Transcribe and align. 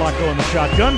Flacco 0.00 0.30
in 0.30 0.36
the 0.38 0.42
shotgun. 0.44 0.96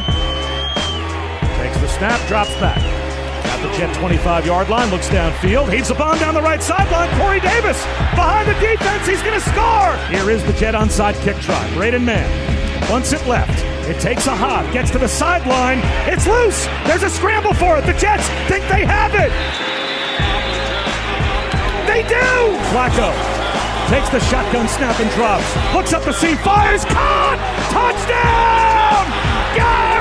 Takes 1.58 1.76
the 1.80 1.88
snap, 1.88 2.24
drops 2.28 2.54
back. 2.60 2.78
At 2.78 3.60
the 3.60 3.76
Jet 3.76 3.92
25 3.96 4.46
yard 4.46 4.68
line, 4.68 4.90
looks 4.90 5.08
downfield, 5.08 5.72
heaves 5.72 5.88
the 5.88 5.94
bomb 5.94 6.20
down 6.20 6.34
the 6.34 6.40
right 6.40 6.62
sideline. 6.62 7.10
Corey 7.18 7.40
Davis 7.40 7.82
behind 8.14 8.46
the 8.46 8.54
defense, 8.60 9.04
he's 9.04 9.20
going 9.22 9.34
to 9.34 9.50
score. 9.50 9.96
Here 10.06 10.30
is 10.30 10.44
the 10.44 10.52
Jet 10.52 10.76
onside 10.76 11.20
kick 11.20 11.36
try. 11.38 11.58
Braden 11.74 12.04
Mann 12.04 12.30
once 12.88 13.12
it 13.12 13.26
left. 13.26 13.58
It 13.90 13.98
takes 13.98 14.28
a 14.28 14.36
hop, 14.36 14.72
gets 14.72 14.92
to 14.92 14.98
the 14.98 15.08
sideline. 15.08 15.80
It's 16.06 16.28
loose. 16.28 16.66
There's 16.86 17.02
a 17.02 17.10
scramble 17.10 17.54
for 17.54 17.78
it. 17.78 17.84
The 17.84 17.94
Jets 17.94 18.28
think 18.46 18.62
they 18.70 18.86
have 18.86 19.16
it. 19.18 19.34
They 21.90 22.06
do. 22.06 22.54
Flacco 22.70 23.10
takes 23.90 24.10
the 24.10 24.20
shotgun 24.30 24.68
snap 24.68 25.00
and 25.00 25.10
drops. 25.10 25.74
Looks 25.74 25.92
up 25.92 26.04
the 26.04 26.12
seam, 26.12 26.36
fires, 26.36 26.84
caught, 26.84 27.38
touchdown! 27.72 28.71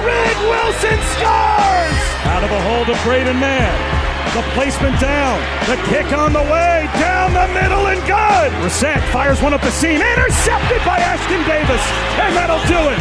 Garrett 0.01 0.41
Wilson 0.49 0.99
scores! 1.13 2.01
Out 2.25 2.43
of 2.43 2.51
a 2.51 2.61
hold 2.61 2.89
of 2.89 2.97
Braden 3.03 3.39
Mann. 3.39 4.01
The 4.33 4.41
placement 4.53 4.99
down. 4.99 5.39
The 5.67 5.77
kick 5.89 6.11
on 6.17 6.33
the 6.33 6.41
way. 6.41 6.89
Down 6.97 7.33
the 7.33 7.47
middle 7.53 7.87
and 7.87 8.01
good. 8.07 8.63
Reset 8.63 9.03
fires 9.11 9.41
one 9.41 9.53
up 9.53 9.61
the 9.61 9.71
seam. 9.71 10.01
Intercepted 10.01 10.81
by 10.85 10.97
Ashton 10.97 11.43
Davis. 11.47 11.83
And 12.17 12.35
that'll 12.35 12.65
do 12.65 12.81
it. 12.89 12.99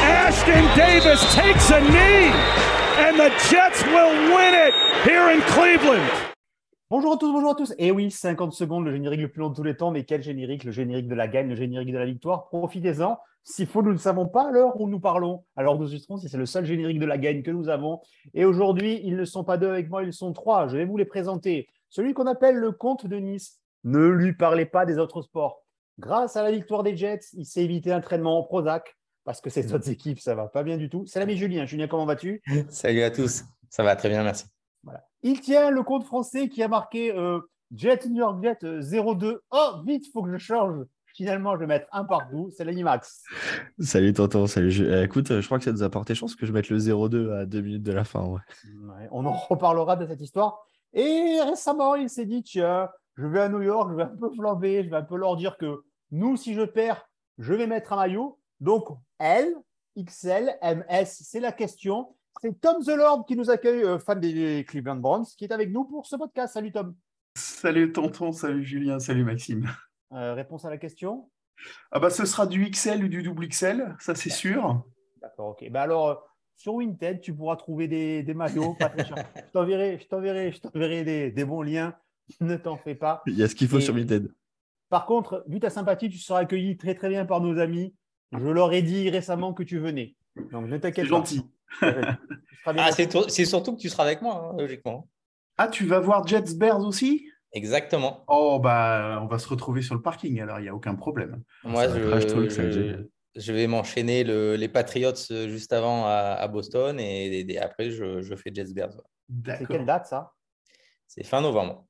Ashton 0.00 0.64
Davis 0.76 1.20
takes 1.34 1.70
a 1.70 1.80
knee. 1.80 2.32
And 3.04 3.18
the 3.18 3.30
Jets 3.50 3.82
will 3.84 4.14
win 4.34 4.54
it 4.54 4.72
here 5.04 5.30
in 5.30 5.42
Cleveland. 5.52 6.33
Bonjour 6.90 7.14
à 7.14 7.16
tous, 7.16 7.32
bonjour 7.32 7.50
à 7.50 7.54
tous. 7.54 7.74
Et 7.78 7.90
oui, 7.90 8.10
50 8.10 8.52
secondes, 8.52 8.84
le 8.84 8.92
générique 8.92 9.22
le 9.22 9.28
plus 9.28 9.40
long 9.40 9.48
de 9.48 9.54
tous 9.54 9.62
les 9.62 9.74
temps. 9.74 9.90
Mais 9.90 10.04
quel 10.04 10.22
générique 10.22 10.64
Le 10.64 10.70
générique 10.70 11.08
de 11.08 11.14
la 11.14 11.28
gagne, 11.28 11.48
le 11.48 11.56
générique 11.56 11.90
de 11.90 11.96
la 11.96 12.04
victoire. 12.04 12.50
Profitez-en. 12.50 13.18
S'il 13.42 13.66
faut, 13.66 13.82
nous 13.82 13.94
ne 13.94 13.98
savons 13.98 14.28
pas 14.28 14.48
à 14.48 14.50
l'heure 14.50 14.78
où 14.78 14.86
nous 14.86 15.00
parlons. 15.00 15.44
Alors 15.56 15.76
nous 15.76 15.86
enregistrons 15.86 16.18
si 16.18 16.28
c'est 16.28 16.36
le 16.36 16.44
seul 16.44 16.66
générique 16.66 16.98
de 16.98 17.06
la 17.06 17.16
gagne 17.16 17.42
que 17.42 17.50
nous 17.50 17.70
avons. 17.70 18.00
Et 18.34 18.44
aujourd'hui, 18.44 19.00
ils 19.02 19.16
ne 19.16 19.24
sont 19.24 19.44
pas 19.44 19.56
deux 19.56 19.70
avec 19.70 19.88
moi, 19.88 20.02
ils 20.02 20.12
sont 20.12 20.34
trois. 20.34 20.68
Je 20.68 20.76
vais 20.76 20.84
vous 20.84 20.98
les 20.98 21.06
présenter. 21.06 21.68
Celui 21.88 22.12
qu'on 22.12 22.26
appelle 22.26 22.56
le 22.56 22.70
comte 22.70 23.06
de 23.06 23.16
Nice. 23.16 23.60
Ne 23.84 24.06
lui 24.06 24.34
parlez 24.34 24.66
pas 24.66 24.84
des 24.84 24.98
autres 24.98 25.22
sports. 25.22 25.62
Grâce 25.98 26.36
à 26.36 26.42
la 26.42 26.50
victoire 26.50 26.82
des 26.82 26.96
Jets, 26.96 27.20
il 27.32 27.46
s'est 27.46 27.64
évité 27.64 27.92
un 27.92 28.00
traînement 28.00 28.38
en 28.38 28.42
Prozac 28.42 28.94
parce 29.24 29.40
que 29.40 29.48
ces 29.48 29.72
autres 29.72 29.88
équipes, 29.88 30.20
ça 30.20 30.34
va 30.34 30.48
pas 30.48 30.62
bien 30.62 30.76
du 30.76 30.90
tout. 30.90 31.06
C'est 31.06 31.26
Julien. 31.34 31.64
Julien, 31.64 31.86
comment 31.86 32.04
vas-tu? 32.04 32.42
Salut 32.68 33.02
à 33.02 33.10
tous. 33.10 33.44
Ça 33.70 33.82
va 33.82 33.96
très 33.96 34.10
bien, 34.10 34.22
merci. 34.22 34.44
Il 35.24 35.40
tient 35.40 35.70
le 35.70 35.82
compte 35.82 36.04
français 36.04 36.48
qui 36.48 36.62
a 36.62 36.68
marqué 36.68 37.10
euh, 37.12 37.40
Jet 37.74 38.06
New 38.06 38.18
York 38.18 38.42
Jet 38.42 38.62
euh, 38.64 39.14
02. 39.14 39.42
Oh, 39.50 39.70
vite, 39.84 40.06
il 40.06 40.10
faut 40.12 40.22
que 40.22 40.30
je 40.30 40.36
change. 40.38 40.84
Finalement, 41.16 41.54
je 41.54 41.60
vais 41.60 41.66
mettre 41.66 41.86
un 41.92 42.04
partout. 42.04 42.50
C'est 42.56 42.64
l'Animax. 42.64 43.22
Salut 43.78 44.12
tonton, 44.12 44.46
salut. 44.46 44.70
Je- 44.70 44.84
euh, 44.84 45.04
écoute, 45.04 45.30
euh, 45.30 45.40
je 45.40 45.46
crois 45.46 45.58
que 45.58 45.64
ça 45.64 45.72
nous 45.72 45.82
a 45.82 45.88
porté 45.90 46.14
chance 46.14 46.34
que 46.36 46.44
je 46.44 46.52
mette 46.52 46.68
le 46.68 46.78
0-2 46.78 47.32
à 47.32 47.46
deux 47.46 47.60
minutes 47.60 47.82
de 47.84 47.92
la 47.92 48.04
fin. 48.04 48.24
Ouais. 48.24 48.40
Ouais, 48.82 49.08
on 49.12 49.24
en 49.24 49.32
reparlera 49.32 49.96
de 49.96 50.06
cette 50.06 50.20
histoire. 50.20 50.66
Et 50.92 51.38
récemment, 51.42 51.94
il 51.94 52.10
s'est 52.10 52.26
dit 52.26 52.42
tiens, 52.42 52.88
je 53.16 53.26
vais 53.26 53.40
à 53.40 53.48
New 53.48 53.62
York, 53.62 53.90
je 53.92 53.96
vais 53.96 54.02
un 54.02 54.16
peu 54.16 54.30
flamber, 54.34 54.84
je 54.84 54.90
vais 54.90 54.96
un 54.96 55.02
peu 55.02 55.16
leur 55.16 55.36
dire 55.36 55.56
que 55.56 55.82
nous, 56.10 56.36
si 56.36 56.52
je 56.54 56.62
perds, 56.62 57.08
je 57.38 57.54
vais 57.54 57.66
mettre 57.66 57.92
un 57.92 57.96
maillot. 57.96 58.38
Donc, 58.60 58.88
L, 59.20 59.54
XL, 59.96 60.50
MS, 60.62 61.06
c'est 61.06 61.40
la 61.40 61.52
question. 61.52 62.14
C'est 62.40 62.60
Tom 62.60 62.82
The 62.84 62.88
Lord 62.96 63.24
qui 63.26 63.36
nous 63.36 63.50
accueille, 63.50 63.84
euh, 63.84 63.98
fan 63.98 64.20
des 64.20 64.64
Cleveland 64.68 64.96
Browns, 64.96 65.24
qui 65.36 65.44
est 65.44 65.52
avec 65.52 65.70
nous 65.70 65.84
pour 65.84 66.06
ce 66.06 66.16
podcast. 66.16 66.54
Salut 66.54 66.72
Tom. 66.72 66.94
Salut 67.36 67.92
tonton, 67.92 68.32
salut 68.32 68.62
Julien, 68.64 68.98
salut 68.98 69.24
Maxime. 69.24 69.68
Euh, 70.12 70.34
réponse 70.34 70.64
à 70.64 70.70
la 70.70 70.76
question? 70.78 71.30
Ah 71.90 71.98
bah 72.00 72.10
ce 72.10 72.24
sera 72.24 72.46
du 72.46 72.68
XL 72.70 73.04
ou 73.04 73.08
du 73.08 73.22
double 73.22 73.48
XL, 73.48 73.94
ça 73.98 74.14
c'est 74.14 74.30
sûr. 74.30 74.84
D'accord, 75.22 75.48
ok. 75.50 75.68
Bah 75.70 75.82
alors, 75.82 76.08
euh, 76.08 76.14
sur 76.56 76.74
Winted, 76.74 77.20
tu 77.20 77.34
pourras 77.34 77.56
trouver 77.56 77.88
des, 77.88 78.22
des 78.22 78.34
maillots 78.34 78.74
pas 78.78 78.88
très 78.88 79.04
chers. 79.06 79.16
Je 79.36 79.50
t'enverrai, 79.52 79.98
je 80.00 80.06
t'enverrai, 80.06 80.52
je 80.52 80.60
t'enverrai 80.60 81.04
des, 81.04 81.30
des 81.30 81.44
bons 81.44 81.62
liens. 81.62 81.94
Ne 82.40 82.56
t'en 82.56 82.78
fais 82.78 82.94
pas. 82.94 83.22
Il 83.26 83.34
y 83.34 83.42
a 83.42 83.48
ce 83.48 83.54
qu'il 83.54 83.68
faut 83.68 83.78
Et- 83.78 83.82
sur 83.82 83.94
Vinted. 83.94 84.32
Par 84.88 85.04
contre, 85.06 85.44
vu 85.48 85.60
ta 85.60 85.68
sympathie, 85.70 86.08
tu 86.08 86.16
seras 86.18 86.40
accueilli 86.40 86.76
très 86.78 86.94
très 86.94 87.08
bien 87.10 87.26
par 87.26 87.40
nos 87.40 87.58
amis. 87.58 87.94
Je 88.32 88.48
leur 88.48 88.72
ai 88.72 88.80
dit 88.82 89.10
récemment 89.10 89.52
que 89.52 89.62
tu 89.62 89.78
venais. 89.78 90.14
Donc 90.52 90.66
ne 90.68 90.76
t'inquiète 90.78 91.04
pas. 91.08 91.16
gentil. 91.16 91.42
Ah, 92.66 92.92
c'est 92.92 93.08
to- 93.08 93.28
c'est 93.28 93.44
surtout 93.44 93.76
que 93.76 93.80
tu 93.80 93.90
seras 93.90 94.04
avec 94.04 94.22
moi, 94.22 94.50
hein, 94.52 94.56
logiquement. 94.58 95.08
Ah, 95.58 95.68
tu 95.68 95.84
vas 95.86 96.00
voir 96.00 96.26
Jets 96.26 96.54
Bears 96.56 96.80
aussi? 96.80 97.28
Exactement. 97.52 98.24
Oh 98.26 98.58
bah 98.58 99.20
on 99.22 99.26
va 99.26 99.38
se 99.38 99.46
retrouver 99.48 99.82
sur 99.82 99.94
le 99.94 100.02
parking 100.02 100.40
alors, 100.40 100.58
il 100.58 100.62
n'y 100.62 100.68
a 100.68 100.74
aucun 100.74 100.94
problème. 100.94 101.42
Moi, 101.62 101.86
je, 101.88 102.48
génial. 102.48 103.08
je 103.36 103.52
vais 103.52 103.66
m'enchaîner 103.66 104.24
le- 104.24 104.56
les 104.56 104.68
Patriots 104.68 105.12
euh, 105.30 105.48
juste 105.48 105.72
avant 105.72 106.06
à, 106.06 106.36
à 106.40 106.48
Boston 106.48 106.98
et, 106.98 107.40
et 107.40 107.58
après, 107.58 107.90
je, 107.90 108.22
je 108.22 108.34
fais 108.34 108.50
Jets 108.52 108.72
Bears. 108.72 108.96
C'est 109.58 109.66
quelle 109.66 109.86
date 109.86 110.06
ça? 110.06 110.32
C'est 111.06 111.22
fin 111.24 111.40
novembre. 111.42 111.86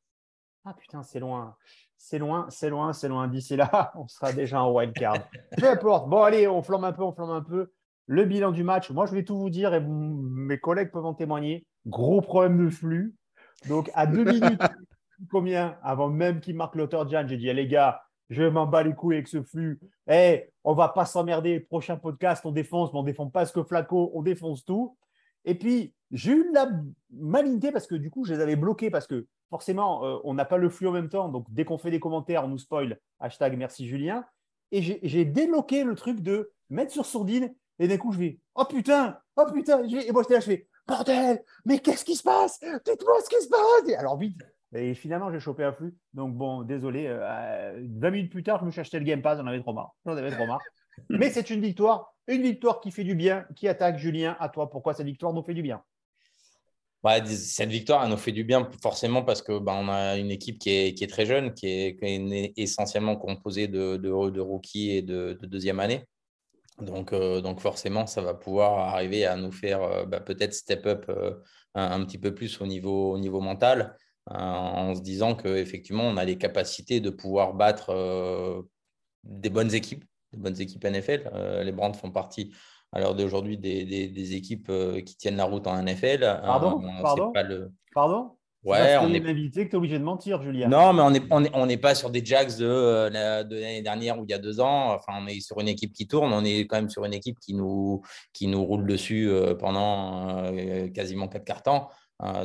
Ah 0.64 0.74
putain, 0.74 1.02
c'est 1.02 1.20
loin. 1.20 1.56
C'est 1.96 2.18
loin, 2.18 2.46
c'est 2.50 2.68
loin, 2.68 2.92
c'est 2.92 3.08
loin. 3.08 3.28
D'ici 3.28 3.56
là, 3.56 3.92
on 3.96 4.08
sera 4.08 4.32
déjà 4.32 4.62
en 4.62 4.72
wild 4.72 4.92
card. 4.94 5.30
Peu 5.58 5.68
importe. 5.70 6.08
Bon, 6.08 6.22
allez, 6.22 6.46
on 6.48 6.62
flambe 6.62 6.84
un 6.84 6.92
peu, 6.92 7.02
on 7.02 7.12
flambe 7.12 7.30
un 7.30 7.42
peu. 7.42 7.72
Le 8.06 8.24
bilan 8.24 8.52
du 8.52 8.64
match, 8.64 8.90
moi 8.90 9.06
je 9.06 9.12
vais 9.14 9.24
tout 9.24 9.36
vous 9.38 9.50
dire 9.50 9.72
et 9.74 9.80
vous- 9.80 9.92
mes 10.22 10.58
collègues 10.58 10.90
peuvent 10.90 11.06
en 11.06 11.14
témoigner. 11.14 11.66
Gros 11.86 12.20
problème 12.20 12.64
de 12.64 12.70
flux. 12.70 13.14
Donc 13.68 13.90
à 13.94 14.06
deux 14.06 14.24
minutes, 14.24 14.60
combien 15.30 15.78
avant 15.82 16.08
même 16.08 16.40
qu'il 16.40 16.56
marque 16.56 16.74
l'auteur 16.76 17.08
Jan, 17.08 17.26
j'ai 17.26 17.36
dit 17.36 17.48
Eh, 17.48 17.54
les 17.54 17.66
gars, 17.66 18.02
je 18.30 18.42
m'en 18.42 18.66
bats 18.66 18.82
les 18.82 18.94
couilles 18.94 19.16
avec 19.16 19.28
ce 19.28 19.42
flux. 19.42 19.80
Eh, 20.10 20.50
on 20.64 20.74
va 20.74 20.88
pas 20.88 21.04
s'emmerder. 21.06 21.60
Prochain 21.60 21.96
podcast, 21.96 22.44
on 22.44 22.52
défonce, 22.52 22.92
mais 22.92 22.98
on 22.98 23.02
défonce 23.04 23.32
pas 23.32 23.46
ce 23.46 23.52
que 23.52 23.62
Flaco, 23.62 24.10
on 24.14 24.22
défonce 24.22 24.64
tout. 24.64 24.96
Et 25.44 25.54
puis, 25.54 25.94
j'ai 26.10 26.32
eu 26.32 26.50
la 26.52 26.68
malignité 27.10 27.70
parce 27.70 27.86
que 27.86 27.94
du 27.94 28.10
coup, 28.10 28.24
je 28.24 28.34
les 28.34 28.40
avais 28.40 28.56
bloqués 28.56 28.90
parce 28.90 29.06
que 29.06 29.26
forcément, 29.50 30.04
euh, 30.04 30.16
on 30.24 30.34
n'a 30.34 30.44
pas 30.46 30.56
le 30.56 30.68
flux 30.70 30.88
en 30.88 30.92
même 30.92 31.08
temps. 31.10 31.28
Donc, 31.28 31.46
dès 31.50 31.64
qu'on 31.64 31.78
fait 31.78 31.90
des 31.90 32.00
commentaires, 32.00 32.44
on 32.44 32.48
nous 32.48 32.58
spoil. 32.58 32.98
Hashtag 33.20 33.56
merci 33.56 33.86
Julien. 33.86 34.24
Et 34.72 34.82
j'ai 34.82 35.24
débloqué 35.24 35.84
le 35.84 35.94
truc 35.94 36.20
de 36.20 36.50
mettre 36.70 36.92
sur 36.92 37.06
sourdine. 37.06 37.54
Et 37.78 37.88
d'un 37.88 37.96
coup, 37.96 38.12
je 38.12 38.18
vais 38.18 38.38
Oh 38.54 38.64
putain 38.64 39.18
Oh 39.36 39.44
putain 39.52 39.82
Et 39.84 40.12
moi, 40.12 40.22
j'étais 40.22 40.34
là, 40.34 40.40
je 40.40 40.46
fais 40.46 40.68
Bordel 40.86 41.42
Mais 41.64 41.78
qu'est-ce 41.78 42.04
qui 42.04 42.14
se 42.14 42.22
passe? 42.22 42.60
Dites-moi 42.60 43.20
ce 43.24 43.28
qui 43.28 43.42
se 43.42 43.48
passe 43.48 43.88
Et 43.88 43.96
Alors, 43.96 44.18
vite. 44.18 44.38
Et 44.74 44.94
finalement, 44.94 45.30
j'ai 45.32 45.40
chopé 45.40 45.64
un 45.64 45.72
flux. 45.72 45.94
Donc, 46.12 46.34
bon, 46.34 46.62
désolé. 46.62 47.06
euh, 47.06 47.80
20 47.98 48.10
minutes 48.10 48.32
plus 48.32 48.42
tard, 48.42 48.58
je 48.60 48.64
me 48.66 48.70
suis 48.70 48.80
acheté 48.80 48.98
le 48.98 49.04
Game 49.04 49.22
Pass. 49.22 49.38
J'en 49.38 49.46
avais 49.46 49.60
trop 49.60 49.72
marre. 49.72 49.94
J'en 50.04 50.16
avais 50.16 50.30
trop 50.30 50.46
marre. 50.46 50.60
Mais 51.08 51.30
c'est 51.30 51.50
une 51.50 51.60
victoire. 51.60 52.14
Une 52.26 52.42
victoire 52.42 52.80
qui 52.80 52.90
fait 52.90 53.04
du 53.04 53.14
bien, 53.14 53.46
qui 53.54 53.68
attaque 53.68 53.98
Julien. 53.98 54.36
À 54.40 54.48
toi, 54.48 54.70
pourquoi 54.70 54.94
cette 54.94 55.06
victoire 55.06 55.32
nous 55.32 55.42
fait 55.42 55.54
du 55.54 55.62
bien? 55.62 55.82
Cette 57.26 57.68
victoire, 57.68 58.02
elle 58.02 58.10
nous 58.10 58.16
fait 58.16 58.32
du 58.32 58.44
bien 58.44 58.66
forcément 58.82 59.22
parce 59.22 59.42
que 59.42 59.58
bah, 59.58 59.74
on 59.76 59.88
a 59.88 60.16
une 60.16 60.30
équipe 60.30 60.58
qui 60.58 60.70
est, 60.70 60.94
qui 60.94 61.04
est 61.04 61.08
très 61.08 61.26
jeune, 61.26 61.52
qui 61.52 61.66
est, 61.66 61.96
qui 61.98 62.06
est 62.06 62.52
essentiellement 62.56 63.16
composée 63.16 63.68
de, 63.68 63.98
de, 63.98 64.30
de 64.30 64.40
rookies 64.40 64.92
et 64.92 65.02
de, 65.02 65.36
de 65.38 65.46
deuxième 65.46 65.80
année. 65.80 66.06
Donc, 66.80 67.12
euh, 67.12 67.40
donc 67.40 67.60
forcément, 67.60 68.06
ça 68.06 68.20
va 68.20 68.34
pouvoir 68.34 68.94
arriver 68.94 69.26
à 69.26 69.36
nous 69.36 69.52
faire 69.52 69.82
euh, 69.82 70.04
bah, 70.04 70.20
peut-être 70.20 70.54
step 70.54 70.86
up 70.86 71.06
euh, 71.08 71.34
un, 71.74 72.00
un 72.00 72.04
petit 72.04 72.18
peu 72.18 72.34
plus 72.34 72.60
au 72.60 72.66
niveau, 72.66 73.12
au 73.12 73.18
niveau 73.18 73.40
mental, 73.40 73.96
en 74.26 74.94
se 74.94 75.02
disant 75.02 75.34
qu'effectivement, 75.34 76.04
on 76.04 76.16
a 76.16 76.24
les 76.24 76.38
capacités 76.38 77.00
de 77.00 77.10
pouvoir 77.10 77.52
battre 77.52 78.64
des 79.22 79.50
bonnes 79.50 79.74
équipes, 79.74 80.02
des 80.32 80.38
bonnes 80.38 80.58
équipes 80.58 80.82
NFL. 80.82 81.30
Les 81.62 81.72
Brands 81.72 81.92
font 81.92 82.10
partie 82.10 82.54
à 82.92 83.00
l'heure 83.00 83.14
d'aujourd'hui 83.14 83.58
des, 83.58 83.84
des, 83.84 84.08
des 84.08 84.34
équipes 84.34 84.72
qui 85.04 85.16
tiennent 85.18 85.36
la 85.36 85.44
route 85.44 85.66
en 85.66 85.82
NFL. 85.82 86.20
Pardon? 86.42 86.80
Pardon? 87.02 87.32
pas 87.32 87.42
le... 87.42 87.70
Pardon? 87.92 88.30
C'est 88.38 88.43
Ouais, 88.64 88.96
on 88.96 89.12
est 89.12 89.26
invité 89.26 89.64
que 89.66 89.70
tu 89.70 89.74
es 89.74 89.76
obligé 89.76 89.98
de 89.98 90.04
mentir, 90.04 90.42
Julien. 90.42 90.68
non, 90.68 90.94
mais 90.94 91.02
on 91.02 91.10
n'est 91.10 91.22
on 91.30 91.44
est, 91.44 91.50
on 91.54 91.66
n'est 91.66 91.76
pas 91.76 91.94
sur 91.94 92.10
des 92.10 92.24
Jacks 92.24 92.56
de, 92.56 92.64
euh, 92.66 93.44
de 93.44 93.56
l'année 93.56 93.82
dernière 93.82 94.18
ou 94.18 94.24
il 94.24 94.30
y 94.30 94.34
a 94.34 94.38
deux 94.38 94.60
ans. 94.60 94.94
Enfin, 94.94 95.12
on 95.20 95.26
est 95.26 95.40
sur 95.40 95.60
une 95.60 95.68
équipe 95.68 95.92
qui 95.92 96.06
tourne. 96.06 96.32
On 96.32 96.44
est 96.44 96.60
quand 96.66 96.76
même 96.76 96.88
sur 96.88 97.04
une 97.04 97.12
équipe 97.12 97.38
qui 97.38 97.52
nous, 97.54 98.00
qui 98.32 98.46
nous 98.46 98.64
roule 98.64 98.86
dessus 98.86 99.28
euh, 99.28 99.54
pendant 99.54 100.46
euh, 100.46 100.88
quasiment 100.88 101.28
quatre 101.28 101.44
quarts 101.44 101.62
temps. 101.62 101.88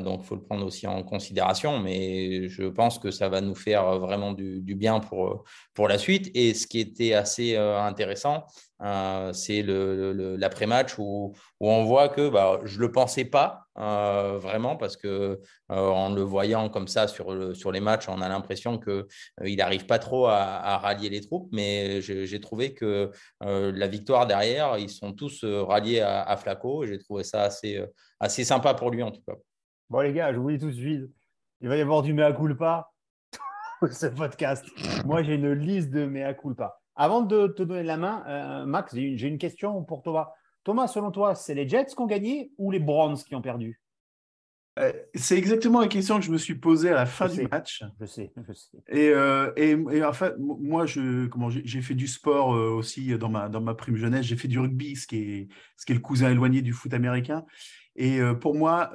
Donc, 0.03 0.21
il 0.23 0.25
faut 0.25 0.35
le 0.35 0.41
prendre 0.41 0.65
aussi 0.65 0.87
en 0.87 1.03
considération. 1.03 1.79
Mais 1.79 2.49
je 2.49 2.63
pense 2.63 2.99
que 2.99 3.11
ça 3.11 3.29
va 3.29 3.39
nous 3.39 3.55
faire 3.55 3.97
vraiment 3.99 4.33
du, 4.33 4.59
du 4.61 4.75
bien 4.75 4.99
pour, 4.99 5.45
pour 5.73 5.87
la 5.87 5.97
suite. 5.97 6.29
Et 6.33 6.53
ce 6.53 6.67
qui 6.67 6.79
était 6.79 7.13
assez 7.13 7.55
intéressant, 7.55 8.43
euh, 8.81 9.33
c'est 9.33 9.61
l'après-match 9.63 10.97
où, 10.97 11.33
on 11.59 11.83
voit 11.83 12.09
que 12.09 12.29
bah, 12.29 12.59
je 12.63 12.77
ne 12.77 12.81
le 12.81 12.91
pensais 12.91 13.25
pas 13.25 13.65
euh, 13.77 14.37
vraiment 14.39 14.77
parce 14.77 14.95
que 14.95 15.07
euh, 15.07 15.89
en 15.89 16.13
le 16.13 16.21
voyant 16.21 16.69
comme 16.69 16.87
ça 16.87 17.07
sur, 17.07 17.33
le- 17.33 17.53
sur 17.53 17.71
les 17.71 17.81
matchs, 17.81 18.07
on 18.07 18.21
a 18.21 18.29
l'impression 18.29 18.79
qu'il 18.79 19.57
n'arrive 19.57 19.85
pas 19.85 19.99
trop 19.99 20.27
à, 20.27 20.77
rallier 20.77 21.09
les 21.09 21.21
troupes, 21.21 21.49
mais 21.51 22.01
j'ai 22.01 22.39
trouvé 22.39 22.73
que 22.73 23.11
la 23.41 23.87
victoire 23.87 24.27
derrière, 24.27 24.77
ils 24.77 24.89
sont 24.89 25.13
tous 25.13 25.43
ralliés 25.43 26.01
à, 26.01 26.35
Flaco. 26.37 26.83
et 26.83 26.87
J'ai 26.87 26.99
trouvé 26.99 27.23
ça 27.23 27.49
assez, 28.19 28.43
sympa 28.43 28.73
pour 28.73 28.91
lui 28.91 29.03
en 29.03 29.11
tout 29.11 29.21
cas. 29.27 29.35
Bon, 29.89 30.01
les 30.01 30.13
gars, 30.13 30.31
je 30.31 30.39
vous 30.39 30.51
dis 30.51 30.59
tout 30.59 30.67
de 30.67 30.71
suite, 30.75 31.09
il 31.61 31.67
va 31.67 31.75
y 31.75 31.81
avoir 31.81 32.01
du 32.01 32.13
mea 32.13 32.31
culpa 32.31 32.91
ce 33.91 34.05
podcast. 34.05 34.65
Moi, 35.03 35.23
j'ai 35.23 35.35
une 35.35 35.51
liste 35.53 35.89
de 35.89 36.05
mea 36.05 36.33
culpa. 36.33 36.78
Avant 37.01 37.21
de 37.21 37.47
te 37.47 37.63
donner 37.63 37.83
la 37.83 37.95
main, 37.95 38.23
euh, 38.27 38.65
Max, 38.65 38.93
j'ai 38.93 39.03
une, 39.03 39.17
j'ai 39.17 39.29
une 39.29 39.37
question 39.37 39.83
pour 39.85 40.03
toi. 40.03 40.33
Thomas, 40.65 40.87
selon 40.87 41.11
toi, 41.11 41.33
c'est 41.33 41.55
les 41.55 41.65
Jets 41.65 41.85
qui 41.85 41.99
ont 42.01 42.05
gagné 42.07 42.51
ou 42.57 42.71
les 42.71 42.79
Browns 42.79 43.15
qui 43.15 43.33
ont 43.35 43.41
perdu? 43.41 43.79
Euh, 44.77 44.91
C'est 45.15 45.37
exactement 45.37 45.79
la 45.79 45.87
question 45.87 46.19
que 46.19 46.25
je 46.25 46.31
me 46.31 46.37
suis 46.37 46.55
posée 46.55 46.89
à 46.89 46.95
la 46.95 47.05
fin 47.05 47.27
Je 47.27 47.31
du 47.31 47.37
sais. 47.37 47.47
match. 47.49 47.83
Je 48.01 48.05
sais, 48.05 48.31
je 48.45 48.51
sais. 48.53 48.77
Et, 48.89 49.09
euh, 49.11 49.53
et, 49.55 49.77
et 49.91 50.03
en 50.03 50.11
fait, 50.11 50.33
moi, 50.37 50.85
je, 50.85 51.27
comment, 51.27 51.49
j'ai 51.49 51.61
j'ai 51.63 51.81
fait 51.81 51.95
du 51.95 52.05
sport 52.05 52.53
euh, 52.53 52.69
aussi 52.71 53.17
dans 53.17 53.29
ma, 53.29 53.47
dans 53.47 53.61
ma 53.61 53.75
prime 53.75 53.95
jeunesse. 53.95 54.25
J'ai 54.25 54.35
fait 54.35 54.49
du 54.49 54.59
rugby, 54.59 54.97
ce 54.97 55.07
qui, 55.07 55.17
est, 55.17 55.47
ce 55.77 55.85
qui 55.85 55.93
est 55.93 55.95
le 55.95 56.01
cousin 56.01 56.29
éloigné 56.29 56.61
du 56.61 56.73
foot 56.73 56.93
américain. 56.93 57.45
Et 57.95 58.19
pour 58.39 58.55
moi, 58.55 58.91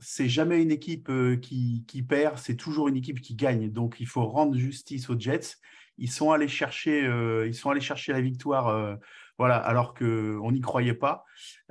c'est 0.00 0.28
jamais 0.28 0.60
une 0.62 0.72
équipe 0.72 1.08
qui, 1.40 1.84
qui 1.86 2.02
perd, 2.02 2.38
c'est 2.38 2.56
toujours 2.56 2.88
une 2.88 2.96
équipe 2.96 3.20
qui 3.20 3.36
gagne. 3.36 3.70
Donc, 3.70 3.96
il 4.00 4.06
faut 4.06 4.24
rendre 4.26 4.56
justice 4.56 5.08
aux 5.10 5.18
Jets. 5.18 5.58
Ils 5.98 6.10
sont 6.10 6.32
allés 6.32 6.48
chercher, 6.48 7.04
euh, 7.06 7.46
ils 7.46 7.54
sont 7.54 7.70
allés 7.70 7.80
chercher 7.80 8.12
la 8.12 8.20
victoire, 8.20 8.68
euh, 8.68 8.96
voilà, 9.38 9.56
alors 9.56 9.94
qu'on 9.94 10.52
n'y 10.52 10.60
croyait 10.60 10.94
pas. 10.94 11.24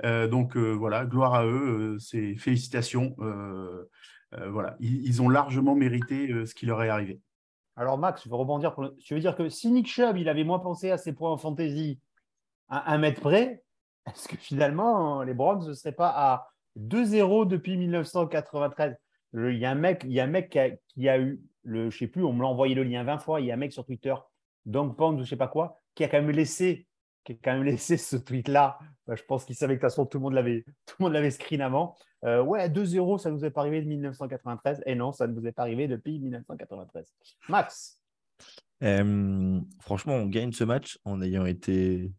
Euh, 0.04 0.28
donc, 0.28 0.56
voilà, 0.56 1.04
gloire 1.04 1.34
à 1.34 1.46
eux. 1.46 1.98
félicitations. 2.38 3.16
voilà, 4.30 4.76
ils, 4.80 5.22
ont 5.22 5.28
largement 5.28 5.74
mérité 5.74 6.46
ce 6.46 6.54
qui 6.54 6.66
leur 6.66 6.82
est 6.82 6.88
arrivé. 6.88 7.20
Alors, 7.76 7.98
Max, 7.98 8.22
je 8.24 8.28
veux 8.28 8.36
rebondir. 8.36 8.74
Pour 8.74 8.90
Tu 8.98 9.14
veux 9.14 9.20
dire 9.20 9.36
que 9.36 9.48
si 9.48 9.70
Nick 9.70 9.86
Chubb, 9.86 10.16
il 10.18 10.28
avait 10.28 10.44
moins 10.44 10.58
pensé 10.58 10.90
à 10.90 10.98
ses 10.98 11.12
points 11.12 11.30
en 11.30 11.38
fantasy 11.38 11.98
à 12.68 12.92
un 12.92 12.98
mètre 12.98 13.20
près, 13.20 13.62
est-ce 14.06 14.28
que 14.28 14.36
finalement, 14.36 15.22
les 15.22 15.34
Browns 15.34 15.66
ne 15.66 15.72
seraient 15.72 15.94
pas 15.94 16.12
à 16.14 16.48
2-0 16.78 17.46
depuis 17.46 17.76
1993 17.76 18.96
Le- 19.32 19.52
Il 19.54 19.58
y 19.58 19.64
a 19.64 19.70
un 19.70 19.74
mec, 19.74 20.02
il 20.04 20.12
y 20.12 20.20
a 20.20 20.24
un 20.24 20.28
mec 20.28 20.58
qui 20.88 21.08
a 21.08 21.18
eu, 21.20 21.40
le, 21.62 21.90
je 21.90 21.98
sais 21.98 22.06
plus, 22.06 22.24
on 22.24 22.32
me 22.32 22.42
l'a 22.42 22.48
envoyé 22.48 22.74
le 22.74 22.82
lien 22.82 23.04
20 23.04 23.18
fois, 23.18 23.40
il 23.40 23.46
y 23.46 23.50
a 23.50 23.54
un 23.54 23.58
mec 23.58 23.72
sur 23.72 23.84
Twitter, 23.84 24.14
Dong 24.66 24.96
Pound 24.96 25.20
ou 25.20 25.24
je 25.24 25.28
sais 25.28 25.36
pas 25.36 25.48
quoi, 25.48 25.80
qui 25.94 26.04
a 26.04 26.08
quand 26.08 26.20
même 26.20 26.30
laissé, 26.30 26.86
qui 27.24 27.32
a 27.32 27.34
quand 27.42 27.52
même 27.52 27.64
laissé 27.64 27.96
ce 27.96 28.16
tweet-là. 28.16 28.78
Bah, 29.06 29.14
je 29.16 29.22
pense 29.22 29.44
qu'il 29.44 29.56
savait 29.56 29.74
que 29.74 29.78
de 29.78 29.86
toute 29.86 29.90
façon, 29.90 30.06
tout 30.06 30.18
le 30.18 30.22
monde 30.22 30.34
l'avait, 30.34 30.64
tout 30.86 30.96
le 30.98 31.04
monde 31.04 31.12
l'avait 31.12 31.30
screen 31.30 31.60
avant. 31.60 31.96
Euh, 32.24 32.42
ouais, 32.42 32.68
2-0, 32.68 33.18
ça 33.18 33.30
ne 33.30 33.36
nous 33.36 33.44
est 33.44 33.50
pas 33.50 33.62
arrivé 33.62 33.82
de 33.82 33.88
1993. 33.88 34.82
Et 34.86 34.94
non, 34.94 35.12
ça 35.12 35.26
ne 35.26 35.32
nous 35.32 35.46
est 35.46 35.52
pas 35.52 35.62
arrivé 35.62 35.88
depuis 35.88 36.18
1993. 36.20 37.12
Max, 37.48 38.00
franchement, 39.80 40.14
on 40.14 40.26
gagne 40.26 40.52
ce 40.52 40.64
match 40.64 40.98
en 41.04 41.20
ayant 41.22 41.46
été 41.46 42.12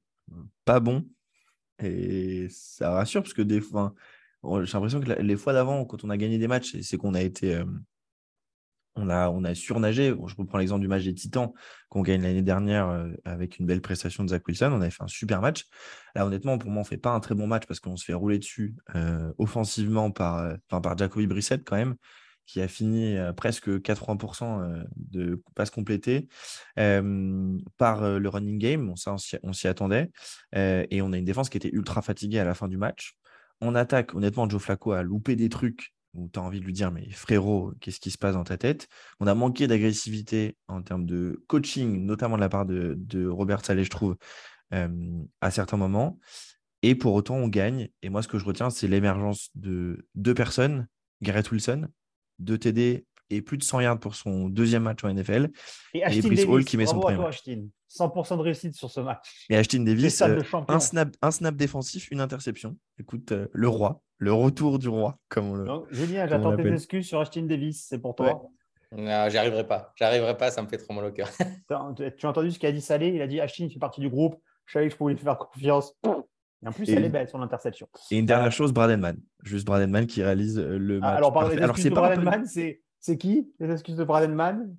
pas 0.65 0.79
bon. 0.79 1.05
Et 1.79 2.47
ça 2.49 2.91
rassure 2.91 3.21
parce 3.21 3.33
que 3.33 3.41
des 3.41 3.59
fois, 3.59 3.93
j'ai 4.43 4.73
l'impression 4.73 4.99
que 4.99 5.11
les 5.11 5.35
fois 5.37 5.53
d'avant, 5.53 5.85
quand 5.85 6.03
on 6.03 6.09
a 6.09 6.17
gagné 6.17 6.37
des 6.37 6.47
matchs, 6.47 6.79
c'est 6.81 6.97
qu'on 6.97 7.13
a 7.13 7.21
été. 7.21 7.61
On 8.95 9.09
a, 9.09 9.29
on 9.29 9.53
surnagé. 9.53 10.09
Je 10.27 10.35
reprends 10.35 10.57
l'exemple 10.57 10.81
du 10.81 10.87
match 10.87 11.03
des 11.03 11.13
Titans 11.13 11.51
qu'on 11.89 12.01
gagne 12.01 12.21
l'année 12.21 12.41
dernière 12.41 12.89
euh, 12.89 13.09
avec 13.25 13.59
une 13.59 13.65
belle 13.65 13.81
prestation 13.81 14.23
de 14.23 14.29
Zach 14.29 14.47
Wilson. 14.47 14.71
On 14.71 14.81
avait 14.81 14.91
fait 14.91 15.03
un 15.03 15.07
super 15.07 15.41
match. 15.41 15.65
Là, 16.15 16.25
honnêtement, 16.25 16.57
pour 16.57 16.69
moi, 16.69 16.81
on 16.81 16.85
fait 16.85 16.97
pas 16.97 17.11
un 17.11 17.19
très 17.19 17.35
bon 17.35 17.47
match 17.47 17.63
parce 17.67 17.79
qu'on 17.79 17.97
se 17.97 18.05
fait 18.05 18.13
rouler 18.13 18.39
dessus 18.39 18.75
euh, 18.95 19.31
offensivement 19.37 20.11
par, 20.11 20.37
euh, 20.37 20.55
Jacoby 20.97 21.27
Brissett 21.27 21.63
quand 21.63 21.75
même, 21.75 21.95
qui 22.45 22.61
a 22.61 22.67
fini 22.67 23.17
euh, 23.17 23.33
presque 23.33 23.69
80% 23.69 24.61
euh, 24.61 24.83
de 24.95 25.41
passes 25.55 25.71
complétées 25.71 26.27
par 26.75 28.19
le 28.19 28.29
running 28.29 28.59
game. 28.59 28.95
Ça, 28.95 29.13
on 29.13 29.17
s'y- 29.17 29.37
on 29.43 29.51
attendait. 29.69 30.11
Et 30.55 31.01
on 31.01 31.13
a 31.13 31.17
une 31.17 31.25
défense 31.25 31.49
qui 31.49 31.57
était 31.57 31.71
ultra 31.71 32.01
fatiguée 32.01 32.39
à 32.39 32.45
la 32.45 32.53
fin 32.53 32.67
du 32.67 32.77
match. 32.77 33.15
En 33.61 33.75
attaque, 33.75 34.13
honnêtement, 34.13 34.49
Joe 34.49 34.61
Flacco 34.61 34.91
a 34.91 35.03
loupé 35.03 35.35
des 35.35 35.49
trucs 35.49 35.93
où 36.13 36.29
tu 36.31 36.39
as 36.39 36.43
envie 36.43 36.59
de 36.59 36.65
lui 36.65 36.73
dire, 36.73 36.91
mais 36.91 37.09
frérot, 37.09 37.73
qu'est-ce 37.79 37.99
qui 37.99 38.11
se 38.11 38.17
passe 38.17 38.35
dans 38.35 38.43
ta 38.43 38.57
tête? 38.57 38.87
On 39.19 39.27
a 39.27 39.33
manqué 39.33 39.67
d'agressivité 39.67 40.55
en 40.67 40.81
termes 40.81 41.05
de 41.05 41.43
coaching, 41.47 42.05
notamment 42.05 42.35
de 42.35 42.41
la 42.41 42.49
part 42.49 42.65
de, 42.65 42.95
de 42.97 43.27
Robert 43.27 43.65
Saleh, 43.65 43.83
je 43.83 43.89
trouve, 43.89 44.15
euh, 44.73 44.87
à 45.41 45.51
certains 45.51 45.77
moments. 45.77 46.19
Et 46.81 46.95
pour 46.95 47.13
autant, 47.13 47.35
on 47.35 47.47
gagne. 47.47 47.89
Et 48.01 48.09
moi, 48.09 48.21
ce 48.21 48.27
que 48.27 48.37
je 48.37 48.45
retiens, 48.45 48.69
c'est 48.69 48.87
l'émergence 48.87 49.49
de 49.55 50.05
deux 50.15 50.33
personnes, 50.33 50.87
Garrett 51.21 51.49
Wilson, 51.49 51.87
deux 52.39 52.57
TD 52.57 53.05
et 53.29 53.41
plus 53.41 53.57
de 53.57 53.63
100 53.63 53.79
yards 53.81 53.99
pour 53.99 54.15
son 54.15 54.49
deuxième 54.49 54.83
match 54.83 55.03
en 55.03 55.13
NFL. 55.13 55.49
et 55.93 56.03
Ashton 56.03 56.27
Brice 56.27 56.39
Davis, 56.39 56.45
Hall 56.45 56.65
qui 56.65 56.77
met 56.77 56.85
son 56.85 56.99
premier 56.99 57.15
toi, 57.15 57.25
match. 57.25 57.35
Ashton. 57.47 57.69
100% 57.89 58.37
de 58.37 58.41
réussite 58.41 58.75
sur 58.75 58.89
ce 58.89 58.99
match. 58.99 59.45
Et 59.49 59.55
Ashton 59.55 59.83
Davis, 59.83 60.21
euh, 60.21 60.41
snap, 60.79 61.15
un 61.21 61.31
snap 61.31 61.55
défensif, 61.55 62.09
une 62.11 62.21
interception. 62.21 62.77
Écoute, 62.99 63.31
euh, 63.31 63.47
le 63.53 63.69
roi, 63.69 64.01
le 64.23 64.33
retour 64.33 64.79
du 64.79 64.87
roi, 64.89 65.17
comme 65.29 65.49
on 65.51 65.55
le. 65.55 65.65
Donc, 65.65 65.85
Julien, 65.91 66.25
j'attends 66.27 66.55
tes 66.55 66.67
excuses 66.71 67.07
sur 67.07 67.19
Ashton 67.19 67.43
Davis. 67.43 67.85
C'est 67.89 67.99
pour 67.99 68.15
toi. 68.15 68.43
Non, 68.95 69.27
j'y 69.29 69.37
arriverai 69.37 69.65
pas. 69.67 69.91
J'y 69.95 70.03
arriverai 70.03 70.37
pas, 70.37 70.51
ça 70.51 70.61
me 70.61 70.67
fait 70.67 70.77
trop 70.77 70.93
mal 70.93 71.05
au 71.05 71.11
cœur. 71.11 71.27
Tu 71.67 72.25
as 72.25 72.29
entendu 72.29 72.51
ce 72.51 72.59
qu'a 72.59 72.71
dit 72.71 72.81
Salé? 72.81 73.07
Il 73.09 73.21
a 73.21 73.27
dit 73.27 73.39
Ashton 73.41 73.67
fait 73.69 73.79
partie 73.79 74.01
du 74.01 74.09
groupe. 74.09 74.35
Je 74.65 74.73
savais 74.73 74.85
que 74.87 74.93
je 74.93 74.97
pouvais 74.97 75.13
lui 75.13 75.19
faire 75.19 75.37
confiance. 75.37 75.93
Et 76.05 76.67
en 76.67 76.71
plus, 76.71 76.87
Et- 76.89 76.93
elle 76.93 77.03
est 77.05 77.09
belle, 77.09 77.27
son 77.27 77.41
interception. 77.41 77.87
Et 78.11 78.17
une 78.19 78.25
dernière 78.25 78.51
chose, 78.51 78.71
Bradenman. 78.71 79.17
Juste 79.43 79.65
Bradenman 79.65 80.05
qui 80.07 80.23
réalise 80.23 80.57
euh, 80.59 80.77
le 80.77 80.97
Ah, 80.97 80.99
match. 81.07 81.17
alors, 81.17 81.33
pardon, 81.33 81.47
parfait. 81.49 81.59
les 81.61 81.65
excuses 81.65 81.83
c'est 81.83 81.89
de 81.89 81.95
Bradenman, 81.95 82.45
c'est 82.45 82.81
c'est 82.99 83.17
qui 83.17 83.51
Les 83.59 83.69
excuses 83.71 83.97
de 83.97 84.03
Bradenman 84.05 84.73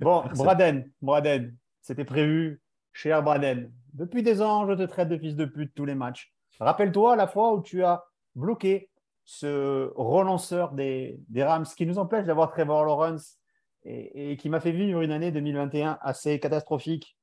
Bon, 0.00 0.22
Braden, 0.34 0.90
Braden, 1.00 1.56
c'était 1.80 2.04
prévu. 2.04 2.60
Cher 2.92 3.22
Braden, 3.22 3.70
depuis 3.94 4.22
des 4.24 4.42
ans, 4.42 4.68
je 4.68 4.74
te 4.74 4.82
traite 4.82 5.08
de 5.08 5.16
fils 5.16 5.36
de 5.36 5.44
pute 5.44 5.72
tous 5.74 5.84
les 5.84 5.94
matchs. 5.94 6.34
Rappelle-toi 6.58 7.14
la 7.16 7.28
fois 7.28 7.54
où 7.54 7.62
tu 7.62 7.84
as 7.84 8.02
bloqué 8.34 8.90
ce 9.24 9.92
relanceur 9.94 10.72
des, 10.72 11.20
des 11.28 11.44
Rams 11.44 11.64
qui 11.64 11.86
nous 11.86 11.98
empêche 11.98 12.26
d'avoir 12.26 12.50
Trevor 12.50 12.84
Lawrence 12.84 13.38
et, 13.84 14.36
qui 14.36 14.48
m'a 14.48 14.60
fait 14.60 14.72
vivre 14.72 15.00
une 15.00 15.12
année 15.12 15.30
2021 15.30 15.98
assez 16.02 16.38
catastrophique. 16.40 17.16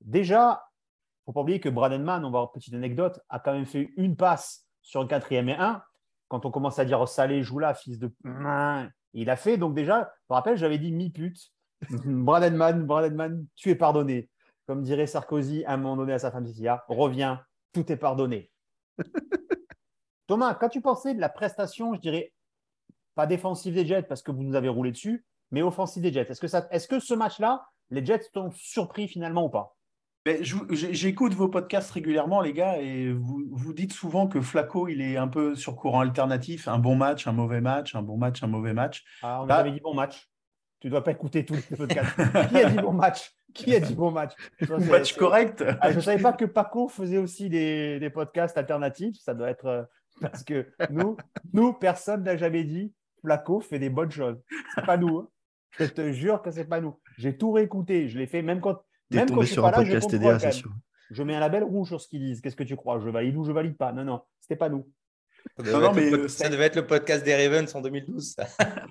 Déjà, 0.00 0.64
faut 1.24 1.32
pas 1.32 1.40
oublier 1.40 1.60
que 1.60 1.68
Bradenman, 1.68 2.24
on 2.24 2.30
va 2.30 2.38
avoir 2.38 2.50
une 2.54 2.60
petite 2.60 2.74
anecdote, 2.74 3.20
a 3.28 3.40
quand 3.40 3.52
même 3.52 3.66
fait 3.66 3.90
une 3.96 4.16
passe 4.16 4.66
sur 4.82 5.02
le 5.02 5.08
quatrième 5.08 5.48
et 5.48 5.56
un. 5.56 5.82
Quand 6.28 6.46
on 6.46 6.50
commence 6.50 6.78
à 6.78 6.84
dire 6.84 7.00
oh, 7.00 7.06
Salé, 7.06 7.42
joue 7.42 7.58
là, 7.58 7.74
fils 7.74 7.98
de. 7.98 8.12
Il 9.12 9.30
a 9.30 9.36
fait, 9.36 9.56
donc 9.56 9.74
déjà, 9.74 10.12
je 10.20 10.26
me 10.30 10.34
rappelle, 10.34 10.56
j'avais 10.56 10.78
dit 10.78 10.92
mi-pute. 10.92 11.52
Bradenman, 12.04 12.84
Bradenman, 12.86 13.46
tu 13.54 13.70
es 13.70 13.74
pardonné. 13.74 14.30
Comme 14.66 14.82
dirait 14.82 15.06
Sarkozy 15.06 15.64
à 15.64 15.74
un 15.74 15.76
moment 15.76 15.96
donné 15.96 16.12
à 16.12 16.18
sa 16.18 16.30
femme 16.30 16.46
Cecilia, 16.46 16.84
reviens, 16.88 17.40
tout 17.72 17.90
est 17.90 17.96
pardonné. 17.96 18.50
Thomas, 20.26 20.54
quand 20.54 20.68
tu 20.68 20.80
pensais 20.80 21.14
de 21.14 21.20
la 21.20 21.28
prestation, 21.28 21.94
je 21.94 22.00
dirais, 22.00 22.32
pas 23.14 23.26
défensive 23.26 23.74
des 23.74 23.86
Jets 23.86 24.02
parce 24.02 24.22
que 24.22 24.30
vous 24.32 24.42
nous 24.42 24.54
avez 24.56 24.68
roulé 24.68 24.90
dessus, 24.92 25.24
mais 25.50 25.62
offensive 25.62 26.02
des 26.02 26.12
Jets, 26.12 26.26
est-ce 26.30 26.40
que, 26.40 26.48
ça, 26.48 26.66
est-ce 26.70 26.88
que 26.88 26.98
ce 27.00 27.14
match-là, 27.14 27.64
les 27.90 28.04
Jets 28.04 28.28
t'ont 28.32 28.50
surpris 28.50 29.08
finalement 29.08 29.44
ou 29.46 29.48
pas? 29.48 29.76
Je 30.26 30.56
j'ai- 30.70 30.92
J'écoute 30.92 31.34
vos 31.34 31.48
podcasts 31.48 31.92
régulièrement, 31.92 32.40
les 32.40 32.52
gars, 32.52 32.78
et 32.82 33.12
vous, 33.12 33.44
vous 33.48 33.72
dites 33.72 33.92
souvent 33.92 34.26
que 34.26 34.40
Flaco, 34.40 34.88
il 34.88 35.00
est 35.00 35.16
un 35.16 35.28
peu 35.28 35.54
sur 35.54 35.76
courant 35.76 36.00
alternatif, 36.00 36.66
un 36.66 36.80
bon 36.80 36.96
match, 36.96 37.28
un 37.28 37.32
mauvais 37.32 37.60
match, 37.60 37.94
un 37.94 38.02
bon 38.02 38.16
match, 38.16 38.42
un 38.42 38.48
mauvais 38.48 38.72
match. 38.72 39.04
Ah, 39.22 39.42
on 39.42 39.46
Bah- 39.46 39.58
avait 39.58 39.70
dit 39.70 39.80
bon 39.80 39.94
match. 39.94 40.28
Tu 40.80 40.88
ne 40.88 40.90
dois 40.90 41.04
pas 41.04 41.12
écouter 41.12 41.44
tous 41.44 41.54
les 41.54 41.76
podcasts. 41.76 42.16
Qui 42.50 42.56
a 42.58 42.68
dit 42.70 42.76
bon 42.76 42.92
match? 42.92 43.32
Qui 43.54 43.74
a 43.76 43.80
dit 43.80 43.94
bon 43.94 44.10
match? 44.10 44.32
Ça, 44.66 44.76
match 44.78 45.16
correct. 45.16 45.64
Ah, 45.80 45.90
je 45.92 45.96
ne 45.96 46.00
savais 46.00 46.20
pas 46.22 46.32
que 46.32 46.44
Paco 46.44 46.88
faisait 46.88 47.18
aussi 47.18 47.48
des, 47.48 47.98
des 48.00 48.10
podcasts 48.10 48.58
alternatifs. 48.58 49.16
Ça 49.20 49.32
doit 49.32 49.48
être 49.48 49.66
euh, 49.66 49.84
parce 50.20 50.42
que 50.44 50.66
nous, 50.90 51.16
nous 51.52 51.72
personne 51.72 52.22
n'a 52.22 52.36
jamais 52.36 52.64
dit 52.64 52.92
Flaco 53.20 53.60
fait 53.60 53.78
des 53.78 53.90
bonnes 53.90 54.10
choses. 54.10 54.38
C'est 54.74 54.84
pas 54.86 54.96
nous. 54.96 55.18
hein. 55.18 55.28
Je 55.78 55.84
te 55.86 56.12
jure 56.12 56.40
que 56.42 56.50
c'est 56.50 56.64
pas 56.64 56.80
nous. 56.80 56.98
J'ai 57.18 57.36
tout 57.36 57.52
réécouté. 57.52 58.08
Je 58.08 58.18
l'ai 58.18 58.26
fait 58.26 58.42
même 58.42 58.60
quand, 58.60 58.82
T'es 59.10 59.18
même 59.18 59.26
quand 59.28 59.34
tombé 59.34 59.42
je 59.42 59.46
suis 59.46 59.52
sur 59.54 59.62
pas 59.62 59.68
un 59.68 59.72
là, 59.72 59.84
je 59.84 59.92
podcast 59.92 60.02
contrôle 60.10 60.20
TDA, 60.20 60.32
quand 60.32 60.38
c'est 60.40 60.52
sûr. 60.52 60.70
Je 61.10 61.22
mets 61.22 61.34
un 61.36 61.40
label 61.40 61.62
rouge 61.64 61.88
sur 61.88 62.00
ce 62.00 62.08
qu'ils 62.08 62.20
disent. 62.20 62.40
Qu'est-ce 62.40 62.56
que 62.56 62.64
tu 62.64 62.76
crois? 62.76 62.98
Je 63.00 63.08
valide 63.10 63.36
ou 63.36 63.44
je 63.44 63.52
valide 63.52 63.76
pas? 63.76 63.92
Non, 63.92 64.04
non, 64.04 64.22
c'était 64.40 64.56
pas 64.56 64.68
nous. 64.68 64.88
Ça 65.56 65.62
devait, 65.62 65.72
non, 65.78 65.90
être 65.90 65.94
le 65.96 66.02
mais, 66.02 66.10
pod- 66.10 66.20
euh, 66.20 66.28
ça 66.28 66.48
devait 66.48 66.64
être 66.64 66.76
le 66.76 66.86
podcast 66.86 67.24
des 67.24 67.36
Ravens 67.36 67.72
en 67.74 67.80
2012. 67.80 68.34
ça. 68.34 68.46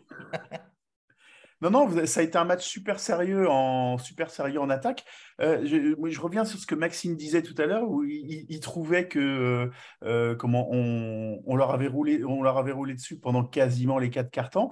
Non, 1.65 1.71
non, 1.71 2.05
ça 2.05 2.19
a 2.19 2.23
été 2.23 2.37
un 2.37 2.43
match 2.43 2.63
super 2.63 2.99
sérieux 2.99 3.49
en, 3.49 3.97
super 3.97 4.29
sérieux 4.29 4.59
en 4.59 4.69
attaque. 4.69 5.03
Euh, 5.41 5.65
je, 5.65 6.21
reviens 6.21 6.45
sur 6.45 6.59
ce 6.59 6.67
que 6.67 6.75
Maxime 6.75 7.15
disait 7.15 7.41
tout 7.41 7.55
à 7.57 7.65
l'heure, 7.65 7.89
où 7.89 8.03
il, 8.03 8.59
trouvait 8.59 9.07
que 9.07 9.71
euh, 10.03 10.35
comment 10.35 10.67
on, 10.71 11.41
on 11.43 11.55
leur 11.55 11.71
avait 11.71 11.87
roulé, 11.87 12.23
on 12.23 12.43
leur 12.43 12.59
avait 12.59 12.71
roulé 12.71 12.93
dessus 12.93 13.17
pendant 13.17 13.43
quasiment 13.43 13.97
les 13.97 14.11
quatre 14.11 14.29
cartons. 14.29 14.69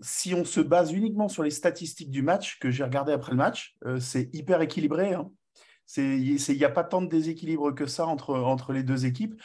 Si 0.00 0.34
on 0.34 0.44
se 0.44 0.58
base 0.58 0.92
uniquement 0.92 1.28
sur 1.28 1.44
les 1.44 1.52
statistiques 1.52 2.10
du 2.10 2.22
match 2.22 2.58
que 2.58 2.72
j'ai 2.72 2.82
regardé 2.82 3.12
après 3.12 3.30
le 3.30 3.38
match, 3.38 3.76
euh, 3.84 4.00
c'est 4.00 4.28
hyper 4.34 4.60
équilibré. 4.62 5.14
hein. 5.14 5.30
Il 5.96 6.38
n'y 6.48 6.64
a 6.64 6.70
pas 6.70 6.82
tant 6.82 7.02
de 7.02 7.08
déséquilibre 7.08 7.72
que 7.72 7.86
ça 7.86 8.04
entre, 8.04 8.34
entre 8.34 8.72
les 8.72 8.82
deux 8.82 9.06
équipes. 9.06 9.40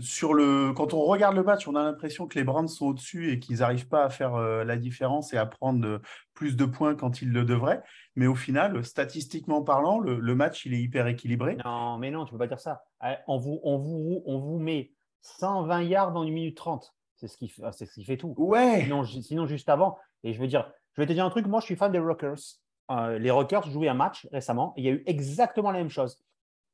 Sur 0.00 0.34
le, 0.34 0.72
quand 0.74 0.92
on 0.92 1.02
regarde 1.04 1.34
le 1.34 1.42
match, 1.42 1.66
on 1.66 1.74
a 1.74 1.82
l'impression 1.82 2.26
que 2.26 2.38
les 2.38 2.44
Browns 2.44 2.68
sont 2.68 2.86
au-dessus 2.86 3.32
et 3.32 3.38
qu'ils 3.38 3.58
n'arrivent 3.58 3.88
pas 3.88 4.04
à 4.04 4.10
faire 4.10 4.34
euh, 4.34 4.62
la 4.64 4.76
différence 4.76 5.32
et 5.32 5.38
à 5.38 5.46
prendre 5.46 5.86
euh, 5.86 5.98
plus 6.34 6.56
de 6.56 6.66
points 6.66 6.94
quand 6.94 7.22
ils 7.22 7.32
le 7.32 7.44
devraient. 7.44 7.82
Mais 8.14 8.26
au 8.26 8.34
final, 8.34 8.84
statistiquement 8.84 9.62
parlant, 9.62 9.98
le, 9.98 10.18
le 10.20 10.34
match, 10.34 10.66
il 10.66 10.74
est 10.74 10.80
hyper 10.80 11.06
équilibré. 11.06 11.56
Non, 11.64 11.96
mais 11.98 12.10
non, 12.10 12.26
tu 12.26 12.32
peux 12.32 12.38
pas 12.38 12.46
dire 12.46 12.60
ça. 12.60 12.82
Euh, 13.04 13.14
On 13.26 13.38
vous, 13.38 13.60
on 13.62 13.78
vous, 13.78 14.22
on 14.26 14.38
vous 14.38 14.58
met 14.58 14.92
120 15.22 15.82
yards 15.82 16.16
en 16.16 16.22
1 16.22 16.30
minute 16.30 16.56
30. 16.56 16.94
C'est 17.16 17.28
ce 17.28 17.36
qui 17.36 17.48
fait, 17.48 17.62
c'est 17.72 17.86
ce 17.86 17.94
qui 17.94 18.04
fait 18.04 18.16
tout. 18.16 18.34
Ouais, 18.36 18.86
sinon, 19.22 19.46
juste 19.46 19.68
avant, 19.68 19.98
et 20.22 20.32
je 20.32 20.40
veux 20.40 20.46
dire, 20.46 20.70
je 20.94 21.02
vais 21.02 21.06
te 21.06 21.12
dire 21.12 21.24
un 21.24 21.30
truc, 21.30 21.46
moi 21.46 21.60
je 21.60 21.66
suis 21.66 21.76
fan 21.76 21.90
des 21.90 21.98
Rockers. 21.98 22.38
Euh, 22.90 23.18
les 23.18 23.30
Rockers 23.30 23.68
jouaient 23.70 23.88
un 23.88 23.94
match 23.94 24.28
récemment, 24.32 24.72
et 24.76 24.82
il 24.82 24.84
y 24.84 24.88
a 24.88 24.92
eu 24.92 25.02
exactement 25.06 25.72
la 25.72 25.78
même 25.78 25.90
chose. 25.90 26.22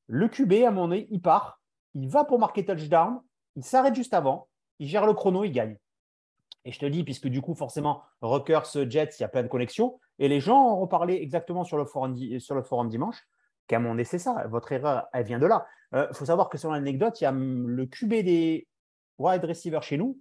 Le 0.06 0.28
QB, 0.28 0.64
à 0.66 0.70
mon 0.70 0.88
nez, 0.88 1.08
il 1.10 1.22
part, 1.22 1.60
il 1.94 2.08
va 2.08 2.24
pour 2.24 2.38
marquer 2.38 2.64
touchdown, 2.64 3.20
il 3.56 3.64
s'arrête 3.64 3.94
juste 3.94 4.14
avant, 4.14 4.48
il 4.78 4.88
gère 4.88 5.06
le 5.06 5.14
chrono, 5.14 5.44
il 5.44 5.52
gagne. 5.52 5.78
Et 6.64 6.72
je 6.72 6.78
te 6.78 6.86
dis, 6.86 7.04
puisque 7.04 7.28
du 7.28 7.42
coup, 7.42 7.54
forcément, 7.54 8.02
Rockers, 8.22 8.66
Jets, 8.88 9.16
il 9.18 9.22
y 9.22 9.24
a 9.24 9.28
plein 9.28 9.42
de 9.42 9.48
connexions. 9.48 10.00
Et 10.18 10.28
les 10.28 10.40
gens 10.40 10.72
ont 10.72 10.80
reparlé 10.80 11.14
exactement 11.14 11.64
sur 11.64 11.76
le 11.76 11.84
forum, 11.84 12.88
dimanche 12.88 13.22
qu'à 13.66 13.78
mon 13.78 13.94
avis, 13.94 14.04
c'est 14.04 14.18
ça. 14.18 14.46
Votre 14.48 14.72
erreur, 14.72 15.06
elle 15.12 15.24
vient 15.24 15.38
de 15.38 15.46
là. 15.46 15.66
Il 15.92 15.98
euh, 15.98 16.12
faut 16.12 16.26
savoir 16.26 16.48
que 16.48 16.58
selon 16.58 16.72
l'anecdote, 16.74 17.20
il 17.20 17.24
y 17.24 17.26
a 17.26 17.32
le 17.32 17.86
QB 17.86 18.10
des 18.24 18.66
wide 19.18 19.44
receivers 19.44 19.82
chez 19.82 19.96
nous. 19.96 20.18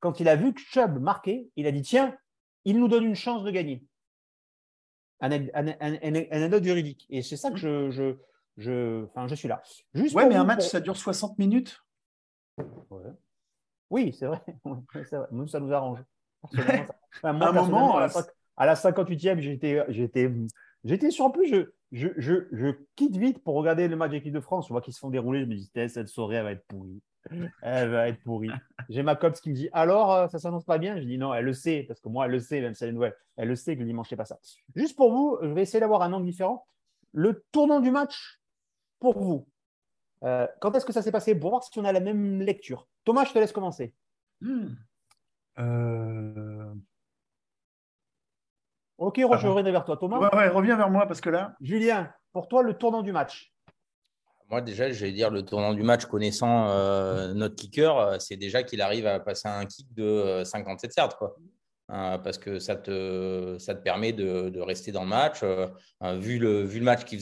Quand 0.00 0.20
il 0.20 0.28
a 0.28 0.36
vu 0.36 0.52
que 0.52 0.60
Chubb 0.60 0.98
marquait, 1.00 1.48
il 1.56 1.66
a 1.66 1.72
dit 1.72 1.82
Tiens, 1.82 2.16
il 2.64 2.78
nous 2.78 2.88
donne 2.88 3.04
une 3.04 3.14
chance 3.14 3.44
de 3.44 3.50
gagner. 3.50 3.84
Anecdote 5.20 6.64
juridique. 6.64 7.06
Et 7.08 7.22
c'est 7.22 7.36
ça 7.36 7.50
que 7.50 7.56
je, 7.56 8.16
je, 8.56 9.04
enfin, 9.04 9.26
je 9.28 9.34
suis 9.34 9.48
là. 9.48 9.62
Juste 9.94 10.14
ouais, 10.14 10.28
mais 10.28 10.34
un 10.34 10.44
match, 10.44 10.66
ça 10.66 10.80
dure 10.80 10.96
60 10.96 11.38
minutes? 11.38 11.82
Oui, 13.90 14.12
c'est 14.18 14.26
vrai. 14.26 14.40
Nous, 15.30 15.46
ça 15.46 15.60
nous 15.60 15.72
arrange. 15.72 16.02
à 17.22 17.28
un 17.28 17.32
moment, 17.32 17.98
à 17.98 18.66
la 18.66 18.74
58e, 18.74 19.40
j'étais, 19.40 19.84
j'étais, 19.88 20.30
j'étais 20.84 21.10
sur. 21.10 21.26
En 21.26 21.30
plus, 21.30 21.48
je, 21.48 21.70
je, 21.92 22.08
je, 22.16 22.48
je, 22.52 22.68
quitte 22.94 23.16
vite 23.16 23.42
pour 23.42 23.54
regarder 23.54 23.88
le 23.88 23.96
match 23.96 24.12
d'équipe 24.12 24.32
de 24.32 24.40
France. 24.40 24.68
Je 24.68 24.72
vois 24.72 24.80
qu'ils 24.80 24.94
se 24.94 25.00
font 25.00 25.10
dérouler. 25.10 25.40
Je 25.40 25.46
me 25.46 25.54
dis, 25.54 25.70
cette 25.88 26.08
soirée, 26.08 26.36
elle 26.36 26.44
va 26.44 26.52
être 26.52 26.66
pourrie. 26.66 27.02
Elle 27.62 27.90
va 27.90 28.08
être 28.08 28.22
pourrie. 28.22 28.50
J'ai 28.88 29.02
ma 29.02 29.16
copse 29.16 29.40
qui 29.40 29.50
me 29.50 29.54
dit, 29.54 29.68
alors, 29.72 30.12
euh, 30.12 30.28
ça 30.28 30.38
s'annonce 30.38 30.64
pas 30.64 30.78
bien? 30.78 30.98
Je 30.98 31.04
dis, 31.04 31.18
non, 31.18 31.34
elle 31.34 31.44
le 31.44 31.52
sait, 31.52 31.84
parce 31.86 32.00
que 32.00 32.08
moi, 32.08 32.26
elle 32.26 32.32
le 32.32 32.40
sait, 32.40 32.60
même 32.60 32.74
si 32.74 32.84
elle 32.84 32.90
est 32.90 32.92
nouvelle. 32.92 33.16
Elle 33.36 33.48
le 33.48 33.56
sait 33.56 33.74
que 33.74 33.80
le 33.80 33.86
dimanche, 33.86 34.08
c'est 34.08 34.16
pas 34.16 34.24
ça. 34.24 34.38
Juste 34.74 34.96
pour 34.96 35.10
vous, 35.10 35.38
je 35.42 35.48
vais 35.48 35.62
essayer 35.62 35.80
d'avoir 35.80 36.02
un 36.02 36.12
angle 36.12 36.26
différent. 36.26 36.66
Le 37.12 37.44
tournant 37.50 37.80
du 37.80 37.90
match, 37.90 38.40
pour 39.12 39.22
vous, 39.22 39.46
euh, 40.24 40.46
quand 40.60 40.74
est-ce 40.74 40.84
que 40.84 40.92
ça 40.92 41.02
s'est 41.02 41.12
passé 41.12 41.34
Pour 41.34 41.50
voir 41.50 41.62
si 41.62 41.78
on 41.78 41.84
a 41.84 41.92
la 41.92 42.00
même 42.00 42.40
lecture? 42.40 42.88
Thomas, 43.04 43.24
je 43.24 43.32
te 43.32 43.38
laisse 43.38 43.52
commencer. 43.52 43.94
Hmm. 44.40 44.74
Euh... 45.58 46.74
Ok, 48.98 49.18
je 49.18 49.24
reviendrai 49.24 49.70
vers 49.70 49.84
toi. 49.84 49.96
Thomas? 49.96 50.28
Ouais, 50.34 50.48
reviens 50.48 50.76
vers 50.76 50.90
moi 50.90 51.06
parce 51.06 51.20
que 51.20 51.30
là. 51.30 51.54
Julien, 51.60 52.12
pour 52.32 52.48
toi, 52.48 52.62
le 52.62 52.74
tournant 52.74 53.02
du 53.02 53.12
match 53.12 53.52
Moi, 54.50 54.60
déjà, 54.60 54.90
je 54.90 55.04
vais 55.04 55.12
dire 55.12 55.30
le 55.30 55.44
tournant 55.44 55.74
du 55.74 55.82
match, 55.82 56.06
connaissant 56.06 56.68
euh, 56.68 57.32
notre 57.34 57.54
kicker, 57.54 58.20
c'est 58.20 58.36
déjà 58.36 58.62
qu'il 58.62 58.80
arrive 58.80 59.06
à 59.06 59.20
passer 59.20 59.48
un 59.48 59.66
kick 59.66 59.92
de 59.94 60.42
57 60.44 60.96
yards. 60.96 61.16
Quoi. 61.16 61.36
Parce 61.88 62.38
que 62.38 62.58
ça 62.58 62.76
te, 62.76 63.56
ça 63.58 63.74
te 63.74 63.82
permet 63.82 64.12
de, 64.12 64.60
rester 64.60 64.92
dans 64.92 65.02
le 65.02 65.08
match. 65.08 65.42
vu, 66.18 66.38
le, 66.38 66.62
vu 66.62 66.78
le 66.78 66.84
match 66.84 67.04
qu'il 67.04 67.18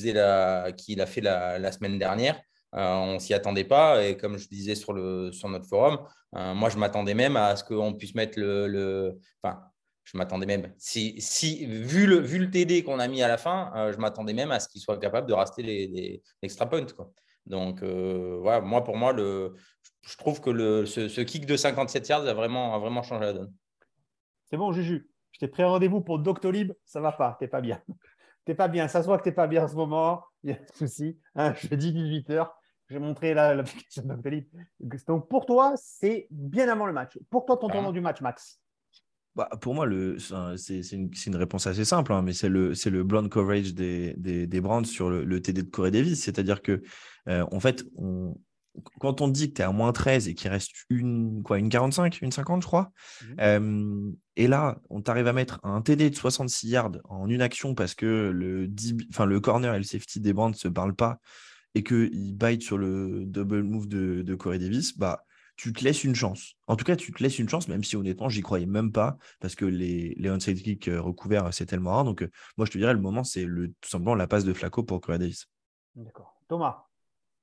qu'il 0.77 1.01
a 1.01 1.07
fait 1.07 1.21
la 1.21 1.73
semaine 1.73 1.99
dernière, 1.99 2.41
euh, 2.75 2.95
on 2.95 3.19
s'y 3.19 3.35
attendait 3.35 3.65
pas. 3.65 4.05
Et 4.05 4.17
comme 4.17 4.37
je 4.37 4.49
disais 4.49 4.75
sur, 4.75 4.93
le, 4.93 5.31
sur 5.33 5.49
notre 5.49 5.67
forum, 5.67 5.99
euh, 6.37 6.55
moi, 6.55 6.69
je 6.69 6.79
m'attendais 6.79 7.15
même 7.15 7.37
à 7.37 7.57
ce 7.57 7.65
qu'on 7.65 7.95
puisse 7.95 8.15
mettre 8.15 8.39
le. 8.39 9.19
Enfin, 9.43 9.61
je 10.05 10.19
m'attendais 10.19 10.47
même. 10.47 10.73
Si, 10.77 11.15
si, 11.21 11.67
vu, 11.67 12.07
le, 12.07 12.19
vu 12.19 12.39
le 12.39 12.51
TD 12.51 12.83
qu'on 12.83 12.99
a 12.99 13.09
mis 13.09 13.23
à 13.23 13.29
la 13.29 13.39
fin, 13.39 13.73
euh, 13.77 13.93
je 13.93 13.99
m'attendais 13.99 14.35
même 14.35 14.51
à 14.51 14.61
ce 14.61 14.69
qu'il 14.69 14.81
soit 14.81 14.99
capable 14.99 15.29
de 15.29 15.35
rester 15.35 15.63
les, 15.63 16.23
extra 16.43 16.69
points. 16.69 16.87
Quoi. 16.87 17.11
Donc, 17.47 17.83
voilà, 17.83 18.61
moi, 18.61 18.83
pour 18.83 18.97
moi, 18.97 19.13
le, 19.13 19.55
je 20.03 20.17
trouve 20.17 20.41
que 20.41 20.51
le, 20.51 20.87
ce, 20.87 21.21
kick 21.21 21.47
de 21.47 21.57
57 21.57 22.09
yards 22.09 22.27
a 22.27 22.35
vraiment, 22.35 22.75
a 22.75 22.79
vraiment 22.79 23.03
changé 23.03 23.25
la 23.25 23.33
donne. 23.35 23.53
C'est 24.55 24.59
bon, 24.59 24.71
Juju. 24.71 25.11
Je 25.33 25.41
t'ai 25.41 25.49
pris 25.49 25.65
rendez-vous 25.65 26.01
pour 26.01 26.21
Doctolib. 26.21 26.75
Ça 26.85 27.01
va 27.01 27.11
pas. 27.11 27.37
T'es 27.41 27.49
pas 27.49 27.61
bien. 27.61 27.83
T'es 28.45 28.55
pas 28.55 28.69
bien. 28.69 28.87
Ça 28.87 29.03
se 29.03 29.09
voit 29.09 29.19
que 29.19 29.25
t'es 29.25 29.33
pas 29.33 29.49
bien 29.49 29.65
en 29.65 29.67
ce 29.67 29.75
moment. 29.75 30.23
Il 30.45 30.51
y 30.51 30.53
a 30.53 30.57
de 30.57 30.77
souci. 30.77 31.19
Hein, 31.35 31.55
dis 31.73 31.93
18h. 31.93 32.49
J'ai 32.89 33.01
montré 33.01 33.35
l'application 33.35 34.05
Doctolib. 34.05 34.45
Donc 35.09 35.29
pour 35.29 35.45
toi, 35.45 35.73
c'est 35.77 36.29
bien 36.31 36.69
avant 36.69 36.87
le 36.87 36.93
match. 36.93 37.19
Pour 37.31 37.47
toi, 37.47 37.57
ton 37.57 37.69
tournant 37.69 37.91
du 37.91 38.01
match, 38.01 38.21
Max? 38.21 38.61
Bah, 39.35 39.49
pour 39.61 39.75
moi, 39.75 39.89
c'est 40.57 40.93
une, 40.93 41.11
une, 41.27 41.35
réponse 41.35 41.67
assez 41.67 41.85
simple, 41.85 42.13
hein, 42.13 42.23
mais 42.23 42.33
c'est 42.33 42.49
le, 42.49 42.75
le 42.87 43.03
blonde 43.03 43.29
coverage 43.29 43.75
des, 43.75 44.15
des, 44.17 44.47
des 44.47 44.61
Brands 44.61 44.85
sur 44.85 45.11
le, 45.11 45.25
le, 45.25 45.43
TD 45.43 45.65
de 45.65 45.69
Corey 45.69 45.91
Davis. 45.91 46.23
C'est-à-dire 46.23 46.63
que, 46.63 46.81
euh, 47.29 47.45
en 47.51 47.59
fait, 47.59 47.85
on, 47.97 48.37
quand 49.01 49.21
on 49.21 49.29
dit 49.29 49.51
que 49.51 49.55
tu 49.55 49.63
es 49.63 49.65
à 49.65 49.73
moins 49.73 49.93
13 49.93 50.29
et 50.29 50.35
qu'il 50.35 50.51
reste 50.51 50.73
une, 50.91 51.43
quoi, 51.43 51.59
une 51.59 51.69
45, 51.69 52.21
une 52.23 52.33
50, 52.33 52.63
je 52.63 52.67
crois, 52.67 52.93
mmh. 53.23 53.27
euh, 53.41 54.13
et 54.37 54.49
là, 54.49 54.81
on 54.91 55.01
t'arrive 55.01 55.29
à 55.29 55.33
mettre 55.33 55.61
un 55.63 55.81
TD 55.81 56.11
de 56.11 56.17
66 56.17 56.69
yards 56.69 56.99
en 57.05 57.29
une 57.29 57.43
action 57.43 57.75
parce 57.75 57.95
que 57.95 58.31
le, 58.35 58.71
enfin, 59.11 59.27
le 59.27 59.41
corner 59.41 59.75
et 59.75 59.79
le 59.79 59.85
safety 59.85 60.21
des 60.21 60.33
Brands 60.33 60.51
ne 60.51 60.55
se 60.55 60.69
parlent 60.69 60.97
pas 60.97 61.21
et 61.75 61.83
qu'il 61.83 62.35
bite 62.37 62.63
sur 62.63 62.79
le 62.79 63.25
double 63.25 63.63
move 63.63 63.89
de, 63.89 64.23
de 64.23 64.35
Corey 64.35 64.59
Davis, 64.59 64.97
bah, 64.97 65.25
tu 65.57 65.73
te 65.73 65.85
laisses 65.85 66.05
une 66.05 66.15
chance. 66.15 66.55
En 66.67 66.77
tout 66.77 66.85
cas, 66.85 66.97
tu 66.97 67.13
te 67.13 67.23
laisses 67.23 67.39
une 67.39 67.49
chance, 67.49 67.69
même 67.69 67.85
si 67.85 67.97
honnêtement, 67.97 68.29
j'y 68.29 68.43
croyais 68.43 68.67
même 68.67 68.93
pas, 68.93 69.17
parce 69.41 69.55
que 69.55 69.65
les, 69.65 70.15
les 70.19 70.31
onside 70.31 70.61
kicks 70.63 70.89
euh, 70.89 71.01
recouverts, 71.01 71.53
c'est 71.53 71.67
tellement 71.67 71.93
rare. 71.93 72.05
Donc, 72.05 72.23
euh, 72.23 72.31
moi, 72.57 72.67
je 72.67 72.73
te 72.73 72.79
dirais, 72.79 72.93
le 72.93 73.01
moment, 73.01 73.25
c'est 73.25 73.45
le, 73.45 73.69
tout 73.81 73.89
simplement 73.89 74.15
la 74.15 74.27
passe 74.27 74.45
de 74.45 74.53
Flaco 74.53 74.83
pour 74.83 75.01
Corey 75.01 75.19
Davis. 75.19 75.47
D'accord. 75.95 76.41
Thomas 76.49 76.85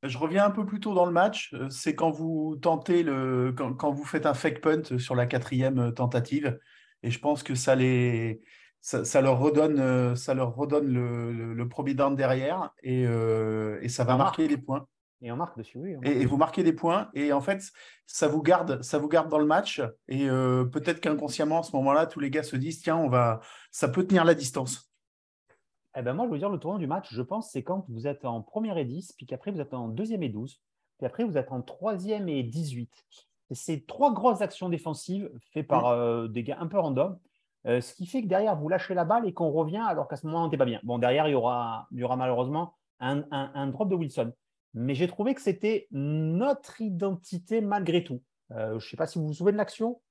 je 0.04 0.18
reviens 0.18 0.46
un 0.46 0.52
peu 0.52 0.66
plus 0.66 0.80
tôt 0.80 0.94
dans 0.94 1.06
le 1.06 1.12
match. 1.12 1.54
Euh, 1.54 1.70
c'est 1.70 1.96
quand 1.96 2.12
vous 2.12 2.58
tentez 2.62 3.04
le, 3.04 3.54
quand, 3.56 3.74
quand, 3.74 3.92
vous 3.92 4.06
faites 4.06 4.26
un 4.26 4.34
fake 4.34 4.62
punt 4.62 4.98
sur 4.98 5.16
la 5.16 5.26
quatrième 5.26 5.94
tentative. 5.94 6.60
Et 7.04 7.12
je 7.12 7.20
pense 7.20 7.44
que 7.44 7.56
ça 7.56 7.76
les, 7.76 8.42
ça, 8.82 9.22
leur 9.22 9.40
redonne, 9.40 9.80
euh, 9.80 10.16
ça 10.16 10.34
leur 10.34 10.56
redonne 10.56 10.88
le, 10.88 11.54
le, 11.54 11.70
premier 11.70 11.94
down 11.94 12.16
derrière 12.16 12.72
et, 12.82 13.06
euh, 13.06 13.80
et 13.82 13.90
ça 13.90 14.04
va 14.04 14.18
marquer 14.18 14.48
les 14.48 14.58
points. 14.58 14.88
Et 15.24 15.32
on 15.32 15.36
marque 15.36 15.56
dessus, 15.56 15.78
oui. 15.78 15.96
Et, 16.02 16.26
vous 16.26 16.38
marquez 16.38 16.64
des 16.64 16.74
points 16.74 17.10
et 17.14 17.32
en 17.32 17.42
fait, 17.42 17.62
ça 18.08 18.28
vous 18.28 18.42
garde, 18.42 18.82
ça 18.82 18.98
vous 18.98 19.08
garde 19.08 19.30
dans 19.30 19.38
le 19.38 19.46
match 19.46 19.82
et 20.08 20.28
euh, 20.28 20.66
peut-être 20.66 21.00
qu'inconsciemment 21.00 21.60
à 21.60 21.64
ce 21.64 21.76
moment-là, 21.76 22.08
tous 22.08 22.20
les 22.20 22.32
gars 22.32 22.42
se 22.42 22.56
disent 22.56 22.82
tiens, 22.82 22.98
on 22.98 23.08
va, 23.08 23.40
ça 23.70 23.88
peut 23.88 24.06
tenir 24.06 24.26
la 24.26 24.34
distance. 24.34 24.91
Eh 25.98 26.02
ben 26.02 26.14
moi, 26.14 26.26
je 26.26 26.32
veux 26.32 26.38
dire, 26.38 26.50
le 26.50 26.58
tournant 26.58 26.80
du 26.80 26.88
match, 26.88 27.14
je 27.14 27.22
pense, 27.22 27.52
c'est 27.52 27.64
quand 27.64 27.86
vous 27.90 28.08
êtes 28.08 28.26
en 28.26 28.42
première 28.42 28.78
et 28.78 28.86
10, 28.86 29.14
puis 29.14 29.26
qu'après, 29.26 29.52
vous 29.52 29.60
êtes 29.60 29.74
en 29.74 29.88
deuxième 29.88 30.24
et 30.24 30.30
12, 30.30 30.62
puis 30.98 31.06
après, 31.06 31.24
vous 31.24 31.38
êtes 31.38 31.52
en 31.52 31.62
troisième 31.62 32.30
et 32.30 32.44
18. 32.44 33.06
C'est 33.52 33.86
trois 33.86 34.14
grosses 34.14 34.42
actions 34.42 34.70
défensives 34.70 35.30
faites 35.52 35.68
par 35.68 36.30
des 36.30 36.44
gars 36.44 36.58
un 36.62 36.68
peu 36.68 36.80
random. 36.80 37.18
Euh, 37.68 37.80
ce 37.80 37.94
qui 37.94 38.06
fait 38.06 38.24
que 38.24 38.28
derrière, 38.28 38.56
vous 38.56 38.70
lâchez 38.70 38.94
la 38.94 39.06
balle 39.06 39.28
et 39.28 39.34
qu'on 39.34 39.52
revient 39.52 39.84
alors 39.88 40.08
qu'à 40.08 40.16
ce 40.16 40.26
moment, 40.26 40.42
on 40.42 40.46
n'était 40.46 40.58
pas 40.58 40.66
bien. 40.66 40.80
Bon, 40.84 40.98
derrière, 40.98 41.28
il 41.28 41.32
y 41.32 41.36
aura, 41.36 41.88
il 41.92 42.00
y 42.00 42.04
aura 42.04 42.16
malheureusement 42.16 42.76
un, 43.00 43.68
drop 43.68 43.90
de 43.90 43.96
Wilson. 43.96 44.32
Mais 44.74 44.96
j'ai 44.96 45.08
trouvé 45.08 45.36
que 45.36 45.42
c'était 45.42 45.88
notre 45.92 46.82
identité 46.82 47.62
malgré 47.62 48.04
tout. 48.04 48.22
Euh, 48.52 48.80
je 48.80 48.86
ne 48.86 48.90
sais 48.90 48.98
pas 48.98 49.06
si 49.06 49.20
vous 49.20 49.28
vous 49.28 49.34
souvenez 49.34 49.54
de 49.54 49.58
l'action. 49.58 50.02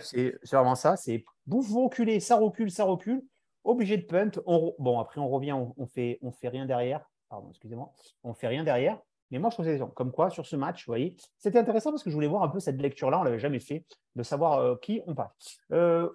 C'est 0.00 0.34
vraiment 0.52 0.74
ça. 0.74 0.96
C'est 0.96 1.24
vous, 1.46 1.62
vous 1.62 1.84
reculez, 1.84 2.20
ça 2.20 2.36
recule, 2.36 2.70
ça 2.70 2.84
recule. 2.84 3.22
Obligé 3.68 3.98
de 3.98 4.06
punt. 4.06 4.30
bon, 4.46 4.98
après, 4.98 5.20
on 5.20 5.28
revient, 5.28 5.52
on, 5.52 5.86
fait, 5.86 6.18
rien 6.44 6.64
derrière. 6.64 7.06
Pardon, 7.28 7.50
excusez-moi. 7.50 7.92
On 8.24 8.32
fait 8.32 8.48
rien 8.48 8.64
derrière. 8.64 8.98
Mais 9.30 9.38
moi, 9.38 9.50
je 9.50 9.56
trouve 9.56 9.66
que 9.66 9.94
comme 9.94 10.10
quoi, 10.10 10.30
sur 10.30 10.46
ce 10.46 10.56
match, 10.56 10.86
vous 10.86 10.90
voyez, 10.90 11.16
c'était 11.36 11.58
intéressant 11.58 11.90
parce 11.90 12.02
que 12.02 12.08
je 12.08 12.14
voulais 12.14 12.28
voir 12.28 12.42
un 12.42 12.48
peu 12.48 12.60
cette 12.60 12.80
lecture-là. 12.80 13.18
On 13.18 13.20
ne 13.20 13.26
l'avait 13.26 13.38
jamais 13.38 13.60
fait, 13.60 13.84
de 14.16 14.22
savoir 14.22 14.54
euh, 14.54 14.76
qui 14.76 15.02
on 15.06 15.14
passe. 15.14 15.60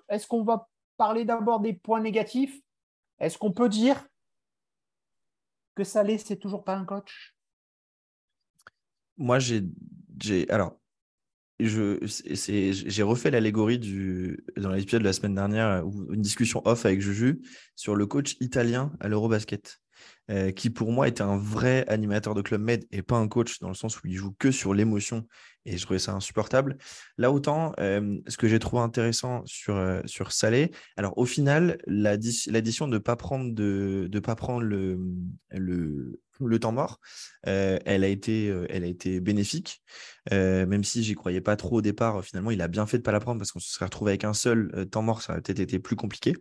Est-ce 0.10 0.26
qu'on 0.26 0.44
va 0.44 0.68
parler 0.98 1.26
d'abord 1.26 1.60
des 1.60 1.74
points 1.74 2.02
négatifs? 2.02 2.60
Est-ce 3.20 3.38
qu'on 3.38 3.52
peut 3.52 3.70
dire 3.70 4.04
que 5.76 5.84
Salé, 5.84 6.18
c'est 6.18 6.38
toujours 6.38 6.64
pas 6.64 6.74
un 6.74 6.86
coach? 6.86 7.36
Moi, 9.16 9.38
j'ai. 9.38 10.50
Alors, 10.50 10.80
j'ai 11.68 13.04
refait 13.04 13.32
l'allégorie 13.32 13.80
dans 14.58 14.72
l'épisode 14.72 15.02
de 15.02 15.08
la 15.08 15.14
semaine 15.14 15.36
dernière, 15.36 15.84
une 16.12 16.22
discussion 16.22 16.62
off 16.66 16.86
avec 16.86 17.02
Juju 17.02 17.42
sur 17.76 17.96
le 17.96 18.06
coach 18.06 18.36
italien 18.40 18.92
à 19.00 19.08
l'Eurobasket. 19.08 19.83
Euh, 20.32 20.52
qui 20.52 20.70
pour 20.70 20.94
moi 20.94 21.10
était 21.10 21.22
un 21.22 21.38
vrai 21.38 21.84
animateur 21.90 22.34
de 22.34 22.42
Club 22.42 22.62
Med 22.62 22.86
et 22.92 23.02
pas 23.02 23.18
un 23.18 23.28
coach 23.28 23.60
dans 23.60 23.68
le 23.68 23.74
sens 23.74 24.02
où 24.02 24.08
il 24.08 24.14
joue 24.14 24.34
que 24.40 24.52
sur 24.52 24.74
l'émotion 24.74 25.28
et 25.66 25.78
je 25.78 25.84
trouvais 25.84 26.00
ça 26.00 26.14
insupportable. 26.14 26.78
Là 27.18 27.30
autant, 27.30 27.74
euh, 27.80 28.20
ce 28.28 28.38
que 28.38 28.48
j'ai 28.48 28.60
trouvé 28.60 28.82
intéressant 28.82 29.42
sur, 29.46 29.76
euh, 29.76 30.02
sur 30.06 30.32
Salé, 30.32 30.72
alors 30.96 31.18
au 31.18 31.26
final, 31.26 31.78
l'addition 31.88 32.88
de 32.88 32.94
ne 32.94 32.98
pas 33.00 33.18
prendre, 33.18 33.54
de, 33.54 34.08
de 34.10 34.20
pas 34.20 34.36
prendre 34.36 34.62
le, 34.62 34.98
le, 35.52 36.60
temps 36.60 36.72
mort, 36.72 37.02
elle, 37.44 38.04
a 38.06 38.08
été, 38.08 38.48
elle 38.70 38.84
a 38.86 38.88
été 38.88 39.20
bénéfique, 39.20 39.82
même 40.32 40.84
si 40.84 41.04
j'y 41.04 41.16
croyais 41.16 41.42
pas 41.42 41.56
trop 41.56 41.78
au 41.78 41.82
départ. 41.82 42.24
Finalement, 42.24 42.52
il 42.52 42.62
a 42.62 42.68
bien 42.68 42.86
fait 42.86 42.98
de 42.98 43.02
ne 43.02 43.06
pas 43.06 43.12
la 43.12 43.20
prendre 43.20 43.40
parce 43.40 43.52
qu'on 43.52 43.60
se 43.60 43.72
serait 43.72 43.86
retrouvé 43.86 44.12
avec 44.12 44.24
un 44.24 44.34
seul 44.34 44.88
temps 44.90 45.02
mort, 45.02 45.22
ça 45.22 45.34
aurait 45.34 45.42
peut-être 45.42 45.60
été 45.60 45.80
plus 45.80 45.96
compliqué 45.96 46.34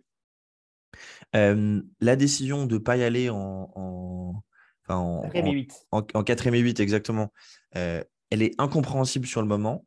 la 1.33 2.15
décision 2.15 2.65
de 2.65 2.75
ne 2.75 2.79
pas 2.79 2.97
y 2.97 3.03
aller 3.03 3.29
en, 3.29 3.71
en, 3.75 4.43
en, 4.89 6.23
4 6.23 6.47
et 6.47 6.59
8, 6.59 6.79
exactement, 6.79 7.31
elle 7.73 8.41
est 8.41 8.53
incompréhensible 8.59 9.27
sur 9.27 9.41
le 9.41 9.47
moment. 9.47 9.85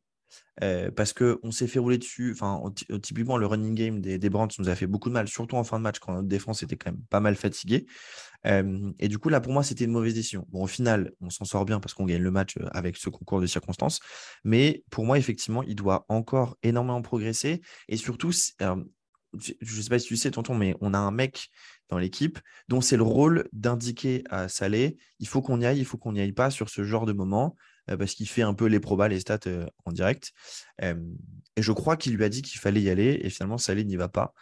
euh, 0.62 0.90
parce 0.90 1.12
qu'on 1.12 1.50
s'est 1.50 1.66
fait 1.66 1.78
rouler 1.78 1.98
dessus. 1.98 2.32
Enfin, 2.32 2.62
typiquement, 3.02 3.36
le 3.36 3.46
running 3.46 3.74
game 3.74 4.00
des, 4.00 4.18
des 4.18 4.30
Brands 4.30 4.48
nous 4.58 4.68
a 4.68 4.74
fait 4.74 4.86
beaucoup 4.86 5.08
de 5.08 5.14
mal, 5.14 5.28
surtout 5.28 5.56
en 5.56 5.64
fin 5.64 5.78
de 5.78 5.82
match 5.82 5.98
quand 5.98 6.14
notre 6.14 6.28
défense 6.28 6.62
était 6.62 6.76
quand 6.76 6.90
même 6.92 7.02
pas 7.10 7.20
mal 7.20 7.36
fatiguée. 7.36 7.86
et 8.44 9.08
du 9.08 9.18
coup, 9.18 9.28
là, 9.28 9.40
pour 9.40 9.52
moi, 9.52 9.62
c'était 9.62 9.84
une 9.84 9.90
mauvaise 9.92 10.14
décision. 10.14 10.46
Bon, 10.50 10.62
au 10.62 10.66
final, 10.66 11.12
on 11.20 11.30
s'en 11.30 11.44
sort 11.44 11.64
bien 11.64 11.80
parce 11.80 11.94
qu'on 11.94 12.06
gagne 12.06 12.22
le 12.22 12.30
match 12.30 12.54
avec 12.72 12.96
ce 12.96 13.10
concours 13.10 13.40
de 13.40 13.46
circonstances. 13.46 14.00
Mais 14.44 14.84
pour 14.90 15.04
moi, 15.04 15.18
effectivement, 15.18 15.62
il 15.62 15.74
doit 15.74 16.06
encore 16.08 16.56
énormément 16.62 17.02
progresser. 17.02 17.60
Et 17.88 17.96
surtout, 17.96 18.32
je 19.38 19.76
ne 19.76 19.82
sais 19.82 19.88
pas 19.88 19.98
si 19.98 20.08
tu 20.08 20.16
sais, 20.16 20.30
tonton, 20.30 20.54
mais 20.54 20.74
on 20.80 20.94
a 20.94 20.98
un 20.98 21.10
mec 21.10 21.50
dans 21.88 21.98
l'équipe 21.98 22.38
dont 22.68 22.80
c'est 22.80 22.96
le 22.96 23.02
rôle 23.02 23.48
d'indiquer 23.52 24.24
à 24.30 24.48
Salé 24.48 24.96
il 25.18 25.28
faut 25.28 25.42
qu'on 25.42 25.60
y 25.60 25.66
aille, 25.66 25.78
il 25.78 25.84
faut 25.84 25.98
qu'on 25.98 26.12
n'y 26.12 26.20
aille 26.20 26.32
pas 26.32 26.50
sur 26.50 26.68
ce 26.68 26.84
genre 26.84 27.06
de 27.06 27.12
moment, 27.12 27.56
euh, 27.90 27.96
parce 27.96 28.14
qu'il 28.14 28.28
fait 28.28 28.42
un 28.42 28.54
peu 28.54 28.66
les 28.66 28.80
probas, 28.80 29.08
les 29.08 29.20
stats 29.20 29.38
euh, 29.46 29.66
en 29.84 29.92
direct. 29.92 30.32
et 30.82 30.94
je 31.62 31.72
crois 31.72 31.96
qu'il 31.96 32.14
lui 32.16 32.24
a 32.24 32.28
dit 32.28 32.42
qu'il 32.42 32.60
fallait 32.60 32.82
y 32.82 32.90
aller, 32.90 33.20
et 33.22 33.30
finalement, 33.30 33.58
Salé 33.58 33.84
n'y 33.84 33.96
va 33.96 34.08
pas. 34.08 34.34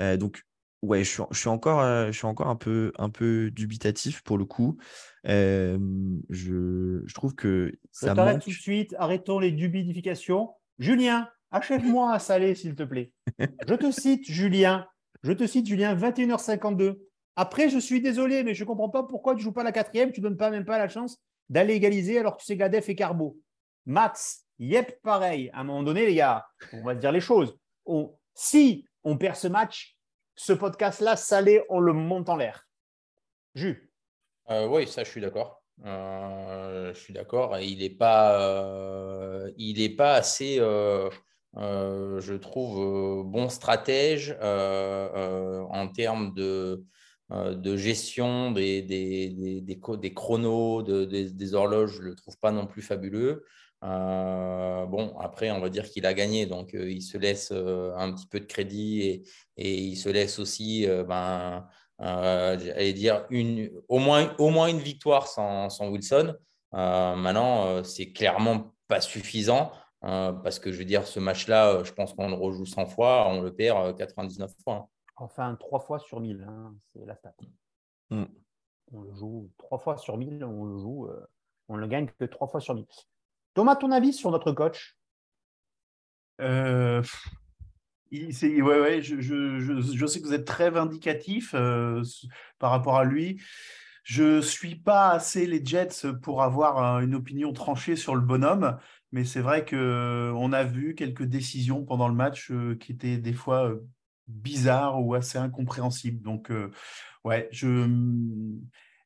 Euh, 0.00 0.16
donc, 0.16 0.42
ouais, 0.82 1.04
je 1.04 1.10
suis, 1.10 1.48
encore, 1.48 1.82
je 2.06 2.12
suis 2.12 2.26
encore 2.26 2.48
un, 2.48 2.56
peu, 2.56 2.92
un 2.98 3.10
peu 3.10 3.50
dubitatif 3.50 4.22
pour 4.22 4.38
le 4.38 4.44
coup. 4.44 4.78
je, 5.24 7.02
je, 7.04 7.14
trouve 7.14 7.34
que 7.34 7.72
ça 7.90 8.14
manque... 8.14 8.42
tout 8.42 8.50
de 8.50 8.54
suite, 8.54 8.94
arrêtons 8.98 9.38
les 9.38 9.52
dubidifications. 9.52 10.50
Julien, 10.78 11.28
achève-moi 11.52 12.12
un 12.12 12.18
salé, 12.18 12.54
s'il 12.54 12.74
te 12.74 12.82
plaît. 12.82 13.12
Je 13.38 13.74
te 13.74 13.90
cite, 13.90 14.24
Julien. 14.24 14.86
Je 15.22 15.32
te 15.32 15.46
cite, 15.46 15.66
Julien, 15.66 15.94
21h52. 15.94 16.98
Après, 17.36 17.68
je 17.68 17.78
suis 17.78 18.00
désolé, 18.02 18.42
mais 18.42 18.54
je 18.54 18.64
ne 18.64 18.66
comprends 18.66 18.88
pas 18.88 19.04
pourquoi 19.04 19.34
tu 19.34 19.38
ne 19.38 19.42
joues 19.44 19.52
pas 19.52 19.62
la 19.62 19.72
quatrième, 19.72 20.12
tu 20.12 20.20
ne 20.20 20.28
donnes 20.28 20.36
pas 20.36 20.50
même 20.50 20.64
pas 20.64 20.78
la 20.78 20.88
chance 20.88 21.18
d'aller 21.48 21.74
égaliser 21.74 22.18
alors 22.18 22.36
que 22.36 22.40
tu 22.40 22.46
sais 22.46 22.56
Gadef 22.56 22.88
et 22.88 22.94
Carbo. 22.94 23.38
Max, 23.86 24.46
yep, 24.58 25.00
pareil. 25.02 25.50
À 25.52 25.60
un 25.60 25.64
moment 25.64 25.82
donné, 25.82 26.06
les 26.06 26.14
gars, 26.14 26.46
on 26.72 26.82
va 26.82 26.94
dire 26.94 27.12
les 27.12 27.20
choses. 27.20 27.56
si 28.34 28.86
on 29.04 29.16
perd 29.18 29.36
ce 29.36 29.48
match, 29.48 29.96
ce 30.34 30.52
podcast-là, 30.52 31.16
salé, 31.16 31.62
on 31.68 31.80
le 31.80 31.92
monte 31.92 32.28
en 32.28 32.36
l'air. 32.36 32.66
Jus. 33.54 33.92
Euh, 34.50 34.66
oui, 34.66 34.86
ça, 34.86 35.04
je 35.04 35.10
suis 35.10 35.20
d'accord. 35.20 35.62
Euh, 35.84 36.92
je 36.94 36.98
suis 36.98 37.12
d'accord. 37.12 37.58
Il 37.58 37.78
n'est 37.78 37.90
pas, 37.90 38.40
euh, 38.40 39.50
il 39.56 39.96
pas 39.96 40.14
assez. 40.14 40.58
Euh, 41.58 42.20
je 42.20 42.34
trouve, 42.34 42.80
euh, 42.80 43.22
bon 43.24 43.48
stratège 43.50 44.36
euh, 44.40 45.60
en 45.68 45.88
termes 45.88 46.32
de, 46.34 46.82
de 47.30 47.76
gestion 47.76 48.52
des, 48.52 48.82
des, 48.82 49.60
des, 49.60 49.60
des 49.60 50.14
chronos, 50.14 50.82
des, 50.82 51.54
horloges, 51.54 51.96
je 51.96 52.02
ne 52.02 52.08
le 52.08 52.14
trouve 52.14 52.38
pas 52.38 52.52
non 52.52 52.66
plus 52.66 52.82
fabuleux. 52.82 53.44
bon, 53.82 55.14
après, 55.20 55.50
on 55.50 55.60
va 55.60 55.68
dire 55.68 55.88
qu'il 55.90 56.06
a 56.06 56.14
gagné, 56.14 56.46
donc 56.46 56.70
il 56.74 57.02
se 57.02 57.18
laisse 57.18 57.52
un 57.52 58.12
petit 58.12 58.26
peu 58.26 58.40
de 58.40 58.46
crédit 58.46 59.24
et, 59.56 59.74
il 59.74 59.96
se 59.96 60.08
laisse 60.08 60.38
aussi, 60.38 60.86
ben, 61.08 61.66
dire, 62.94 63.26
une, 63.30 63.70
au, 63.88 63.98
moins, 63.98 64.34
au 64.38 64.50
moins 64.50 64.68
une 64.68 64.80
victoire 64.80 65.26
sans, 65.26 65.70
sans 65.70 65.88
Wilson. 65.88 66.34
maintenant, 66.72 67.82
c'est 67.84 68.12
clairement 68.12 68.74
pas 68.88 69.00
suffisant. 69.00 69.72
Hein, 70.02 70.40
parce 70.42 70.58
que 70.58 70.72
je 70.72 70.78
veux 70.78 70.84
dire, 70.84 71.06
ce 71.06 71.20
match-là, 71.20 71.68
euh, 71.68 71.84
je 71.84 71.92
pense 71.92 72.12
qu'on 72.12 72.28
le 72.28 72.34
rejoue 72.34 72.66
100 72.66 72.86
fois, 72.86 73.28
on 73.28 73.40
le 73.40 73.54
perd 73.54 73.96
99 73.96 74.50
euh, 74.50 74.54
fois. 74.62 74.74
Hein. 74.74 74.86
Enfin, 75.16 75.54
3 75.54 75.78
fois 75.80 76.00
sur 76.00 76.18
1000, 76.18 76.44
hein, 76.48 76.74
c'est 76.92 77.06
la 77.06 77.14
stat. 77.14 77.34
Mm. 78.10 78.24
On 78.92 79.00
le 79.02 79.14
joue 79.14 79.50
3 79.58 79.78
fois 79.78 79.96
sur 79.96 80.16
1000, 80.16 80.44
on 80.44 80.64
le 80.64 80.78
joue, 80.78 81.06
euh, 81.06 81.24
on 81.68 81.76
le 81.76 81.86
gagne 81.86 82.08
que 82.18 82.24
3 82.24 82.48
fois 82.48 82.60
sur 82.60 82.74
1000. 82.74 82.84
Thomas, 83.54 83.76
ton 83.76 83.92
avis 83.92 84.12
sur 84.12 84.32
notre 84.32 84.50
coach? 84.50 84.98
Euh, 86.40 87.02
ouais, 88.10 88.60
ouais, 88.60 89.02
je, 89.02 89.20
je, 89.20 89.80
je, 89.80 90.06
sais 90.06 90.20
que 90.20 90.26
vous 90.26 90.34
êtes 90.34 90.46
très 90.46 90.70
vindicatif 90.70 91.54
par 92.58 92.70
rapport 92.70 92.96
à 92.96 93.04
lui. 93.04 93.40
Je 94.02 94.36
ne 94.36 94.40
suis 94.40 94.74
pas 94.74 95.10
assez 95.10 95.46
les 95.46 95.64
Jets 95.64 96.12
pour 96.22 96.42
avoir 96.42 97.00
une 97.00 97.14
opinion 97.14 97.52
tranchée 97.52 97.94
sur 97.94 98.16
le 98.16 98.20
bonhomme, 98.20 98.78
mais 99.12 99.24
c'est 99.24 99.40
vrai 99.40 99.64
qu'on 99.64 100.52
a 100.52 100.64
vu 100.64 100.94
quelques 100.94 101.24
décisions 101.24 101.84
pendant 101.84 102.08
le 102.08 102.14
match 102.14 102.50
euh, 102.50 102.76
qui 102.76 102.92
étaient 102.92 103.18
des 103.18 103.34
fois 103.34 103.68
euh, 103.68 103.86
bizarres 104.26 105.04
ou 105.04 105.14
assez 105.14 105.38
incompréhensibles. 105.38 106.22
Donc, 106.22 106.50
euh, 106.50 106.70
ouais, 107.24 107.48
je. 107.52 107.86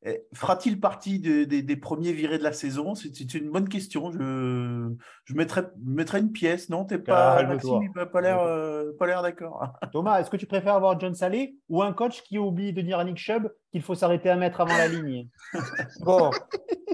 Eh, 0.09 0.23
fera-t-il 0.35 0.79
partie 0.79 1.19
des 1.19 1.77
premiers 1.77 2.13
virés 2.13 2.39
de 2.39 2.45
la 2.45 2.53
saison? 2.53 2.95
C'est 2.95 3.35
une 3.35 3.51
bonne 3.51 3.69
question. 3.69 4.13
Je, 4.13 4.95
je 5.25 5.35
mettrais, 5.35 5.69
mettrais 5.85 6.21
une 6.21 6.31
pièce. 6.31 6.69
Non, 6.69 6.85
t'es 6.85 6.99
pas, 6.99 7.43
Maxime, 7.43 7.93
pas 7.93 8.21
l'air 8.21 9.23
d'accord. 9.23 9.73
Thomas, 9.93 10.21
est-ce 10.21 10.31
que 10.31 10.37
tu 10.37 10.47
préfères 10.47 10.75
avoir 10.75 11.01
John 11.01 11.13
Salé 11.13 11.57
ou 11.69 11.83
un 11.83 11.93
coach 11.93 12.23
qui 12.23 12.39
oublie 12.39 12.73
de 12.73 12.83
dire 12.83 13.01
à 13.01 13.05
Nick 13.05 13.17
Chubb 13.17 13.53
qu'il 13.73 13.83
faut 13.83 13.97
s'arrêter 13.97 14.31
à 14.31 14.37
mettre 14.37 14.61
avant 14.61 14.77
la 14.77 14.87
ligne? 14.87 15.29
Bon, 16.01 16.31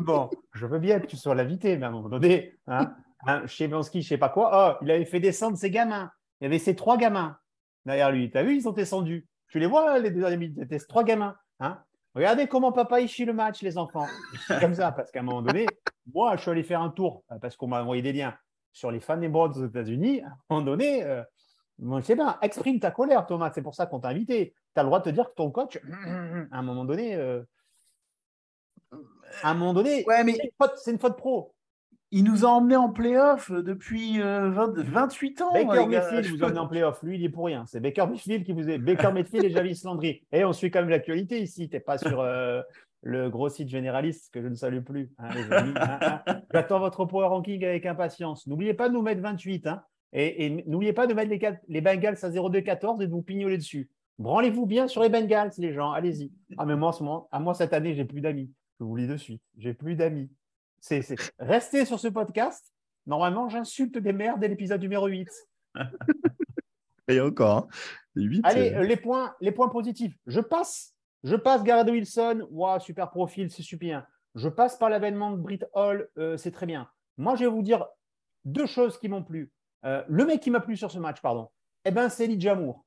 bon, 0.01 0.31
je 0.55 0.65
veux 0.65 0.79
bien 0.79 0.99
que 0.99 1.07
tu 1.07 1.17
sois 1.17 1.35
l'invité, 1.35 1.77
mais 1.77 1.85
à 1.85 1.89
un 1.89 1.93
moment 1.93 2.09
donné, 2.09 2.55
hein, 2.67 2.95
hein, 3.27 3.47
chez 3.47 3.69
Bansky, 3.69 4.01
je 4.01 4.09
sais 4.09 4.19
pas 4.19 4.31
quoi, 4.31 4.79
oh, 4.81 4.85
il 4.85 4.91
avait 4.91 5.05
fait 5.05 5.21
descendre 5.21 5.59
ses 5.59 5.71
gamins. 5.71 6.11
Il 6.41 6.45
y 6.45 6.47
avait 6.47 6.59
ses 6.59 6.75
trois 6.75 6.97
gamins 6.97 7.37
derrière 7.85 8.11
lui. 8.11 8.31
Tu 8.31 8.39
as 8.39 8.43
vu, 8.43 8.57
ils 8.57 8.63
sont 8.63 8.73
descendus. 8.73 9.27
Tu 9.49 9.59
les 9.59 9.67
vois, 9.67 9.99
les 9.99 10.11
deux 10.11 10.21
derniers 10.21 10.39
minutes. 10.39 10.57
C'était 10.61 10.79
trois 10.79 11.05
gamins. 11.05 11.37
Hein 11.61 11.83
Regardez 12.15 12.47
comment 12.47 12.73
papa 12.73 13.01
il 13.01 13.09
chie 13.09 13.25
le 13.25 13.33
match, 13.33 13.63
les 13.63 13.79
enfants. 13.79 14.07
Comme 14.61 14.75
ça, 14.75 14.93
parce 14.93 15.11
qu'à 15.11 15.21
un 15.21 15.23
moment 15.23 15.43
donné, 15.43 15.67
moi, 16.13 16.37
je 16.37 16.43
suis 16.43 16.51
allé 16.51 16.63
faire 16.63 16.83
un 16.83 16.91
tour 16.91 17.25
euh, 17.31 17.39
parce 17.41 17.57
qu'on 17.57 17.69
m'a 17.69 17.83
envoyé 17.83 18.03
des 18.03 18.13
liens 18.13 18.37
sur 18.73 18.91
les 18.91 19.01
fans 19.01 19.17
des 19.17 19.29
Broads 19.29 19.59
aux 19.59 19.67
États-Unis. 19.67 20.21
À 20.23 20.27
un 20.27 20.37
moment 20.51 20.63
donné, 20.63 21.05
euh, 21.05 21.23
je 21.79 22.01
sais 22.03 22.17
pas, 22.17 22.39
exprime 22.43 22.81
ta 22.81 22.91
colère, 22.91 23.27
Thomas. 23.27 23.51
C'est 23.55 23.63
pour 23.63 23.75
ça 23.75 23.87
qu'on 23.87 24.01
t'a 24.01 24.09
invité. 24.09 24.55
Tu 24.75 24.81
as 24.81 24.83
le 24.83 24.89
droit 24.89 24.99
de 25.01 25.05
te 25.05 25.11
dire 25.11 25.31
que 25.31 25.35
ton 25.35 25.51
coach, 25.51 25.79
à 26.51 26.59
un 26.59 26.63
moment 26.63 26.85
donné, 26.85 27.17
euh, 27.17 27.43
à 29.43 29.51
un 29.51 29.55
moment 29.55 29.73
donné, 29.73 30.05
ouais, 30.07 30.23
mais... 30.25 30.37
c'est 30.77 30.93
une, 30.93 30.99
faute 30.99 31.17
pro. 31.17 31.55
Il 32.15 32.25
nous 32.25 32.45
a 32.45 32.49
emmenés 32.49 32.77
en 32.77 32.91
playoff 32.91 33.51
depuis 33.51 34.21
28 34.21 35.41
ans. 35.41 35.53
Baker 35.53 35.87
Mayfield 35.87 36.27
vous 36.27 36.45
emmène 36.45 36.59
en 36.59 36.69
playoff. 36.69 37.03
Lui, 37.03 37.17
il 37.17 37.25
est 37.25 37.31
pour 37.31 37.47
rien. 37.47 37.65
C'est 37.67 37.81
Baker 37.81 38.07
Mayfield 38.07 38.45
qui 38.45 38.53
vous 38.53 38.69
est. 38.69 38.79
Baker 38.79 39.13
Mayfield 39.13 39.45
et 39.45 39.51
Javis 39.51 39.83
Landry. 39.85 40.23
Et 40.31 40.45
on 40.45 40.53
suit 40.53 40.71
quand 40.71 40.81
même 40.81 40.91
l'actualité 40.91 41.41
ici. 41.41 41.69
Tu 41.69 41.77
n'es 41.77 41.81
pas 41.81 41.97
sur 41.99 42.23
le 43.03 43.31
gros 43.31 43.49
site 43.49 43.69
généraliste 43.69 44.33
que 44.33 44.41
je 44.41 44.49
ne 44.49 44.55
salue 44.55 44.81
plus. 44.81 45.11
Hein, 45.19 45.29
hein, 45.51 46.21
hein. 46.27 46.43
J'attends 46.53 46.79
votre 46.79 47.05
power 47.05 47.27
ranking 47.27 47.65
avec 47.65 47.85
impatience. 47.85 48.47
N'oubliez 48.47 48.75
pas 48.75 48.89
de 48.89 48.95
nous 48.95 49.03
mettre 49.03 49.21
28. 49.21 49.69
et, 50.13 50.65
n'oubliez 50.67 50.93
pas 50.93 51.07
de 51.07 51.15
mettre 51.15 51.31
les, 51.31 51.41
les 51.69 51.81
Bengals 51.81 52.19
à 52.23 52.31
0,2-14 52.31 53.03
et 53.03 53.07
de 53.07 53.11
vous 53.11 53.23
pignoler 53.23 53.59
dessus. 53.59 53.91
Branlez-vous 54.19 54.67
bien 54.67 54.87
sur 54.87 55.03
les 55.03 55.09
Bengals, 55.09 55.51
les 55.59 55.73
gens. 55.73 55.91
Allez-y. 55.91 56.31
Ah, 56.59 56.67
mais 56.67 56.77
moi, 56.77 56.91
en 56.91 56.93
ce 56.93 57.03
moment, 57.03 57.29
à 57.33 57.41
moi, 57.41 57.55
cette 57.55 57.73
année, 57.73 57.95
j'ai 57.95 58.05
plus 58.05 58.21
d'amis. 58.21 58.51
Je 58.79 58.85
vous 58.85 58.95
lis 58.95 59.09
de 59.09 59.17
suite. 59.17 59.43
J'ai 59.59 59.75
plus 59.75 59.97
d'amis. 59.97 60.31
C'est, 60.83 61.15
Restez 61.39 61.85
sur 61.85 62.01
ce 62.01 62.09
podcast. 62.09 62.73
Normalement, 63.07 63.49
j'insulte 63.49 63.99
des 63.99 64.13
mères 64.13 64.37
dès 64.37 64.49
l'épisode 64.49 64.81
numéro 64.81 65.07
8. 65.07 65.29
Et 67.09 67.21
encore, 67.21 67.69
8. 68.17 68.39
Hein. 68.39 68.41
Allez, 68.43 68.75
euh, 68.75 68.83
les, 68.83 68.97
points, 68.97 69.35
les 69.41 69.53
points 69.53 69.69
positifs. 69.69 70.13
Je 70.27 70.41
passe. 70.41 70.95
Je 71.23 71.37
passe 71.37 71.63
Garrett 71.63 71.89
Wilson. 71.89 72.49
Wow, 72.51 72.81
super 72.81 73.11
profil, 73.11 73.49
c'est 73.51 73.63
super. 73.63 74.05
Je 74.35 74.49
passe 74.49 74.77
par 74.77 74.91
l'avènement 74.91 75.31
de 75.31 75.37
Brit 75.37 75.61
Hall. 75.73 76.09
Euh, 76.19 76.37
c'est 76.37 76.51
très 76.51 76.67
bien. 76.67 76.89
Moi, 77.17 77.37
je 77.37 77.45
vais 77.45 77.51
vous 77.51 77.63
dire 77.63 77.87
deux 78.45 78.67
choses 78.67 78.99
qui 78.99 79.09
m'ont 79.09 79.23
plu. 79.23 79.53
Euh, 79.85 80.03
le 80.09 80.27
mec 80.27 80.41
qui 80.41 80.51
m'a 80.51 80.61
plu 80.61 80.77
sur 80.77 80.91
ce 80.91 80.99
match, 80.99 81.21
pardon, 81.23 81.49
eh 81.85 81.93
ben, 81.93 82.09
c'est 82.09 82.25
Elijah 82.25 82.57
Moore. 82.57 82.85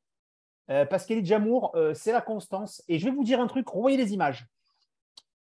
parce 0.68 1.06
qu'Elijah 1.06 1.40
Moore, 1.40 1.74
c'est 1.94 2.12
la 2.12 2.22
constance. 2.22 2.84
Et 2.90 3.00
je 3.00 3.06
vais 3.06 3.12
vous 3.12 3.24
dire 3.24 3.40
un 3.40 3.48
truc, 3.48 3.70
revoyez 3.70 3.96
les 3.96 4.14
images. 4.14 4.46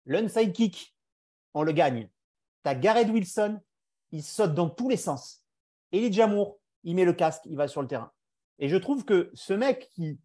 L'unside 0.07 0.53
kick, 0.53 0.97
on 1.53 1.65
le 1.65 1.73
gagne. 1.73 2.09
Tu 2.65 2.71
as 2.71 2.75
Gareth 2.75 3.09
Wilson, 3.09 3.61
il 4.13 4.23
saute 4.23 4.55
dans 4.55 4.69
tous 4.69 4.89
les 4.89 4.97
sens. 4.97 5.45
Elijah 5.93 6.27
Moore, 6.27 6.59
il 6.85 6.95
met 6.95 7.05
le 7.05 7.13
casque, 7.13 7.43
il 7.47 7.57
va 7.57 7.69
sur 7.69 7.83
le 7.83 7.89
terrain. 7.89 8.13
Et 8.59 8.69
je 8.69 8.77
trouve 8.77 9.05
que 9.05 9.31
ce 9.35 9.53
mec 9.53 9.89
qui, 9.91 10.19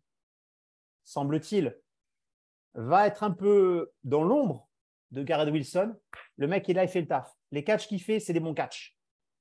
semble-t-il, 1.04 1.78
va 2.74 3.08
être 3.08 3.24
un 3.24 3.32
peu 3.32 3.92
dans 4.04 4.24
l'ombre 4.24 4.70
de 5.12 5.24
Gareth 5.24 5.50
Wilson, 5.50 5.96
le 6.36 6.48
mec, 6.48 6.68
il 6.68 6.72
est 6.72 6.74
là, 6.76 6.84
il 6.84 6.90
fait 6.90 7.02
le 7.02 7.08
taf. 7.08 7.34
Les 7.52 7.64
catchs 7.64 7.88
qu'il 7.88 8.02
fait, 8.02 8.20
c'est 8.20 8.34
des 8.34 8.40
bons 8.40 8.54
catchs. 8.54 8.98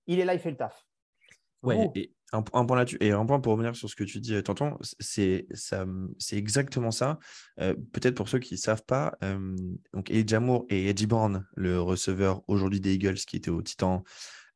Il 0.06 0.20
est 0.20 0.24
là, 0.24 0.34
il 0.34 0.40
fait 0.40 0.50
le 0.50 0.56
taf. 0.56 0.86
Ouais, 1.62 1.90
et 1.94 2.14
un, 2.34 2.64
point 2.64 2.76
là-dessus, 2.76 2.98
et 3.00 3.12
un 3.12 3.24
point 3.24 3.40
pour 3.40 3.52
revenir 3.52 3.76
sur 3.76 3.88
ce 3.88 3.94
que 3.94 4.04
tu 4.04 4.20
dis, 4.20 4.42
Tonton, 4.42 4.76
c'est 4.98 5.46
exactement 6.32 6.90
ça. 6.90 7.18
Euh, 7.60 7.74
peut-être 7.92 8.14
pour 8.14 8.28
ceux 8.28 8.38
qui 8.38 8.54
ne 8.54 8.58
savent 8.58 8.84
pas, 8.84 9.16
euh, 9.22 9.56
donc 9.92 10.10
Elijah 10.10 10.42
et 10.68 10.88
Eddie 10.88 11.06
Brown, 11.06 11.46
le 11.54 11.80
receveur 11.80 12.42
aujourd'hui 12.48 12.80
des 12.80 12.94
Eagles 12.94 13.14
qui 13.14 13.36
était 13.36 13.50
au 13.50 13.62
Titan 13.62 14.02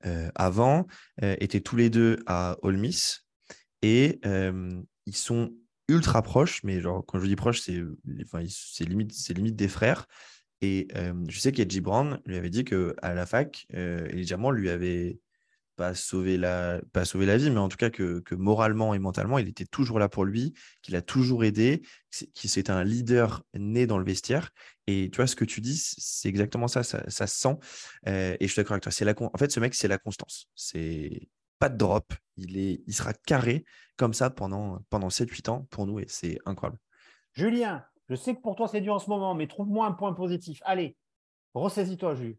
euh, 0.06 0.30
avant, 0.34 0.86
étaient 1.20 1.60
tous 1.60 1.76
les 1.76 1.90
deux 1.90 2.18
à 2.26 2.56
Ole 2.62 2.78
Miss 2.78 3.24
et 3.82 4.20
ils 5.06 5.16
sont 5.16 5.54
ultra 5.88 6.22
proches, 6.22 6.62
mais 6.64 6.80
genre 6.80 7.04
quand 7.06 7.18
je 7.18 7.26
dis 7.26 7.36
proches, 7.36 7.60
c'est 7.60 7.82
enfin, 8.24 8.44
limite, 8.80 9.28
limite 9.28 9.56
des 9.56 9.68
frères. 9.68 10.06
Et 10.60 10.88
je 11.28 11.38
sais 11.38 11.52
qu'Edgy 11.52 11.80
Brown 11.80 12.20
lui 12.26 12.36
avait 12.36 12.50
dit 12.50 12.64
qu'à 12.64 13.14
la 13.14 13.26
fac, 13.26 13.66
Elijah 13.70 14.36
Moore 14.36 14.52
lui 14.52 14.70
avait 14.70 15.20
pas 15.78 15.94
sauver 15.94 16.36
la, 16.36 16.80
pas 16.92 17.04
sauver 17.04 17.24
la 17.24 17.36
vie, 17.36 17.50
mais 17.50 17.60
en 17.60 17.68
tout 17.68 17.76
cas 17.76 17.88
que, 17.88 18.18
que 18.18 18.34
moralement 18.34 18.94
et 18.94 18.98
mentalement, 18.98 19.38
il 19.38 19.48
était 19.48 19.64
toujours 19.64 20.00
là 20.00 20.08
pour 20.08 20.24
lui, 20.24 20.52
qu'il 20.82 20.96
a 20.96 21.02
toujours 21.02 21.44
aidé, 21.44 21.82
qu'il 22.34 22.50
c'est 22.50 22.68
un 22.68 22.82
leader 22.82 23.44
né 23.54 23.86
dans 23.86 23.96
le 23.96 24.04
vestiaire. 24.04 24.50
Et 24.88 25.08
tu 25.08 25.16
vois, 25.16 25.28
ce 25.28 25.36
que 25.36 25.44
tu 25.44 25.60
dis, 25.60 25.76
c'est 25.76 26.28
exactement 26.28 26.66
ça, 26.66 26.82
ça, 26.82 27.08
se 27.08 27.26
sent. 27.26 27.56
Euh, 28.08 28.36
et 28.40 28.48
je 28.48 28.52
suis 28.52 28.60
d'accord 28.60 28.72
avec 28.72 28.82
toi. 28.82 28.90
C'est 28.90 29.04
la, 29.04 29.14
en 29.20 29.38
fait, 29.38 29.52
ce 29.52 29.60
mec, 29.60 29.72
c'est 29.72 29.86
la 29.86 29.98
constance. 29.98 30.48
C'est 30.56 31.28
pas 31.60 31.68
de 31.68 31.76
drop. 31.76 32.12
Il, 32.36 32.58
est, 32.58 32.82
il 32.84 32.92
sera 32.92 33.12
carré 33.12 33.64
comme 33.96 34.14
ça 34.14 34.30
pendant, 34.30 34.80
pendant 34.90 35.08
7-8 35.08 35.48
ans 35.48 35.68
pour 35.70 35.86
nous 35.86 36.00
et 36.00 36.06
c'est 36.08 36.40
incroyable. 36.44 36.80
Julien, 37.34 37.84
je 38.08 38.16
sais 38.16 38.34
que 38.34 38.40
pour 38.40 38.56
toi, 38.56 38.66
c'est 38.66 38.80
dur 38.80 38.94
en 38.94 38.98
ce 38.98 39.08
moment, 39.08 39.36
mais 39.36 39.46
trouve-moi 39.46 39.86
un 39.86 39.92
point 39.92 40.12
positif. 40.12 40.60
Allez, 40.64 40.96
ressaisis-toi, 41.54 42.16
Jules. 42.16 42.38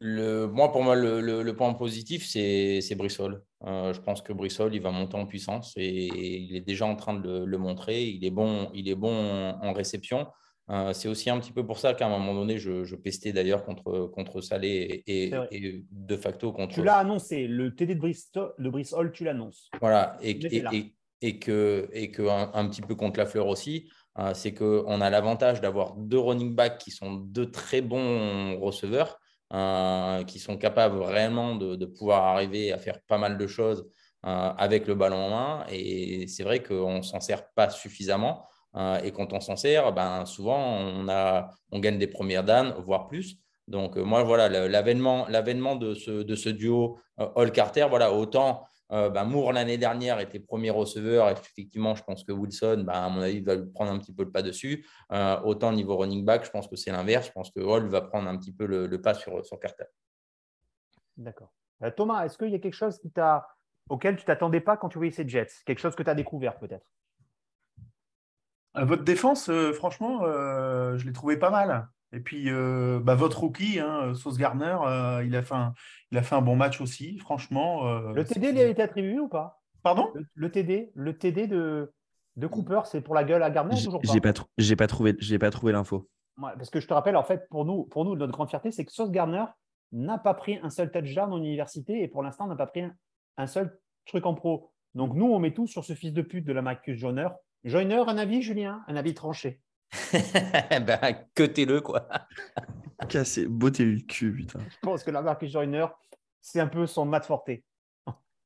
Le, 0.00 0.46
moi, 0.46 0.72
pour 0.72 0.82
moi, 0.82 0.94
le, 0.94 1.20
le, 1.20 1.56
point 1.56 1.72
positif, 1.74 2.26
c'est 2.26 2.94
Brissol. 2.96 3.42
Euh, 3.64 3.92
je 3.92 4.00
pense 4.00 4.22
que 4.22 4.32
Brissol, 4.32 4.74
il 4.74 4.82
va 4.82 4.90
monter 4.90 5.16
en 5.16 5.26
puissance 5.26 5.72
et 5.76 6.06
il 6.06 6.54
est 6.56 6.60
déjà 6.60 6.86
en 6.86 6.96
train 6.96 7.14
de 7.14 7.44
le, 7.44 7.58
montrer. 7.58 8.04
Il 8.04 8.24
est 8.24 8.30
bon, 8.30 8.70
il 8.74 8.88
est 8.88 8.94
bon 8.94 9.50
en 9.60 9.72
réception. 9.72 10.26
Euh, 10.68 10.92
c'est 10.92 11.08
aussi 11.08 11.30
un 11.30 11.38
petit 11.38 11.52
peu 11.52 11.64
pour 11.64 11.78
ça 11.78 11.94
qu'à 11.94 12.06
un 12.06 12.10
moment 12.10 12.34
donné, 12.34 12.58
je, 12.58 12.84
je 12.84 12.96
pestais 12.96 13.32
d'ailleurs 13.32 13.64
contre, 13.64 14.10
contre 14.12 14.40
Salé 14.40 15.04
et, 15.06 15.32
et, 15.52 15.84
de 15.90 16.16
facto 16.16 16.52
contre. 16.52 16.74
Tu 16.74 16.82
l'as 16.82 16.98
annoncé, 16.98 17.46
le 17.46 17.74
TD 17.74 17.94
de 17.94 18.00
Bristol, 18.00 18.52
de 18.58 18.68
Bristol 18.68 19.12
tu 19.12 19.24
l'annonces. 19.24 19.70
Voilà, 19.80 20.16
et, 20.22 20.30
et, 20.30 20.92
et, 21.22 21.38
que, 21.38 21.88
et 21.92 22.10
que 22.10 22.22
un, 22.28 22.68
petit 22.68 22.82
peu 22.82 22.96
contre 22.96 23.20
la 23.20 23.26
fleur 23.26 23.46
aussi, 23.46 23.88
euh, 24.18 24.34
c'est 24.34 24.54
qu'on 24.54 25.00
a 25.00 25.08
l'avantage 25.08 25.60
d'avoir 25.60 25.94
deux 25.94 26.18
running 26.18 26.54
backs 26.54 26.78
qui 26.78 26.90
sont 26.90 27.14
deux 27.14 27.50
très 27.50 27.80
bons 27.80 28.58
receveurs, 28.58 29.20
euh, 29.52 30.24
qui 30.24 30.38
sont 30.38 30.56
capables 30.56 31.00
réellement 31.02 31.54
de, 31.54 31.86
pouvoir 31.86 32.24
arriver 32.24 32.72
à 32.72 32.78
faire 32.78 33.00
pas 33.06 33.18
mal 33.18 33.38
de 33.38 33.46
choses 33.46 33.86
avec 34.22 34.88
le 34.88 34.96
ballon 34.96 35.26
en 35.26 35.30
main. 35.30 35.66
Et 35.70 36.26
c'est 36.26 36.42
vrai 36.42 36.60
qu'on 36.60 36.96
ne 36.96 37.02
s'en 37.02 37.20
sert 37.20 37.48
pas 37.54 37.70
suffisamment. 37.70 38.48
Euh, 38.76 39.00
et 39.02 39.10
quand 39.10 39.32
on 39.32 39.40
s'en 39.40 39.56
sert, 39.56 39.92
ben, 39.92 40.26
souvent, 40.26 40.58
on, 40.58 41.08
a, 41.08 41.50
on 41.72 41.80
gagne 41.80 41.98
des 41.98 42.06
premières 42.06 42.44
dames, 42.44 42.74
voire 42.78 43.06
plus. 43.06 43.36
Donc, 43.68 43.96
euh, 43.96 44.02
moi, 44.04 44.22
voilà, 44.22 44.48
l'avènement 44.68 45.76
de 45.76 45.94
ce, 45.94 46.10
de 46.22 46.34
ce 46.34 46.48
duo 46.50 46.98
euh, 47.18 47.28
Hall-Carter, 47.34 47.86
voilà, 47.88 48.12
autant 48.12 48.64
ben, 48.90 49.24
Moore 49.24 49.52
l'année 49.52 49.78
dernière 49.78 50.20
était 50.20 50.40
premier 50.40 50.70
receveur. 50.70 51.28
Effectivement, 51.30 51.94
je 51.94 52.04
pense 52.04 52.24
que 52.24 52.32
Wilson, 52.32 52.84
ben, 52.86 52.92
à 52.92 53.08
mon 53.08 53.20
avis, 53.20 53.40
va 53.40 53.56
prendre 53.74 53.92
un 53.92 53.98
petit 53.98 54.12
peu 54.12 54.24
le 54.24 54.30
pas 54.30 54.42
dessus. 54.42 54.86
autant 55.44 55.72
niveau 55.72 55.96
running 55.96 56.24
back, 56.24 56.44
je 56.44 56.50
pense 56.50 56.68
que 56.68 56.76
c'est 56.76 56.92
l'inverse. 56.92 57.26
Je 57.26 57.32
pense 57.32 57.50
que 57.50 57.60
Hall 57.60 57.88
va 57.88 58.02
prendre 58.02 58.28
un 58.28 58.36
petit 58.36 58.52
peu 58.52 58.66
le, 58.66 59.00
pas 59.00 59.14
sur, 59.14 59.44
sur 59.44 59.58
Carter. 59.58 59.86
D'accord. 61.16 61.52
Thomas, 61.96 62.24
est-ce 62.24 62.38
qu'il 62.38 62.50
y 62.50 62.54
a 62.54 62.58
quelque 62.58 62.74
chose 62.74 62.98
qui 62.98 63.10
auquel 63.88 64.16
tu 64.16 64.24
t'attendais 64.24 64.60
pas 64.60 64.76
quand 64.76 64.88
tu 64.88 64.98
voyais 64.98 65.12
ces 65.12 65.28
Jets? 65.28 65.62
Quelque 65.64 65.78
chose 65.78 65.94
que 65.94 66.02
tu 66.02 66.10
as 66.10 66.14
découvert 66.14 66.58
peut-être? 66.58 66.90
Votre 68.74 69.04
défense, 69.04 69.48
euh, 69.48 69.72
franchement, 69.72 70.24
euh, 70.24 70.98
je 70.98 71.06
l'ai 71.06 71.12
trouvé 71.12 71.38
pas 71.38 71.50
mal. 71.50 71.88
Et 72.16 72.20
puis, 72.20 72.50
euh, 72.50 72.98
bah, 72.98 73.14
votre 73.14 73.40
rookie, 73.40 73.78
hein, 73.78 74.14
Sauce 74.14 74.38
Gardner, 74.38 74.76
il, 75.24 75.36
a 75.36 75.42
fait 75.42 75.54
un, 75.54 75.74
il 76.10 76.16
a 76.16 76.22
fait 76.22 76.34
un 76.34 76.40
bon 76.40 76.56
match 76.56 76.80
aussi, 76.80 77.18
franchement. 77.18 77.84
le 78.12 78.24
TD, 78.24 78.48
il 78.48 78.58
a 78.58 78.66
été 78.66 78.82
attribué 78.82 79.18
ou 79.18 79.28
pas? 79.28 79.60
Pardon? 79.82 80.10
Le, 80.34 80.50
TD, 80.50 80.90
le 80.94 81.18
TD 81.18 81.46
de, 81.46 81.92
de 82.36 82.46
Cooper, 82.46 82.80
c'est 82.84 83.02
pour 83.02 83.14
la 83.14 83.22
gueule 83.22 83.42
à 83.42 83.50
Gardner 83.50 83.76
toujours 83.76 84.00
pas? 84.00 84.12
J'ai 84.58 84.76
pas, 84.76 84.86
trouvé, 84.86 85.14
j'ai 85.18 85.38
pas 85.38 85.50
trouvé 85.50 85.72
l'info. 85.72 86.08
parce 86.40 86.70
que 86.70 86.80
je 86.80 86.86
te 86.86 86.94
rappelle, 86.94 87.16
en 87.16 87.22
fait, 87.22 87.46
pour 87.50 87.66
nous, 87.66 87.84
pour 87.84 88.06
nous 88.06 88.16
notre 88.16 88.32
grande 88.32 88.48
fierté, 88.48 88.70
c'est 88.70 88.86
que 88.86 88.92
Sauce 88.92 89.10
Gardner 89.10 89.44
n'a 89.92 90.16
pas 90.16 90.32
pris 90.32 90.58
un 90.62 90.70
seul 90.70 90.90
touchdown 90.90 91.32
en 91.32 91.38
université 91.38 92.02
et 92.02 92.08
pour 92.08 92.22
l'instant 92.22 92.46
n'a 92.46 92.56
pas 92.56 92.66
pris 92.66 92.82
un, 93.36 93.46
seul 93.46 93.78
truc 94.06 94.24
en 94.24 94.34
pro. 94.34 94.72
Donc 94.94 95.14
nous, 95.14 95.26
on 95.26 95.38
met 95.38 95.52
tout 95.52 95.66
sur 95.66 95.84
ce 95.84 95.92
fils 95.92 96.12
de 96.14 96.22
pute 96.22 96.46
de 96.46 96.52
la 96.54 96.62
Marcus 96.62 96.98
Joyner 96.98 97.28
Joyner, 97.62 98.02
un 98.06 98.16
avis, 98.16 98.42
Julien? 98.42 98.82
Un 98.88 98.96
avis 98.96 99.14
tranché 99.14 99.60
ben, 100.70 100.98
que 101.34 101.64
le 101.64 101.80
quoi. 101.80 102.08
Cassé, 103.08 103.46
beauté 103.46 103.84
le 103.84 104.00
cul, 104.00 104.32
putain. 104.32 104.60
Je 104.68 104.76
pense 104.82 105.04
que 105.04 105.10
la 105.10 105.22
marque 105.22 105.44
Joyner, 105.46 105.86
c'est 106.40 106.60
un 106.60 106.66
peu 106.66 106.86
son 106.86 107.04
mat 107.04 107.24
forté. 107.24 107.64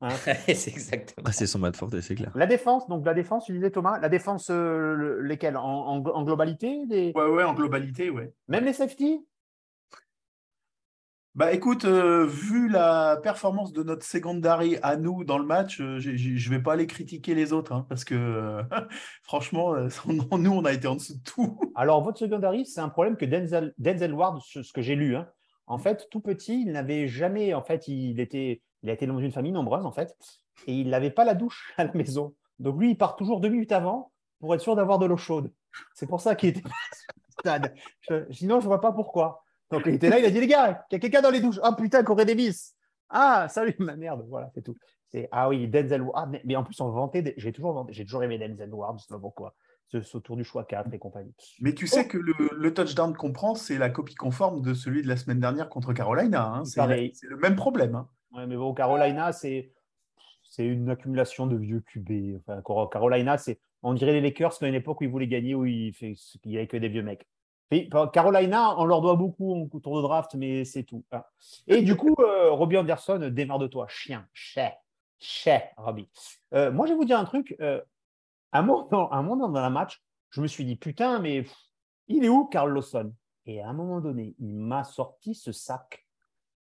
Hein 0.03 0.09
c'est 0.47 0.71
exactement. 0.71 1.27
Ah, 1.29 1.33
c'est 1.33 1.47
son 1.47 1.59
mat 1.59 1.77
forté, 1.77 2.01
c'est 2.01 2.15
clair. 2.15 2.33
La 2.35 2.47
défense, 2.47 2.89
donc 2.89 3.05
la 3.05 3.15
défense, 3.15 3.45
tu 3.45 3.53
disais 3.53 3.71
Thomas, 3.71 3.99
la 4.01 4.09
défense, 4.09 4.51
euh, 4.51 5.21
lesquelles? 5.23 5.57
En, 5.57 6.01
globalité 6.25 6.87
des... 6.87 7.13
Ouais, 7.15 7.27
ouais, 7.27 7.45
en 7.45 7.55
globalité, 7.55 8.11
ouais. 8.11 8.33
Même 8.49 8.65
les 8.65 8.73
safety 8.73 9.25
bah 11.37 11.53
écoute, 11.53 11.85
euh, 11.85 12.27
vu 12.27 12.69
la 12.69 13.17
performance 13.23 13.73
de 13.73 13.85
notre 13.85 14.05
secondary 14.05 14.79
à 14.83 14.97
nous 14.97 15.23
dans 15.23 15.39
le 15.39 15.45
match, 15.47 15.81
euh, 15.81 16.01
je 16.01 16.11
ne 16.11 16.51
vais 16.51 16.61
pas 16.61 16.73
aller 16.73 16.89
critiquer 16.89 17.37
les 17.37 17.53
autres 17.53 17.73
hein, 17.73 17.87
parce 17.89 18.05
que 18.05 18.17
euh, 18.17 18.63
franchement, 19.23 19.75
nous 20.33 20.51
on 20.51 20.65
a 20.65 20.73
été 20.73 20.89
en 20.89 20.97
dessous 20.97 21.15
de 21.15 21.23
tout. 21.23 21.61
Alors 21.77 22.03
votre 22.03 22.19
secondary, 22.19 22.67
c'est 22.67 22.81
un 22.81 22.89
problème 22.89 23.17
que 23.17 23.25
Denzel, 23.25 23.73
Denzel 23.79 24.13
Ward, 24.13 24.41
ce 24.43 24.73
que 24.73 24.83
j'ai 24.83 24.97
lu, 24.97 25.15
hein. 25.15 25.29
en 25.69 25.79
fait, 25.79 26.09
tout 26.11 26.21
petit, 26.21 26.63
il 26.63 26.73
n'avait 26.73 27.07
jamais, 27.07 27.55
en 27.55 27.63
fait, 27.63 27.87
il 27.87 28.19
était, 28.19 28.61
il 28.83 28.91
a 28.91 28.93
été 28.93 29.07
dans 29.07 29.21
une 29.21 29.31
famille 29.31 29.53
nombreuse 29.53 29.87
en 29.87 29.93
fait, 29.93 30.17
et 30.67 30.75
il 30.75 30.89
n'avait 30.89 31.13
pas 31.13 31.25
la 31.25 31.35
douche 31.35 31.73
à 31.77 31.85
la 31.85 31.93
maison. 31.93 32.35
Donc 32.59 32.81
lui, 32.81 32.91
il 32.91 32.99
part 32.99 33.15
toujours 33.15 33.41
deux 33.41 33.51
minutes 33.51 33.73
avant 33.73 34.11
pour 34.41 34.53
être 34.53 34.63
sûr 34.63 34.75
d'avoir 34.75 34.99
de 34.99 35.07
l'eau 35.07 35.17
chaude. 35.17 35.53
C'est 35.95 36.09
pour 36.09 36.21
ça 36.21 36.35
qu'il 36.35 36.49
était 36.49 36.63
stade. 37.39 37.73
sinon, 38.33 38.59
je 38.59 38.65
ne 38.65 38.69
vois 38.69 38.81
pas 38.81 38.91
pourquoi. 38.91 39.45
Donc 39.71 39.83
il 39.87 39.95
était 39.95 40.09
là, 40.09 40.19
il 40.19 40.25
a 40.25 40.31
dit 40.31 40.41
les 40.41 40.47
gars, 40.47 40.85
il 40.91 40.95
y 40.95 40.97
a 40.97 40.99
quelqu'un 40.99 41.23
dans 41.23 41.31
les 41.31 41.41
douches. 41.41 41.61
Ah 41.63 41.73
putain, 41.73 42.03
Corée 42.03 42.25
Davis. 42.25 42.75
Ah, 43.11 43.49
salut, 43.49 43.75
ma 43.79 43.97
merde. 43.97 44.25
Voilà, 44.29 44.51
c'est 44.55 44.63
tout. 44.63 44.77
C'est, 45.09 45.29
ah 45.33 45.49
oui, 45.49 45.67
Denzel 45.69 46.03
Ward. 46.03 46.31
Ah, 46.35 46.39
mais, 46.45 46.57
en 46.57 46.63
plus, 46.63 46.81
on 46.81 46.89
vantait, 46.91 47.35
j'ai 47.37 47.53
toujours, 47.53 47.87
j'ai 47.91 48.05
toujours 48.05 48.23
aimé 48.23 48.39
Denzel 48.39 48.73
Ward, 48.73 48.99
je 48.99 49.05
sais 49.05 49.15
pas 49.15 49.19
pourquoi. 49.19 49.55
Ce, 49.89 50.19
tour 50.19 50.37
du 50.37 50.45
choix 50.45 50.63
4 50.65 50.95
et 50.95 51.01
compagnie. 51.01 51.35
Mais 51.61 51.75
tu 51.75 51.89
sais 51.89 52.05
oh. 52.05 52.09
que 52.09 52.19
le, 52.19 52.73
touchdown 52.73 53.13
qu'on 53.17 53.33
prend, 53.33 53.57
c'est 53.57 53.77
la 53.77 53.91
copie 53.91 54.15
conforme 54.15 54.63
de 54.63 54.73
celui 54.73 55.03
de 55.03 55.09
la 55.09 55.17
semaine 55.17 55.41
dernière 55.41 55.69
contre 55.69 55.93
Carolina. 55.93 56.47
Hein. 56.47 56.65
C'est, 56.65 56.81
le 56.81 57.37
même 57.39 57.57
problème. 57.57 57.97
Hein. 57.97 58.09
Ouais, 58.33 58.47
mais 58.47 58.57
bon, 58.57 58.73
Carolina, 58.73 59.33
c'est, 59.33 59.73
c'est 60.49 60.65
une 60.65 60.91
accumulation 60.91 61.49
de 61.49 61.57
vieux 61.57 61.81
QB. 61.81 62.37
Enfin, 62.37 62.63
Carolina, 62.89 63.37
c'est, 63.37 63.59
on 63.83 63.95
dirait 63.95 64.13
les 64.13 64.21
Lakers 64.21 64.63
à 64.63 64.69
une 64.69 64.75
époque 64.75 65.01
où 65.01 65.05
ils 65.05 65.11
voulaient 65.11 65.27
gagner, 65.27 65.57
où 65.57 65.67
il 65.67 65.93
n'y 66.45 66.57
avait 66.57 66.69
que 66.69 66.77
des 66.77 66.89
vieux 66.89 67.03
mecs. 67.03 67.27
Carolina, 68.13 68.79
on 68.79 68.85
leur 68.85 69.01
doit 69.01 69.15
beaucoup 69.15 69.55
en 69.55 69.67
tour 69.67 69.97
de 69.97 70.03
draft, 70.03 70.35
mais 70.35 70.65
c'est 70.65 70.83
tout. 70.83 71.05
Hein. 71.13 71.23
Et 71.69 71.83
du 71.83 71.97
coup, 71.97 72.15
euh, 72.19 72.51
Robbie 72.51 72.77
Anderson, 72.77 73.31
démarre 73.33 73.61
de 73.61 73.69
toi, 73.69 73.87
chien, 73.89 74.27
chais, 74.33 74.75
chais, 75.19 75.71
Robbie. 75.77 76.09
Euh, 76.53 76.73
moi, 76.73 76.87
je 76.87 76.93
vais 76.93 76.97
vous 76.97 77.05
dire 77.05 77.19
un 77.19 77.25
truc. 77.25 77.55
Euh, 77.61 77.81
un, 78.53 78.63
moment, 78.63 78.89
dans 79.49 79.55
un 79.55 79.71
match, 79.71 80.03
je 80.31 80.41
me 80.41 80.49
suis 80.49 80.65
dit, 80.65 80.75
putain, 80.75 81.21
mais 81.21 81.45
il 82.09 82.25
est 82.25 82.29
où 82.29 82.47
Carl 82.47 82.73
Lawson? 82.73 83.13
Et 83.47 83.61
à 83.61 83.69
un 83.69 83.73
moment 83.73 84.01
donné, 84.01 84.35
il 84.41 84.57
m'a 84.57 84.83
sorti 84.83 85.35
ce 85.35 85.53
sac, 85.53 86.05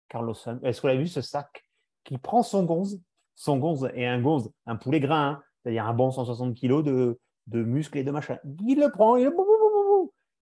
Carl 0.08 0.26
Lawson. 0.26 0.60
Est-ce 0.62 0.80
que 0.82 0.86
vous 0.86 0.92
avez 0.92 1.02
vu 1.02 1.08
ce 1.08 1.22
sac 1.22 1.64
Qui 2.04 2.18
prend 2.18 2.42
son 2.42 2.64
gonze, 2.64 3.00
son 3.34 3.56
gonze 3.56 3.90
et 3.94 4.06
un 4.06 4.20
gonze, 4.20 4.50
un 4.66 4.76
poulet 4.76 5.00
grain, 5.00 5.28
hein, 5.28 5.42
c'est-à-dire 5.62 5.86
un 5.86 5.94
bon 5.94 6.10
160 6.10 6.54
kg 6.54 6.82
de, 6.82 7.18
de 7.46 7.62
muscles 7.62 7.98
et 7.98 8.04
de 8.04 8.10
machin. 8.10 8.38
Il 8.66 8.78
le 8.78 8.90
prend, 8.90 9.16
il 9.16 9.24
le 9.24 9.34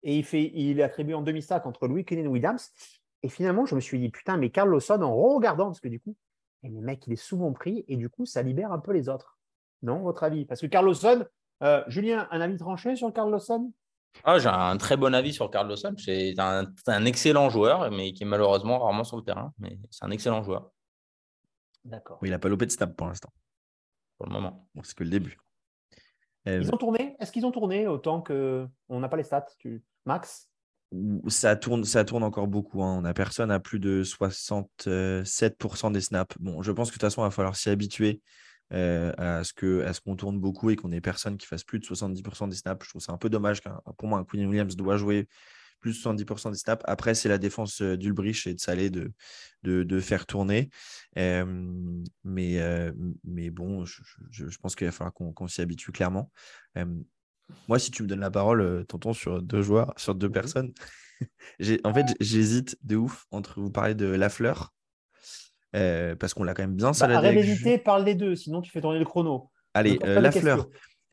et 0.06 0.18
il, 0.18 0.24
fait, 0.24 0.52
il 0.54 0.80
est 0.80 0.84
attribué 0.84 1.16
en 1.16 1.22
demi-sac 1.22 1.66
entre 1.66 1.88
Louis 1.88 2.06
Kenyon 2.06 2.26
et 2.26 2.28
Williams. 2.28 2.72
Et 3.24 3.28
finalement, 3.28 3.66
je 3.66 3.74
me 3.74 3.80
suis 3.82 4.00
dit, 4.00 4.10
putain, 4.10 4.38
mais 4.38 4.52
Carl 4.52 4.70
Lawson, 4.70 5.02
en 5.02 5.16
regardant, 5.16 5.66
parce 5.66 5.80
que 5.80 5.88
du 5.88 6.00
coup, 6.00 6.16
et 6.64 6.70
le 6.70 6.80
mec, 6.80 7.06
il 7.08 7.14
est 7.14 7.18
souvent 7.18 7.52
pris, 7.52 7.84
et 7.88 7.98
du 7.98 8.08
coup, 8.08 8.26
ça 8.26 8.44
libère 8.44 8.72
un 8.72 8.80
peu 8.80 8.94
les 8.94 9.10
autres. 9.10 9.40
Non, 9.82 10.00
votre 10.00 10.24
avis? 10.24 10.46
Parce 10.46 10.62
que 10.62 10.68
Carl 10.68 10.86
Lawson, 10.86 11.26
euh, 11.64 11.84
Julien, 11.88 12.28
un 12.30 12.40
avis 12.40 12.58
tranché 12.58 12.96
sur 12.96 13.12
Carl 13.12 13.32
Lawson? 13.32 13.72
Ah, 14.24 14.38
J'ai 14.38 14.48
un 14.48 14.78
très 14.78 14.96
bon 14.96 15.14
avis 15.14 15.34
sur 15.34 15.50
Carl 15.50 15.68
Lawson. 15.68 15.96
C'est 15.98 16.36
un, 16.38 16.72
un, 16.88 17.06
excellent 17.06 17.50
joueur, 17.50 17.90
mais 17.92 18.14
qui 18.14 18.24
est 18.24 18.28
malheureusement 18.28 18.80
rarement 18.80 19.04
sur 19.04 19.18
le 19.18 19.24
terrain. 19.24 19.54
Mais 19.58 19.80
c'est 19.90 20.06
un 20.06 20.12
excellent 20.12 20.44
joueur. 20.44 20.72
D'accord. 21.84 22.20
il 22.24 22.32
n'a 22.32 22.40
pas 22.40 22.50
loupé 22.50 22.66
de 22.66 22.72
snap 22.72 22.96
pour 22.96 23.08
l'instant. 23.08 23.32
Pour 24.18 24.28
le 24.28 24.34
moment. 24.34 24.68
c'est 24.84 24.96
que 24.96 25.04
le 25.04 25.10
début. 25.10 25.38
Ils 26.46 26.72
ont 26.74 26.78
tourné? 26.78 27.16
Est-ce 27.20 27.32
qu'ils 27.32 27.46
ont 27.46 27.52
tourné 27.52 27.88
autant 27.88 28.22
qu'on 28.22 28.70
n'a 28.90 29.10
pas 29.10 29.18
les 29.18 29.24
stats 29.24 29.48
tu... 29.60 29.84
Max? 30.06 30.50
Ça 31.28 31.56
tourne, 31.56 31.84
ça 31.84 32.06
tourne 32.06 32.24
encore 32.24 32.48
beaucoup. 32.48 32.84
Hein. 32.84 33.00
On 33.02 33.06
a 33.06 33.14
personne 33.14 33.52
à 33.52 33.60
plus 33.60 33.80
de 33.80 34.04
67% 34.04 35.92
des 35.92 36.02
snaps. 36.02 36.38
Bon, 36.40 36.62
je 36.62 36.72
pense 36.72 36.90
que 36.90 36.94
de 36.94 37.00
toute 37.00 37.02
façon, 37.02 37.22
il 37.22 37.26
va 37.26 37.32
falloir 37.32 37.56
s'y 37.56 37.70
habituer 37.70 38.22
euh, 38.74 39.12
à 39.18 39.44
ce 39.44 39.54
que 39.54 39.84
à 39.84 39.94
ce 39.94 40.02
qu'on 40.02 40.16
tourne 40.16 40.40
beaucoup 40.40 40.70
et 40.70 40.76
qu'on 40.76 40.92
ait 40.92 41.02
personne 41.02 41.38
qui 41.38 41.48
fasse 41.48 41.64
plus 41.64 41.80
de 41.80 41.86
70% 41.86 42.50
des 42.50 42.56
snaps. 42.56 42.86
Je 42.86 42.90
trouve 42.90 43.02
ça 43.02 43.12
un 43.12 43.18
peu 43.18 43.30
dommage. 43.30 43.62
Pour 43.98 44.08
moi, 44.08 44.20
un 44.20 44.24
Queen 44.24 44.46
Williams 44.48 44.76
doit 44.76 44.98
jouer 44.98 45.28
plus 45.80 45.92
de 45.92 45.98
70% 45.98 46.52
des 46.52 46.58
snaps. 46.58 46.84
Après, 46.88 47.14
c'est 47.14 47.30
la 47.30 47.38
défense 47.38 47.82
euh, 47.82 47.98
d'Ulbrich 47.98 48.48
et 48.48 48.54
de 48.54 48.60
Salé 48.60 48.90
de, 48.90 49.12
de, 49.64 50.00
faire 50.00 50.26
tourner. 50.26 50.70
mais, 51.16 52.60
euh, 52.60 52.92
mais 53.24 53.50
bon, 53.50 53.86
je, 53.86 54.58
pense 54.62 54.76
qu'il 54.76 54.88
va 54.88 54.92
falloir 54.92 55.14
qu'on 55.14 55.48
s'y 55.48 55.62
habitue 55.62 55.92
clairement. 55.92 56.32
Moi, 57.68 57.78
si 57.78 57.92
tu 57.92 58.04
me 58.04 58.08
donnes 58.08 58.22
la 58.22 58.32
parole, 58.32 58.62
euh, 58.62 58.84
tonton, 58.84 59.14
sur 59.14 59.42
deux 59.42 59.62
joueurs, 59.62 59.94
sur 59.98 60.16
deux 60.16 60.32
personnes, 60.32 60.74
en 61.84 61.94
fait, 61.94 62.08
j'hésite 62.20 62.78
de 62.84 62.96
ouf 62.96 63.26
entre 63.32 63.62
vous 63.62 63.72
parler 63.72 63.96
de 63.96 64.08
Lafleur 64.08 64.74
parce 65.72 66.34
qu'on 66.34 66.46
l'a 66.46 66.54
quand 66.54 66.64
même 66.64 66.76
bien 66.76 66.88
Bah, 66.88 66.94
saladé. 66.94 67.28
arrête 67.28 67.36
d'éviter, 67.36 67.78
parle 67.78 68.06
des 68.06 68.16
deux, 68.16 68.36
sinon 68.36 68.62
tu 68.62 68.72
fais 68.72 68.80
tourner 68.80 68.98
le 69.00 69.06
chrono. 69.06 69.52
Allez, 69.74 70.00
pas 70.00 70.22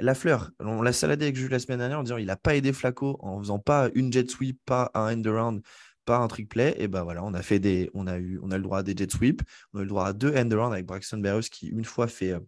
la 0.03 0.15
fleur. 0.15 0.51
on 0.61 0.83
l'a 0.83 0.93
saladé 0.93 1.27
avec 1.27 1.37
Jules 1.37 1.51
la 1.51 1.59
semaine 1.59 1.79
dernière 1.79 1.99
en 2.01 2.03
disant 2.03 2.17
il 2.19 2.27
n'a 2.27 2.37
pas 2.37 2.57
aidé 2.57 2.73
Flaco 2.73 3.19
en 3.21 3.38
faisant 3.38 3.59
pas 3.59 3.91
une 3.95 4.12
jet 4.12 4.29
sweep, 4.31 4.61
pas 4.65 4.91
un 4.95 5.19
end 5.19 5.25
around, 5.27 5.62
pas 6.05 6.19
un 6.19 6.29
trick 6.29 6.49
play. 6.49 6.75
Et 6.79 6.88
ben 6.88 7.03
voilà, 7.05 7.25
on 7.25 7.35
a 7.35 7.43
fait 7.43 7.59
des, 7.59 7.91
on 7.95 8.07
a 8.07 8.19
eu, 8.19 8.38
on 8.43 8.51
a 8.51 8.57
le 8.57 8.62
droit 8.62 8.79
à 8.81 8.83
des 8.83 8.95
jet 8.97 9.11
sweeps, 9.11 9.43
on 9.73 9.79
a 9.79 9.83
eu 9.83 9.85
le 9.85 9.88
droit 9.88 10.07
à 10.07 10.12
deux 10.12 10.35
end 10.37 10.51
around 10.51 10.73
avec 10.73 10.87
Braxton 10.87 11.19
Berrios 11.19 11.43
qui 11.51 11.69
une 11.69 11.85
fois 11.85 12.09
fait, 12.09 12.33
euh, 12.33 12.41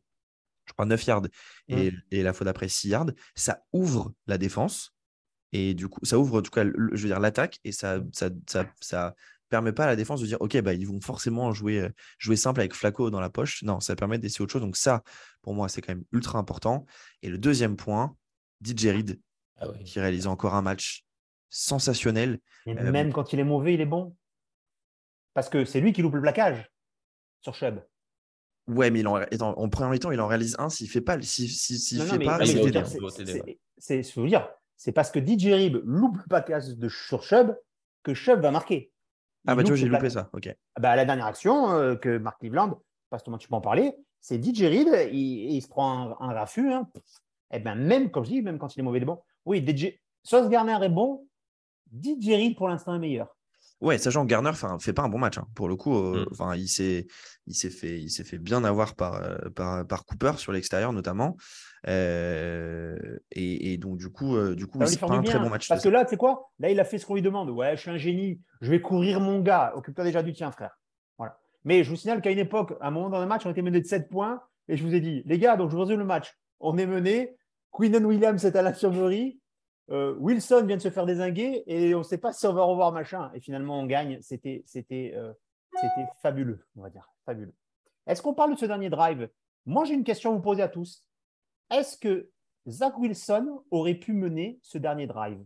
je 0.67 0.73
crois 0.73 0.87
9 0.87 1.05
yards 1.07 1.23
et, 1.69 1.93
et 2.11 2.23
la 2.23 2.33
fois 2.33 2.45
d'après 2.45 2.69
6 2.69 2.89
yards. 2.89 3.11
Ça 3.35 3.65
ouvre 3.73 4.15
la 4.27 4.39
défense 4.39 4.95
et 5.53 5.75
du 5.75 5.89
coup 5.89 6.01
ça 6.05 6.19
ouvre 6.19 6.39
en 6.41 6.43
tout 6.43 6.51
cas, 6.51 6.65
le- 6.65 6.91
je 6.97 7.03
veux 7.03 7.09
dire 7.09 7.21
l'attaque 7.21 7.61
et 7.65 7.73
ça, 7.73 8.01
ça, 8.13 8.31
ça, 8.49 8.67
ça 8.81 9.15
permet 9.49 9.73
pas 9.73 9.85
à 9.85 9.87
la 9.89 9.97
défense 9.97 10.21
de 10.21 10.27
dire 10.27 10.39
ok 10.41 10.61
bah 10.63 10.73
ils 10.75 10.87
vont 10.87 11.01
forcément 11.01 11.53
jouer, 11.53 11.81
euh, 11.81 11.89
jouer 12.19 12.37
simple 12.37 12.61
avec 12.61 12.75
Flaco 12.75 13.11
dans 13.11 13.21
la 13.21 13.31
poche. 13.31 13.63
Non, 13.63 13.81
ça 13.81 13.95
permet 13.97 14.19
d'essayer 14.19 14.43
autre 14.43 14.53
chose. 14.53 14.63
Donc 14.63 14.77
ça, 14.77 15.03
pour 15.43 15.55
moi, 15.55 15.69
c'est 15.69 15.81
quand 15.81 15.95
même 15.95 16.05
ultra 16.13 16.39
important. 16.39 16.87
Et 17.23 17.29
le 17.29 17.39
deuxième 17.39 17.77
point, 17.77 18.17
DJ 18.65 18.87
Reed, 18.87 19.21
Ah 19.59 19.69
oui. 19.71 19.85
qui 19.85 20.01
réalise 20.01 20.27
encore 20.27 20.55
un 20.55 20.63
match 20.63 21.05
sensationnel. 21.51 22.41
Et 22.67 22.77
Euh, 22.77 22.91
même 22.91 23.13
quand 23.13 23.33
il 23.33 23.39
est 23.39 23.45
mauvais, 23.45 23.75
il 23.75 23.81
est 23.81 23.87
bon. 23.87 24.17
Parce 25.35 25.49
que 25.49 25.65
c'est 25.65 25.81
lui 25.81 25.93
qui 25.93 26.03
loupe 26.03 26.15
le 26.15 26.21
plaquage 26.23 26.71
sur 27.41 27.55
Chubb. 27.55 27.81
Ouais, 28.67 28.91
mais 28.91 29.01
il 29.01 29.09
en, 29.09 29.17
attends, 29.17 29.59
en 29.59 29.69
première 29.69 29.91
mi-temps, 29.91 30.11
il 30.11 30.21
en 30.21 30.27
réalise 30.27 30.57
un. 30.59 30.71
S'il 30.71 30.89
fait 30.89 31.03
pas, 31.03 31.21
si, 31.21 31.49
si, 31.49 31.79
s'il 31.79 31.99
Non, 31.99 32.05
non, 32.05 32.11
fait 32.13 32.19
pas, 32.25 32.39
c'est 32.39 32.47
c'est- 33.79 34.03
c'est- 34.03 34.27
dire, 34.27 34.49
parce 34.95 35.11
que 35.11 35.19
DJ 35.21 35.53
Rib 35.53 35.77
loupe 35.85 36.17
le 36.17 36.25
plaquage 36.29 36.69
de, 36.69 36.89
sur 36.89 37.23
Chubb 37.23 37.55
que 38.03 38.15
Chubb 38.15 38.41
va 38.41 38.51
marquer. 38.51 38.91
Ah 39.47 39.55
bah 39.55 39.63
tu 39.63 39.69
vois, 39.69 39.77
j'ai 39.77 39.89
loupé 39.89 40.11
ça. 40.11 40.31
Ok. 40.33 40.49
Ah 40.75 40.81
bah, 40.81 40.97
la 40.97 41.05
dernière 41.05 41.27
action 41.27 41.73
euh, 41.73 41.97
que 41.97 42.19
Mark 42.19 42.41
Cleveland, 42.41 42.81
pas 43.11 43.19
comment 43.19 43.39
tu 43.39 43.49
peux 43.49 43.55
en 43.55 43.61
parler, 43.61 43.95
c'est 44.21 44.43
DJ 44.43 44.63
Reed, 44.63 45.11
il, 45.13 45.53
il 45.55 45.61
se 45.61 45.69
prend 45.69 46.17
un, 46.21 46.31
un 46.31 46.33
raffut. 46.33 46.73
Hein. 46.73 46.89
Et 47.53 47.59
ben 47.59 47.75
même, 47.75 48.11
comme 48.11 48.25
je 48.25 48.31
dis, 48.31 48.43
même 48.43 48.59
quand 48.59 48.75
il 48.75 48.81
est 48.81 48.83
mauvais, 48.83 48.99
il 48.99 49.03
est 49.03 49.07
bon. 49.07 49.21
Oui, 49.45 49.65
DJ, 49.67 49.99
Sauce 50.23 50.49
Garner 50.49 50.79
est 50.83 50.89
bon, 50.89 51.27
DJ 51.93 52.29
Reed 52.29 52.57
pour 52.57 52.69
l'instant 52.69 52.95
est 52.95 52.99
meilleur. 52.99 53.34
Ouais, 53.85 53.99
sachant 53.99 54.23
que 54.25 54.29
Garner 54.31 54.51
ne 54.51 54.79
fait 54.79 54.93
pas 54.93 55.03
un 55.03 55.09
bon 55.09 55.19
match. 55.19 55.39
hein. 55.39 55.47
Pour 55.55 55.69
le 55.69 55.77
coup, 55.77 55.95
euh, 55.97 56.25
Mm. 56.25 56.29
enfin, 56.33 56.57
il 56.57 56.69
s'est 56.69 57.07
il 57.47 57.55
s'est 57.55 57.71
fait, 57.71 58.01
il 58.01 58.09
s'est 58.11 58.25
fait 58.25 58.39
bien 58.39 58.65
avoir 58.65 58.95
par, 58.97 59.15
euh, 59.23 59.37
par, 59.55 59.87
par 59.87 60.05
Cooper 60.07 60.33
sur 60.39 60.51
l'extérieur 60.53 60.93
notamment. 60.93 61.37
Euh, 61.87 62.97
et, 63.33 63.73
et 63.73 63.77
donc 63.79 63.99
du 63.99 64.09
coup, 64.11 64.37
euh, 64.37 64.55
du 64.55 64.67
coup, 64.67 64.79
lui 64.79 64.87
c'est 64.89 64.99
pas 65.01 65.07
un 65.13 65.23
très 65.23 65.39
bon 65.39 65.51
match. 65.51 65.69
Parce 65.69 65.83
que 65.83 65.89
là, 65.89 66.05
tu 66.05 66.11
sais 66.11 66.17
quoi? 66.17 66.51
Là, 66.59 66.71
il 66.71 66.81
a 66.81 66.85
fait 66.85 66.99
ce 66.99 67.07
qu'on 67.07 67.15
lui 67.15 67.23
demande. 67.23 67.51
Ouais, 67.51 67.77
je 67.77 67.81
suis 67.83 67.91
un 67.91 67.97
génie, 67.99 68.41
je 68.61 68.71
vais 68.71 68.81
courir 68.81 69.21
mon 69.21 69.41
gars. 69.41 69.73
Occupe-toi 69.77 70.05
déjà 70.05 70.23
du 70.23 70.33
tien, 70.33 70.51
frère. 70.51 70.79
Voilà. 71.19 71.39
Mais 71.65 71.85
je 71.85 71.91
vous 71.91 71.97
signale 71.97 72.21
qu'à 72.23 72.31
une 72.31 72.39
époque, 72.39 72.75
à 72.81 72.89
un 72.89 72.91
moment 72.91 73.11
dans 73.11 73.21
le 73.21 73.27
match, 73.27 73.43
on 73.47 73.51
était 73.51 73.63
mené 73.63 73.81
de 73.81 73.87
7 73.87 74.09
points. 74.09 74.41
Et 74.69 74.77
je 74.79 74.83
vous 74.85 74.95
ai 74.95 75.01
dit, 75.01 75.23
les 75.27 75.39
gars, 75.39 75.57
donc 75.57 75.71
je 75.71 75.77
vous 75.77 75.83
résume 75.83 75.99
le 75.99 76.07
match. 76.07 76.33
On 76.61 76.79
est 76.79 76.87
mené. 76.87 77.37
Queenan 77.71 78.05
Williams 78.05 78.43
est 78.45 78.57
à 78.57 78.63
l'infirmerie. 78.63 79.39
Euh, 79.91 80.15
Wilson 80.19 80.65
vient 80.67 80.77
de 80.77 80.83
se 80.83 80.91
faire 80.91 81.05
désinguer 81.07 81.63
et 81.67 81.95
on 81.95 81.99
ne 81.99 82.03
sait 82.05 82.19
pas 82.19 82.33
si 82.33 82.47
on 82.47 82.55
va 82.55 82.63
revoir 82.65 82.93
machin. 82.93 83.31
Et 83.35 83.41
finalement, 83.41 83.81
on 83.81 83.87
gagne. 83.87 84.21
C'était, 84.23 84.63
c'était, 84.67 85.13
euh, 85.15 85.33
c'était 85.75 86.07
fabuleux, 86.23 86.67
on 86.77 86.83
va 86.83 86.91
dire. 86.91 87.11
Fabuleux. 87.27 87.55
Est-ce 88.07 88.23
qu'on 88.23 88.35
parle 88.35 88.55
de 88.55 88.59
ce 88.59 88.67
dernier 88.67 88.91
drive? 88.91 89.29
Moi, 89.67 89.85
j'ai 89.85 89.95
une 89.95 90.05
question 90.05 90.31
à 90.31 90.35
vous 90.35 90.43
poser 90.43 90.63
à 90.63 90.69
tous. 90.69 91.05
Est-ce 91.71 91.97
que 91.99 92.31
Zach 92.69 92.99
Wilson 92.99 93.63
aurait 93.71 93.95
pu 93.95 94.13
mener 94.13 94.59
ce 94.63 94.79
dernier 94.79 95.07
drive? 95.07 95.43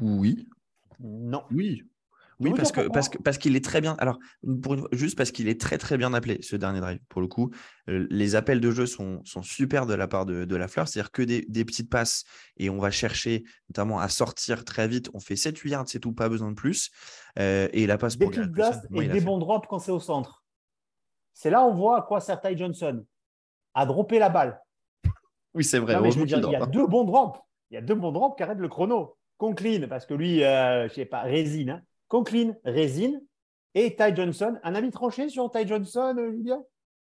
Oui, 0.00 0.48
Non. 1.00 1.44
oui. 1.50 1.84
Oui, 2.42 2.52
parce 2.56 2.72
que 2.72 2.80
parce 2.88 3.08
que 3.08 3.12
pourquoi. 3.16 3.24
parce 3.24 3.38
qu'il 3.38 3.56
est 3.56 3.64
très 3.64 3.80
bien. 3.80 3.94
Alors, 3.98 4.18
pour 4.62 4.74
une 4.74 4.80
fois- 4.80 4.88
juste 4.92 5.16
parce 5.16 5.30
qu'il 5.30 5.48
est 5.48 5.60
très 5.60 5.78
très 5.78 5.96
bien 5.96 6.12
appelé 6.14 6.38
ce 6.42 6.56
dernier 6.56 6.80
drive. 6.80 6.98
Pour 7.08 7.20
le 7.20 7.28
coup, 7.28 7.50
Euh, 7.88 8.06
les 8.10 8.36
appels 8.36 8.60
de 8.60 8.70
jeu 8.70 8.86
sont, 8.86 9.20
sont 9.24 9.42
super 9.42 9.86
de 9.86 9.94
la 9.94 10.06
part 10.06 10.24
de, 10.24 10.44
de 10.44 10.56
la 10.56 10.68
fleur. 10.68 10.86
C'est-à-dire 10.86 11.10
que 11.10 11.22
des, 11.22 11.44
des 11.48 11.64
petites 11.64 11.90
passes 11.90 12.24
et 12.56 12.70
on 12.70 12.78
va 12.78 12.90
chercher 12.92 13.42
notamment 13.70 13.98
à 13.98 14.08
sortir 14.08 14.64
très 14.64 14.86
vite. 14.86 15.10
On 15.14 15.20
fait 15.20 15.34
7-8 15.34 15.68
yards, 15.70 15.88
c'est 15.88 15.98
tout, 15.98 16.12
pas 16.12 16.28
besoin 16.28 16.50
de 16.50 16.54
plus. 16.54 16.90
Euh, 17.38 17.68
et 17.72 17.86
la 17.86 17.98
passe 17.98 18.16
Des 18.16 18.24
pour 18.26 18.32
petites 18.34 18.54
moi, 18.90 19.04
et 19.04 19.08
des 19.08 19.20
bons 19.20 19.38
drops 19.38 19.66
quand 19.68 19.78
c'est 19.80 19.90
au 19.90 19.98
centre. 20.00 20.44
C'est 21.34 21.50
là 21.50 21.64
on 21.64 21.74
voit 21.74 21.98
à 21.98 22.02
quoi 22.02 22.20
sert 22.20 22.40
Ty 22.40 22.56
Johnson. 22.56 23.04
À 23.74 23.86
dropper 23.86 24.18
la 24.18 24.28
balle. 24.28 24.60
Oui, 25.54 25.64
c'est 25.64 25.78
vrai. 25.78 25.94
Non, 25.94 26.00
mais 26.02 26.10
je 26.10 26.18
heureusement 26.18 26.22
veux 26.22 26.26
dire, 26.28 26.38
qu'il 26.38 26.48
il 26.48 26.52
y 26.52 26.56
a 26.56 26.62
hein. 26.64 26.66
deux 26.66 26.86
bons 26.86 27.04
drops. 27.04 27.40
Il 27.70 27.74
y 27.74 27.76
a 27.78 27.80
deux 27.82 27.94
bons 27.94 28.12
drops 28.12 28.36
qui 28.36 28.42
arrêtent 28.42 28.58
le 28.58 28.68
chrono. 28.68 29.16
Conklin, 29.38 29.86
parce 29.88 30.06
que 30.06 30.14
lui, 30.14 30.44
euh, 30.44 30.88
je 30.88 30.94
sais 30.94 31.04
pas, 31.04 31.22
résine. 31.22 31.70
Hein. 31.70 31.82
Conklin, 32.16 32.54
résine. 32.66 33.22
Et 33.74 33.96
Ty 33.96 34.14
Johnson. 34.14 34.58
Un 34.64 34.74
avis 34.74 34.90
tranché 34.90 35.30
sur 35.30 35.50
Ty 35.50 35.66
Johnson, 35.66 36.14
euh, 36.18 36.30
Julien 36.30 36.62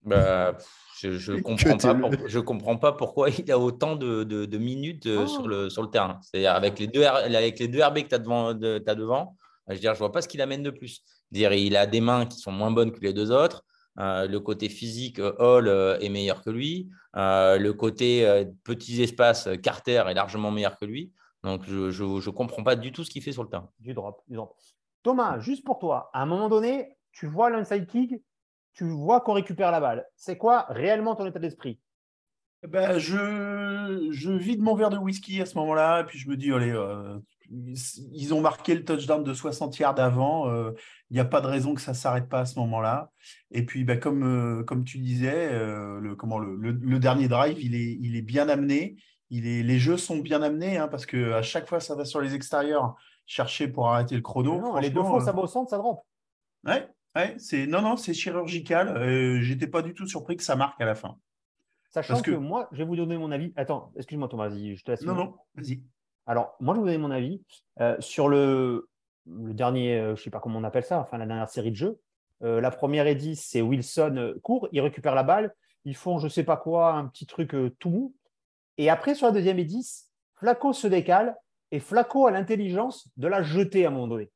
Bah, 0.04 0.56
je 1.00 1.18
je 1.18 1.32
comprends 1.40 1.76
pas. 1.76 1.94
pour- 1.96 2.28
je 2.28 2.38
comprends 2.38 2.76
pas 2.76 2.92
pourquoi 2.92 3.28
il 3.30 3.50
a 3.50 3.58
autant 3.58 3.96
de, 3.96 4.22
de- 4.22 4.44
de 4.46 4.58
minutes 4.58 5.06
euh, 5.06 5.24
Oh. 5.24 5.26
sur, 5.26 5.48
le, 5.48 5.70
sur 5.70 5.82
le 5.82 5.88
terrain. 5.90 6.20
C'est-à-dire 6.22 6.52
avec 6.54 6.78
les 6.78 6.86
deux 6.86 7.02
avec 7.02 7.58
les 7.58 7.66
deux 7.66 7.82
RB 7.82 8.04
que 8.04 8.08
tu 8.10 8.14
as 8.14 8.18
devant, 8.20 8.54
de, 8.54 8.78
t'as 8.78 8.94
devant, 8.94 9.36
je 9.66 9.74
veux 9.74 9.80
dire, 9.80 9.92
je 9.94 9.98
vois 9.98 10.12
pas 10.12 10.22
ce 10.22 10.28
qu'il 10.28 10.40
amène 10.40 10.62
de 10.62 10.70
plus. 10.70 11.02
Dire, 11.32 11.52
il 11.52 11.76
a 11.76 11.86
des 11.86 12.00
mains 12.00 12.26
qui 12.26 12.38
sont 12.38 12.52
moins 12.52 12.70
bonnes 12.70 12.92
que 12.92 13.00
les 13.00 13.12
deux 13.12 13.32
autres. 13.32 13.64
Euh, 13.98 14.28
le 14.28 14.38
côté 14.38 14.68
physique, 14.68 15.18
euh, 15.18 15.32
Hall 15.40 15.66
euh, 15.66 15.98
est 15.98 16.10
meilleur 16.10 16.44
que 16.44 16.50
lui. 16.50 16.88
Euh, 17.16 17.58
le 17.58 17.72
côté 17.72 18.24
euh, 18.24 18.44
petits 18.62 19.02
espaces, 19.02 19.48
euh, 19.48 19.56
Carter 19.56 20.04
est 20.08 20.14
largement 20.14 20.52
meilleur 20.52 20.76
que 20.78 20.84
lui. 20.84 21.10
Donc, 21.42 21.64
je 21.66 22.02
ne 22.04 22.30
comprends 22.30 22.62
pas 22.62 22.76
du 22.76 22.92
tout 22.92 23.02
ce 23.02 23.10
qu'il 23.10 23.20
fait 23.20 23.32
sur 23.32 23.42
le 23.42 23.48
terrain. 23.48 23.68
Du 23.80 23.94
drop, 23.94 24.22
du 24.28 24.36
drop. 24.36 24.54
Thomas, 25.02 25.38
juste 25.40 25.64
pour 25.64 25.78
toi, 25.78 26.10
à 26.12 26.22
un 26.22 26.26
moment 26.26 26.48
donné, 26.48 26.96
tu 27.12 27.26
vois 27.26 27.50
l'inside 27.50 27.86
kick, 27.86 28.14
tu 28.74 28.88
vois 28.88 29.20
qu'on 29.20 29.34
récupère 29.34 29.70
la 29.70 29.80
balle. 29.80 30.06
C'est 30.16 30.38
quoi 30.38 30.66
réellement 30.68 31.14
ton 31.14 31.26
état 31.26 31.38
d'esprit? 31.38 31.78
Ben, 32.66 32.96
je, 32.98 34.30
vide 34.36 34.62
mon 34.62 34.76
verre 34.76 34.90
de 34.90 34.96
whisky 34.96 35.40
à 35.40 35.46
ce 35.46 35.58
moment-là, 35.58 36.00
et 36.00 36.04
puis 36.04 36.18
je 36.18 36.28
me 36.28 36.36
dis, 36.36 36.52
allez, 36.52 36.70
euh, 36.70 37.18
ils 37.52 38.32
ont 38.32 38.40
marqué 38.40 38.74
le 38.74 38.84
touchdown 38.84 39.22
de 39.22 39.34
60 39.34 39.78
yards 39.78 39.98
avant, 39.98 40.48
euh, 40.48 40.72
il 41.10 41.14
n'y 41.14 41.20
a 41.20 41.24
pas 41.24 41.40
de 41.40 41.46
raison 41.46 41.74
que 41.74 41.80
ça 41.80 41.92
ne 41.92 41.96
s'arrête 41.96 42.28
pas 42.28 42.40
à 42.40 42.46
ce 42.46 42.58
moment-là. 42.60 43.10
Et 43.50 43.64
puis, 43.64 43.84
ben, 43.84 43.98
comme, 43.98 44.22
euh, 44.22 44.64
comme 44.64 44.84
tu 44.84 44.98
disais, 44.98 45.48
euh, 45.52 46.00
le, 46.00 46.14
comment, 46.16 46.38
le, 46.38 46.98
dernier 46.98 47.28
drive, 47.28 47.58
il 47.60 47.74
est, 47.74 47.98
il 48.00 48.16
est 48.16 48.22
bien 48.22 48.48
amené. 48.48 48.96
Il 49.30 49.46
est, 49.46 49.62
les 49.62 49.78
jeux 49.78 49.96
sont 49.96 50.18
bien 50.18 50.42
amenés, 50.42 50.78
hein, 50.78 50.88
parce 50.88 51.04
qu'à 51.04 51.42
chaque 51.42 51.68
fois, 51.68 51.80
ça 51.80 51.94
va 51.94 52.04
sur 52.04 52.20
les 52.20 52.34
extérieurs 52.34 52.94
chercher 53.32 53.66
pour 53.68 53.88
arrêter 53.88 54.14
le 54.14 54.20
chrono. 54.20 54.60
Non, 54.60 54.76
Les 54.76 54.90
deux 54.90 55.02
fois, 55.02 55.20
ça 55.22 55.30
euh, 55.30 55.32
va 55.32 55.42
au 55.42 55.46
centre, 55.46 55.70
ça 55.70 55.78
drop. 55.78 56.02
ouais, 56.66 56.86
ouais, 57.16 57.34
c'est, 57.38 57.66
non, 57.66 57.80
non, 57.80 57.96
c'est 57.96 58.12
chirurgical. 58.12 58.88
Euh, 58.96 59.40
J'étais 59.40 59.66
pas 59.66 59.80
du 59.80 59.94
tout 59.94 60.06
surpris 60.06 60.36
que 60.36 60.42
ça 60.42 60.54
marque 60.54 60.78
à 60.80 60.84
la 60.84 60.94
fin. 60.94 61.16
Sachant 61.88 62.14
Parce 62.14 62.22
que... 62.22 62.32
que- 62.32 62.36
moi, 62.36 62.68
je 62.72 62.78
vais 62.78 62.84
vous 62.84 62.96
donner 62.96 63.16
mon 63.16 63.30
avis. 63.32 63.52
Attends, 63.56 63.90
excuse-moi 63.96 64.28
Thomas, 64.28 64.48
vas-y, 64.48 64.76
je 64.76 64.84
te 64.84 64.90
laisse. 64.90 65.02
Non, 65.02 65.14
non, 65.14 65.34
vas-y. 65.54 65.82
Alors, 66.26 66.54
moi, 66.60 66.74
je 66.74 66.80
vais 66.80 66.80
vous 66.80 66.86
donner 66.86 66.98
mon 66.98 67.10
avis 67.10 67.42
euh, 67.80 67.96
sur 68.00 68.28
le, 68.28 68.88
le 69.26 69.54
dernier, 69.54 69.98
euh, 69.98 70.06
je 70.14 70.20
ne 70.20 70.24
sais 70.24 70.30
pas 70.30 70.40
comment 70.40 70.58
on 70.58 70.64
appelle 70.64 70.84
ça, 70.84 71.00
enfin 71.00 71.16
la 71.18 71.26
dernière 71.26 71.48
série 71.48 71.70
de 71.70 71.76
jeux. 71.76 71.98
Euh, 72.42 72.60
la 72.60 72.70
première 72.70 73.04
10, 73.16 73.36
c'est 73.36 73.62
Wilson 73.62 74.34
court, 74.42 74.68
il 74.72 74.80
récupère 74.82 75.14
la 75.14 75.22
balle, 75.22 75.54
ils 75.84 75.96
font 75.96 76.18
je 76.18 76.24
ne 76.24 76.28
sais 76.30 76.44
pas 76.44 76.56
quoi, 76.58 76.92
un 76.94 77.06
petit 77.06 77.24
truc 77.26 77.54
tout 77.78 77.88
mou. 77.90 78.14
Et 78.78 78.90
après, 78.90 79.14
sur 79.14 79.26
la 79.26 79.32
deuxième 79.32 79.58
et 79.58 79.64
10, 79.64 80.10
Flaco 80.36 80.72
se 80.72 80.86
décale 80.86 81.36
et 81.72 81.80
Flaco 81.80 82.26
a 82.26 82.30
l'intelligence 82.30 83.08
de 83.16 83.26
la 83.26 83.42
jeter 83.42 83.84
à 83.84 83.88
un 83.88 83.90
moment 83.90 84.06
donné. 84.08 84.30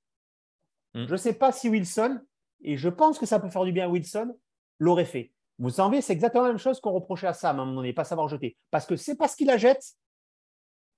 Mm. 0.95 1.07
Je 1.07 1.13
ne 1.13 1.17
sais 1.17 1.35
pas 1.35 1.53
si 1.53 1.69
Wilson, 1.69 2.21
et 2.63 2.77
je 2.77 2.89
pense 2.89 3.19
que 3.19 3.27
ça 3.27 3.39
peut 3.39 3.51
faire 3.51 3.65
du 3.65 3.73
bien 3.73 3.85
à 3.85 3.89
Wilson, 3.89 4.37
l'aurait 4.81 5.05
fait. 5.05 5.33
Vous 5.59 5.71
savez, 5.71 6.01
c'est 6.03 6.13
exactement 6.13 6.43
la 6.45 6.51
même 6.51 6.59
chose 6.59 6.81
qu'on 6.81 6.93
reprochait 6.93 7.27
à 7.29 7.33
Sam 7.33 7.59
à 7.59 7.63
un 7.63 7.65
moment 7.67 7.77
donné, 7.77 7.93
pas 7.93 8.05
savoir 8.05 8.27
jeter. 8.29 8.57
Parce 8.71 8.85
que 8.87 8.97
c'est 8.97 9.15
parce 9.17 9.35
qu'il 9.37 9.47
la 9.47 9.57
jette, 9.57 9.85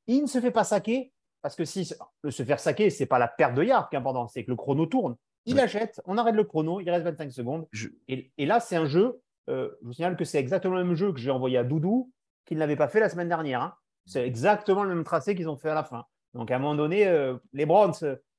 il 0.06 0.22
ne 0.22 0.26
se 0.26 0.40
fait 0.40 0.50
pas 0.50 0.64
saquer, 0.64 1.12
parce 1.42 1.54
que 1.54 1.64
si 1.64 1.88
le 2.22 2.30
se 2.30 2.42
faire 2.44 2.58
saquer, 2.60 2.90
ce 2.90 3.02
n'est 3.02 3.06
pas 3.06 3.18
la 3.18 3.28
perte 3.28 3.54
de 3.54 3.62
yard 3.62 3.88
qui 3.88 3.96
est 3.96 3.98
important, 3.98 4.26
c'est 4.28 4.44
que 4.44 4.50
le 4.50 4.56
chrono 4.56 4.86
tourne. 4.86 5.16
Il 5.44 5.54
Ouais. 5.54 5.60
la 5.62 5.66
jette, 5.66 6.00
on 6.06 6.18
arrête 6.18 6.34
le 6.34 6.44
chrono, 6.44 6.80
il 6.80 6.90
reste 6.90 7.04
25 7.04 7.30
secondes. 7.30 7.66
Je- 7.72 7.88
Et, 8.08 8.32
et 8.36 8.46
là, 8.46 8.60
c'est 8.60 8.76
un 8.76 8.86
jeu, 8.86 9.20
euh, 9.48 9.70
je 9.80 9.86
vous 9.86 9.92
signale 9.92 10.16
que 10.16 10.24
c'est 10.24 10.38
exactement 10.38 10.74
le 10.76 10.84
même 10.84 10.94
jeu 10.96 11.12
que 11.12 11.18
j'ai 11.20 11.30
envoyé 11.30 11.56
à 11.58 11.64
Doudou, 11.64 12.10
qu'il 12.44 12.58
n'avait 12.58 12.76
pas 12.76 12.88
fait 12.88 13.00
la 13.00 13.08
semaine 13.08 13.28
dernière. 13.28 13.62
hein. 13.62 13.74
C'est 14.06 14.26
exactement 14.26 14.82
le 14.84 14.94
même 14.94 15.04
tracé 15.04 15.34
qu'ils 15.34 15.48
ont 15.48 15.56
fait 15.56 15.68
à 15.70 15.74
la 15.74 15.84
fin. 15.84 16.04
Donc, 16.34 16.50
à 16.50 16.56
un 16.56 16.58
moment 16.58 16.74
donné, 16.74 17.06
euh, 17.06 17.36
les 17.52 17.66
Browns, 17.66 17.94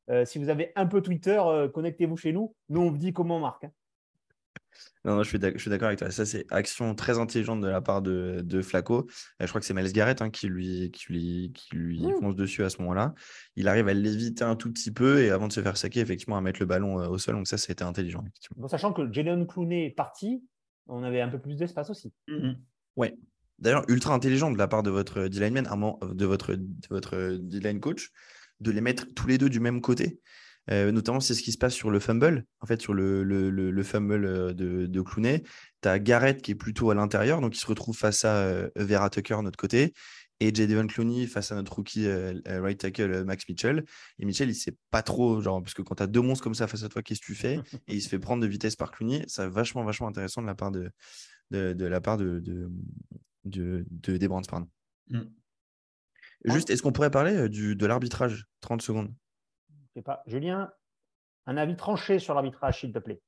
euh, 0.09 0.25
si 0.25 0.39
vous 0.39 0.49
avez 0.49 0.71
un 0.75 0.85
peu 0.85 1.01
Twitter, 1.01 1.39
euh, 1.43 1.67
connectez-vous 1.67 2.17
chez 2.17 2.31
nous. 2.33 2.55
Nous, 2.69 2.81
on 2.81 2.91
vous 2.91 2.97
dit 2.97 3.13
comment 3.13 3.37
on 3.37 3.41
marque. 3.41 3.63
hein. 3.65 3.71
Non, 5.03 5.15
non, 5.15 5.23
je 5.23 5.29
suis 5.29 5.39
d'accord 5.69 5.87
avec 5.87 5.99
toi. 5.99 6.11
Ça, 6.11 6.25
c'est 6.25 6.45
action 6.51 6.93
très 6.93 7.17
intelligente 7.19 7.59
de 7.61 7.67
la 7.67 7.81
part 7.81 8.01
de, 8.01 8.41
de 8.43 8.61
Flaco. 8.61 9.07
Euh, 9.41 9.45
je 9.45 9.47
crois 9.47 9.59
que 9.59 9.65
c'est 9.65 9.73
Miles 9.73 9.91
Garrett 9.91 10.21
hein, 10.21 10.29
qui 10.29 10.47
lui, 10.47 10.91
qui 10.91 11.11
lui, 11.11 11.51
qui 11.53 11.75
lui 11.75 11.99
Mm. 12.05 12.19
fonce 12.19 12.35
dessus 12.35 12.63
à 12.63 12.69
ce 12.69 12.79
moment-là. 12.81 13.13
Il 13.55 13.67
arrive 13.67 13.87
à 13.87 13.93
l'éviter 13.93 14.43
un 14.43 14.55
tout 14.55 14.71
petit 14.71 14.91
peu 14.91 15.21
et 15.23 15.31
avant 15.31 15.47
de 15.47 15.53
se 15.53 15.61
faire 15.61 15.77
saquer, 15.77 15.99
effectivement, 16.01 16.37
à 16.37 16.41
mettre 16.41 16.59
le 16.59 16.65
ballon 16.65 16.99
euh, 16.99 17.07
au 17.07 17.17
sol. 17.17 17.35
Donc 17.35 17.47
ça, 17.47 17.57
c'était 17.57 17.83
intelligent. 17.83 18.23
Bon, 18.55 18.67
sachant 18.67 18.93
que 18.93 19.11
Jalen 19.11 19.47
Clooney 19.47 19.87
est 19.87 19.91
parti, 19.91 20.43
on 20.87 21.03
avait 21.03 21.21
un 21.21 21.29
peu 21.29 21.39
plus 21.39 21.55
d'espace 21.57 21.89
aussi. 21.89 22.11
Mhm. 22.27 22.57
D'ailleurs, 23.59 23.83
ultra 23.87 24.13
intelligent 24.13 24.51
de 24.51 24.57
la 24.57 24.67
part 24.67 24.83
de 24.83 24.89
votre 24.89 25.27
D-lineman, 25.27 25.67
à 25.67 25.73
un 25.73 25.75
moment- 25.75 25.99
de 26.01 26.25
votre, 26.25 26.55
de 26.55 26.87
votre 26.89 27.37
D-line 27.41 27.79
coach, 27.79 28.09
de 28.59 28.71
les 28.71 28.81
mettre 28.81 29.05
tous 29.15 29.27
les 29.27 29.37
deux 29.37 29.49
du 29.49 29.59
même 29.59 29.81
côté. 29.81 30.19
Euh, 30.71 30.91
notamment, 30.91 31.19
c'est 31.19 31.33
ce 31.33 31.41
qui 31.41 31.51
se 31.51 31.57
passe 31.57 31.73
sur 31.73 31.89
le 31.89 31.99
fumble, 31.99 32.45
en 32.59 32.67
fait, 32.67 32.81
sur 32.81 32.93
le, 32.93 33.23
le, 33.23 33.49
le, 33.49 33.83
fumble 33.83 34.25
euh, 34.25 34.53
de, 34.53 34.85
de 34.85 35.01
Clooney. 35.01 35.43
Tu 35.81 35.87
as 35.89 35.97
Garrett 35.99 36.41
qui 36.41 36.51
est 36.51 36.55
plutôt 36.55 36.91
à 36.91 36.95
l'intérieur, 36.95 37.41
donc 37.41 37.55
il 37.55 37.59
se 37.59 37.65
retrouve 37.65 37.97
face 37.97 38.23
à 38.23 38.35
euh, 38.35 38.69
Vera 38.75 39.09
Tucker, 39.09 39.37
notre 39.41 39.57
côté, 39.57 39.93
et 40.39 40.53
J. 40.53 40.67
Devon 40.67 40.85
Clooney 40.87 41.25
face 41.27 41.51
à 41.51 41.55
notre 41.55 41.73
rookie 41.73 42.07
right 42.45 42.79
tackle 42.79 43.25
Max 43.25 43.43
Mitchell. 43.49 43.83
Et 44.19 44.25
Mitchell, 44.25 44.49
il 44.49 44.55
sait 44.55 44.75
pas 44.91 45.01
trop, 45.01 45.41
genre, 45.41 45.61
parce 45.61 45.73
que 45.73 45.81
quand 45.81 45.95
tu 45.95 46.03
as 46.03 46.07
deux 46.07 46.21
monstres 46.21 46.43
comme 46.43 46.53
ça 46.53 46.67
face 46.67 46.83
à 46.83 46.89
toi, 46.89 47.01
qu'est-ce 47.01 47.19
que 47.19 47.25
tu 47.25 47.35
fais? 47.35 47.59
Et 47.87 47.95
il 47.95 48.01
se 48.01 48.07
fait 48.07 48.19
prendre 48.19 48.41
de 48.41 48.47
vitesse 48.47 48.77
par 48.77 48.91
Clooney. 48.91 49.25
C'est 49.27 49.47
vachement, 49.47 49.83
vachement 49.83 50.07
intéressant 50.07 50.41
de 50.41 50.47
la 50.47 50.55
part 50.55 50.71
de, 50.71 50.91
de, 51.51 51.73
de 51.73 51.85
la 51.85 51.99
part 51.99 52.17
de, 52.17 52.39
de, 52.39 52.69
de, 53.45 53.85
de 53.89 54.17
des 54.17 54.27
Brands, 54.27 54.41
pardon. 54.41 54.67
Mm. 55.07 55.21
Juste, 56.45 56.69
est-ce 56.69 56.81
qu'on 56.81 56.91
pourrait 56.91 57.11
parler 57.11 57.49
du, 57.49 57.75
de 57.75 57.85
l'arbitrage? 57.85 58.45
30 58.61 58.81
secondes 58.81 59.13
pas. 60.01 60.23
Julien, 60.25 60.71
un 61.45 61.57
avis 61.57 61.75
tranché 61.75 62.19
sur 62.19 62.33
l'arbitrage, 62.33 62.81
s'il 62.81 62.91
te 62.91 62.99
plaît. 62.99 63.21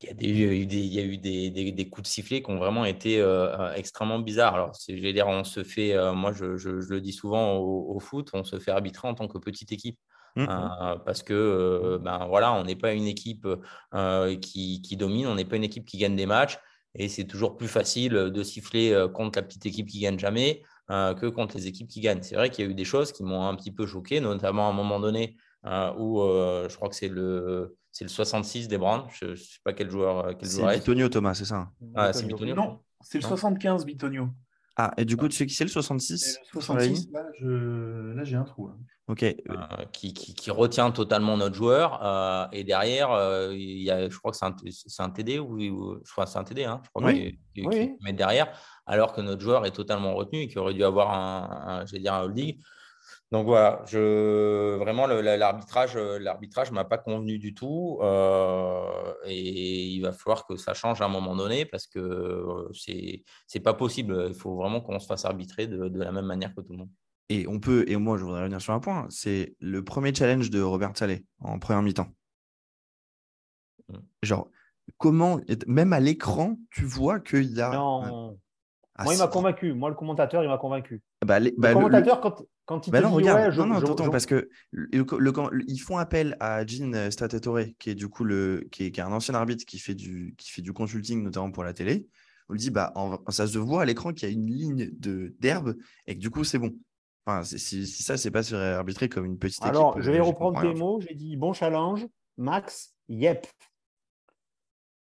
Il 0.00 0.08
y 0.08 0.10
a, 0.10 0.14
des, 0.14 0.26
il 0.26 0.92
y 0.92 0.98
a 0.98 1.04
eu 1.04 1.16
des, 1.16 1.50
des, 1.50 1.88
coups 1.88 2.08
de 2.08 2.12
sifflet 2.12 2.42
qui 2.42 2.50
ont 2.50 2.58
vraiment 2.58 2.84
été 2.84 3.20
euh, 3.20 3.56
euh, 3.56 3.72
extrêmement 3.74 4.18
bizarres. 4.18 4.54
Alors, 4.54 4.72
je 4.88 4.94
vais 4.94 5.12
dire, 5.12 5.28
on 5.28 5.44
se 5.44 5.62
fait, 5.62 5.94
euh, 5.94 6.12
moi 6.12 6.32
je, 6.32 6.56
je, 6.56 6.70
le 6.70 7.00
dis 7.00 7.12
souvent 7.12 7.56
au, 7.56 8.00
foot, 8.00 8.30
on 8.32 8.42
se 8.42 8.58
fait 8.58 8.72
arbitrer 8.72 9.06
en 9.06 9.14
tant 9.14 9.28
que 9.28 9.38
petite 9.38 9.70
équipe. 9.72 9.98
Mmh. 10.34 10.46
parce 11.04 11.22
que 11.22 11.98
ben 12.00 12.26
voilà, 12.26 12.54
on 12.54 12.64
n'est 12.64 12.74
pas 12.74 12.94
une 12.94 13.06
équipe 13.06 13.46
qui, 14.40 14.80
qui, 14.80 14.96
domine, 14.96 15.26
on 15.26 15.34
n'est 15.34 15.44
pas 15.44 15.56
une 15.56 15.64
équipe 15.64 15.84
qui 15.84 15.98
gagne 15.98 16.16
des 16.16 16.24
matchs. 16.24 16.58
Et 16.94 17.08
c'est 17.08 17.24
toujours 17.24 17.56
plus 17.56 17.68
facile 17.68 18.12
de 18.12 18.42
siffler 18.42 19.06
contre 19.14 19.38
la 19.38 19.42
petite 19.42 19.64
équipe 19.66 19.88
qui 19.88 20.00
gagne 20.00 20.18
jamais 20.18 20.62
que 20.88 21.28
contre 21.28 21.56
les 21.56 21.66
équipes 21.66 21.88
qui 21.88 22.00
gagnent. 22.00 22.22
C'est 22.22 22.34
vrai 22.34 22.50
qu'il 22.50 22.64
y 22.64 22.68
a 22.68 22.70
eu 22.70 22.74
des 22.74 22.84
choses 22.84 23.12
qui 23.12 23.22
m'ont 23.22 23.46
un 23.46 23.54
petit 23.56 23.72
peu 23.72 23.86
choqué, 23.86 24.20
notamment 24.20 24.66
à 24.66 24.70
un 24.70 24.74
moment 24.74 25.00
donné 25.00 25.36
où 25.64 26.20
je 26.20 26.74
crois 26.76 26.90
que 26.90 26.94
c'est 26.94 27.08
le 27.08 27.76
c'est 27.92 28.04
le 28.04 28.10
66 28.10 28.68
des 28.68 28.78
Browns. 28.78 29.04
Je 29.12 29.26
ne 29.26 29.34
sais 29.34 29.58
pas 29.62 29.72
quel 29.72 29.90
joueur. 29.90 30.36
Quel 30.38 30.48
c'est 30.48 30.74
Bitonio, 30.74 31.08
Thomas, 31.08 31.34
c'est 31.34 31.44
ça 31.44 31.70
ah, 31.94 32.12
c'est 32.12 32.26
Bitonio 32.26 32.54
Non, 32.54 32.80
c'est 33.00 33.18
le 33.18 33.24
75, 33.24 33.84
Bitonio. 33.84 34.28
Ah, 34.76 34.92
et 34.96 35.04
du 35.04 35.16
coup, 35.16 35.28
tu 35.28 35.36
sais 35.36 35.46
qui 35.46 35.54
c'est 35.54 35.64
le 35.64 35.70
66 35.70 36.38
Le 36.54 36.60
66, 36.60 37.10
là, 37.12 37.24
je... 37.40 38.12
là 38.14 38.24
j'ai 38.24 38.36
un 38.36 38.44
trou. 38.44 38.70
Ok. 39.08 39.24
Euh, 39.24 39.34
qui, 39.92 40.14
qui, 40.14 40.32
qui, 40.32 40.50
retient 40.50 40.90
totalement 40.90 41.36
notre 41.36 41.54
joueur. 41.54 42.00
Euh, 42.02 42.46
et 42.52 42.64
derrière, 42.64 43.10
euh, 43.10 43.52
il 43.52 43.82
y 43.82 43.90
a, 43.90 44.08
je 44.08 44.16
crois 44.16 44.30
que 44.30 44.38
c'est 44.38 44.46
un, 44.46 44.54
c'est 44.70 45.02
un 45.02 45.10
TD 45.10 45.38
ou, 45.38 45.58
je 46.04 46.12
crois 46.12 46.24
que 46.24 46.30
c'est 46.30 46.38
un 46.38 46.44
TD, 46.44 46.64
hein, 46.64 46.80
je 46.84 46.88
crois 46.90 47.10
oui. 47.10 47.38
qu'il, 47.52 47.66
oui. 47.66 47.92
met 48.02 48.12
derrière, 48.12 48.56
alors 48.86 49.12
que 49.12 49.20
notre 49.20 49.42
joueur 49.42 49.66
est 49.66 49.72
totalement 49.72 50.14
retenu 50.14 50.42
et 50.42 50.48
qui 50.48 50.58
aurait 50.58 50.74
dû 50.74 50.84
avoir 50.84 51.12
un, 51.12 51.84
dire 51.84 52.14
un 52.14 52.22
holding. 52.22 52.58
Donc 53.32 53.46
voilà, 53.46 53.82
je, 53.86 54.76
vraiment 54.76 55.06
l'arbitrage, 55.06 55.96
l'arbitrage 55.96 56.70
m'a 56.70 56.84
pas 56.84 56.98
convenu 56.98 57.38
du 57.38 57.54
tout 57.54 57.98
euh, 58.02 59.14
et 59.24 59.86
il 59.86 60.00
va 60.02 60.12
falloir 60.12 60.46
que 60.46 60.56
ça 60.56 60.74
change 60.74 61.00
à 61.00 61.06
un 61.06 61.08
moment 61.08 61.34
donné 61.34 61.64
parce 61.64 61.86
que 61.86 62.68
c'est 62.74 63.24
c'est 63.46 63.60
pas 63.60 63.72
possible. 63.72 64.26
Il 64.28 64.34
faut 64.34 64.54
vraiment 64.54 64.82
qu'on 64.82 64.98
se 64.98 65.06
fasse 65.06 65.24
arbitrer 65.24 65.66
de, 65.66 65.88
de, 65.88 65.98
la 65.98 66.12
même 66.12 66.26
manière 66.26 66.54
que 66.54 66.60
tout 66.60 66.72
le 66.72 66.80
monde. 66.80 66.90
Et 67.30 67.46
on 67.48 67.58
peut 67.58 67.86
et 67.88 67.96
moi 67.96 68.18
je 68.18 68.24
voudrais 68.24 68.40
revenir 68.40 68.60
sur 68.60 68.74
un 68.74 68.80
point, 68.80 69.06
c'est 69.08 69.56
le 69.60 69.82
premier 69.82 70.14
challenge 70.14 70.50
de 70.50 70.60
Robert 70.60 70.92
Saleh 70.94 71.24
en 71.40 71.58
première 71.58 71.80
mi-temps. 71.80 72.08
Mmh. 73.88 73.96
Genre 74.24 74.50
comment 74.98 75.40
même 75.66 75.94
à 75.94 76.00
l'écran 76.00 76.58
tu 76.70 76.84
vois 76.84 77.18
qu'il 77.18 77.50
y 77.50 77.62
a 77.62 77.70
non. 77.70 78.38
Ah, 79.02 79.04
moi, 79.04 79.14
il 79.14 79.18
m'a 79.18 79.26
convaincu. 79.26 79.72
Moi, 79.72 79.90
le 79.90 79.94
commentateur, 79.94 80.42
il 80.42 80.48
m'a 80.48 80.58
convaincu. 80.58 81.02
Bah, 81.24 81.40
le 81.40 81.52
bah, 81.58 81.72
commentateur, 81.72 82.20
quand, 82.20 82.42
quand 82.64 82.86
il 82.86 82.90
bah 82.90 83.00
te 83.00 83.04
non, 83.04 83.10
dit, 83.10 83.16
regarde, 83.16 83.40
ouais, 83.40 83.52
je, 83.52 83.60
non, 83.60 83.66
non, 83.66 83.76
attends, 83.76 84.10
parce 84.10 84.26
que 84.26 84.48
le, 84.70 85.04
ils 85.66 85.78
font 85.78 85.98
appel 85.98 86.36
à 86.40 86.64
Jean 86.66 87.10
Statatore, 87.10 87.60
qui 87.78 87.90
est 87.90 87.94
du 87.94 88.08
coup 88.08 88.24
le, 88.24 88.66
qui 88.70 88.86
est, 88.86 88.90
qui 88.90 89.00
est, 89.00 89.02
un 89.02 89.12
ancien 89.12 89.34
arbitre 89.34 89.64
qui 89.64 89.78
fait 89.78 89.94
du, 89.94 90.34
qui 90.38 90.50
fait 90.50 90.62
du 90.62 90.72
consulting 90.72 91.22
notamment 91.22 91.50
pour 91.50 91.64
la 91.64 91.72
télé. 91.72 92.06
On 92.48 92.52
lui 92.52 92.60
dit, 92.60 92.70
bah, 92.70 92.92
en, 92.94 93.18
ça 93.28 93.46
se 93.46 93.58
voit 93.58 93.82
à 93.82 93.84
l'écran 93.84 94.12
qu'il 94.12 94.28
y 94.28 94.30
a 94.30 94.34
une 94.34 94.46
ligne 94.46 94.90
de 94.92 95.34
d'herbe 95.40 95.76
et 96.06 96.14
que 96.14 96.20
du 96.20 96.30
coup, 96.30 96.44
c'est 96.44 96.58
bon. 96.58 96.72
Enfin, 97.26 97.44
si, 97.44 97.86
ça, 97.86 98.16
c'est 98.16 98.30
pas 98.30 98.42
sur 98.42 98.58
arbitrer 98.58 99.08
comme 99.08 99.24
une 99.24 99.38
petite 99.38 99.60
équipe. 99.62 99.70
Alors, 99.70 100.00
je 100.00 100.10
vais 100.10 100.20
reprendre 100.20 100.60
tes 100.60 100.74
mots. 100.74 101.00
J'ai 101.00 101.14
dit 101.14 101.36
bon 101.36 101.52
challenge, 101.52 102.06
Max, 102.36 102.94
yep. 103.08 103.46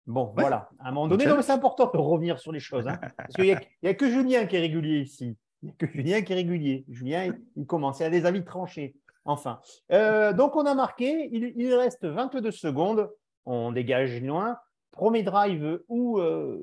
Bon, 0.05 0.33
voilà. 0.37 0.69
À 0.79 0.89
un 0.89 0.91
moment 0.91 1.07
donné, 1.07 1.25
c'est 1.41 1.51
important 1.51 1.89
de 1.91 1.97
revenir 1.97 2.39
sur 2.39 2.51
les 2.51 2.59
choses. 2.59 2.87
Hein, 2.87 2.99
parce 3.17 3.33
qu'il 3.33 3.45
n'y 3.45 3.51
a, 3.89 3.93
que 3.93 4.09
Julien 4.09 4.45
qui 4.45 4.55
est 4.55 4.59
régulier 4.59 4.99
ici. 4.99 5.37
Il 5.61 5.67
n'y 5.67 5.71
a 5.71 5.75
que 5.75 5.87
Julien 5.87 6.21
qui 6.21 6.33
est 6.33 6.35
régulier. 6.35 6.85
Julien, 6.89 7.33
il, 7.55 7.65
commence. 7.65 7.99
Il 7.99 8.03
a 8.03 8.09
des 8.09 8.25
avis 8.25 8.43
tranchés. 8.43 8.95
Enfin. 9.25 9.61
Euh, 9.91 10.33
donc, 10.33 10.55
on 10.55 10.65
a 10.65 10.75
marqué. 10.75 11.29
Il, 11.31 11.73
reste 11.73 12.05
22 12.05 12.51
secondes. 12.51 13.09
On 13.45 13.71
dégage 13.71 14.21
loin. 14.21 14.57
Premier 14.91 15.23
drive 15.23 15.81
où 15.87 16.19
euh, 16.19 16.59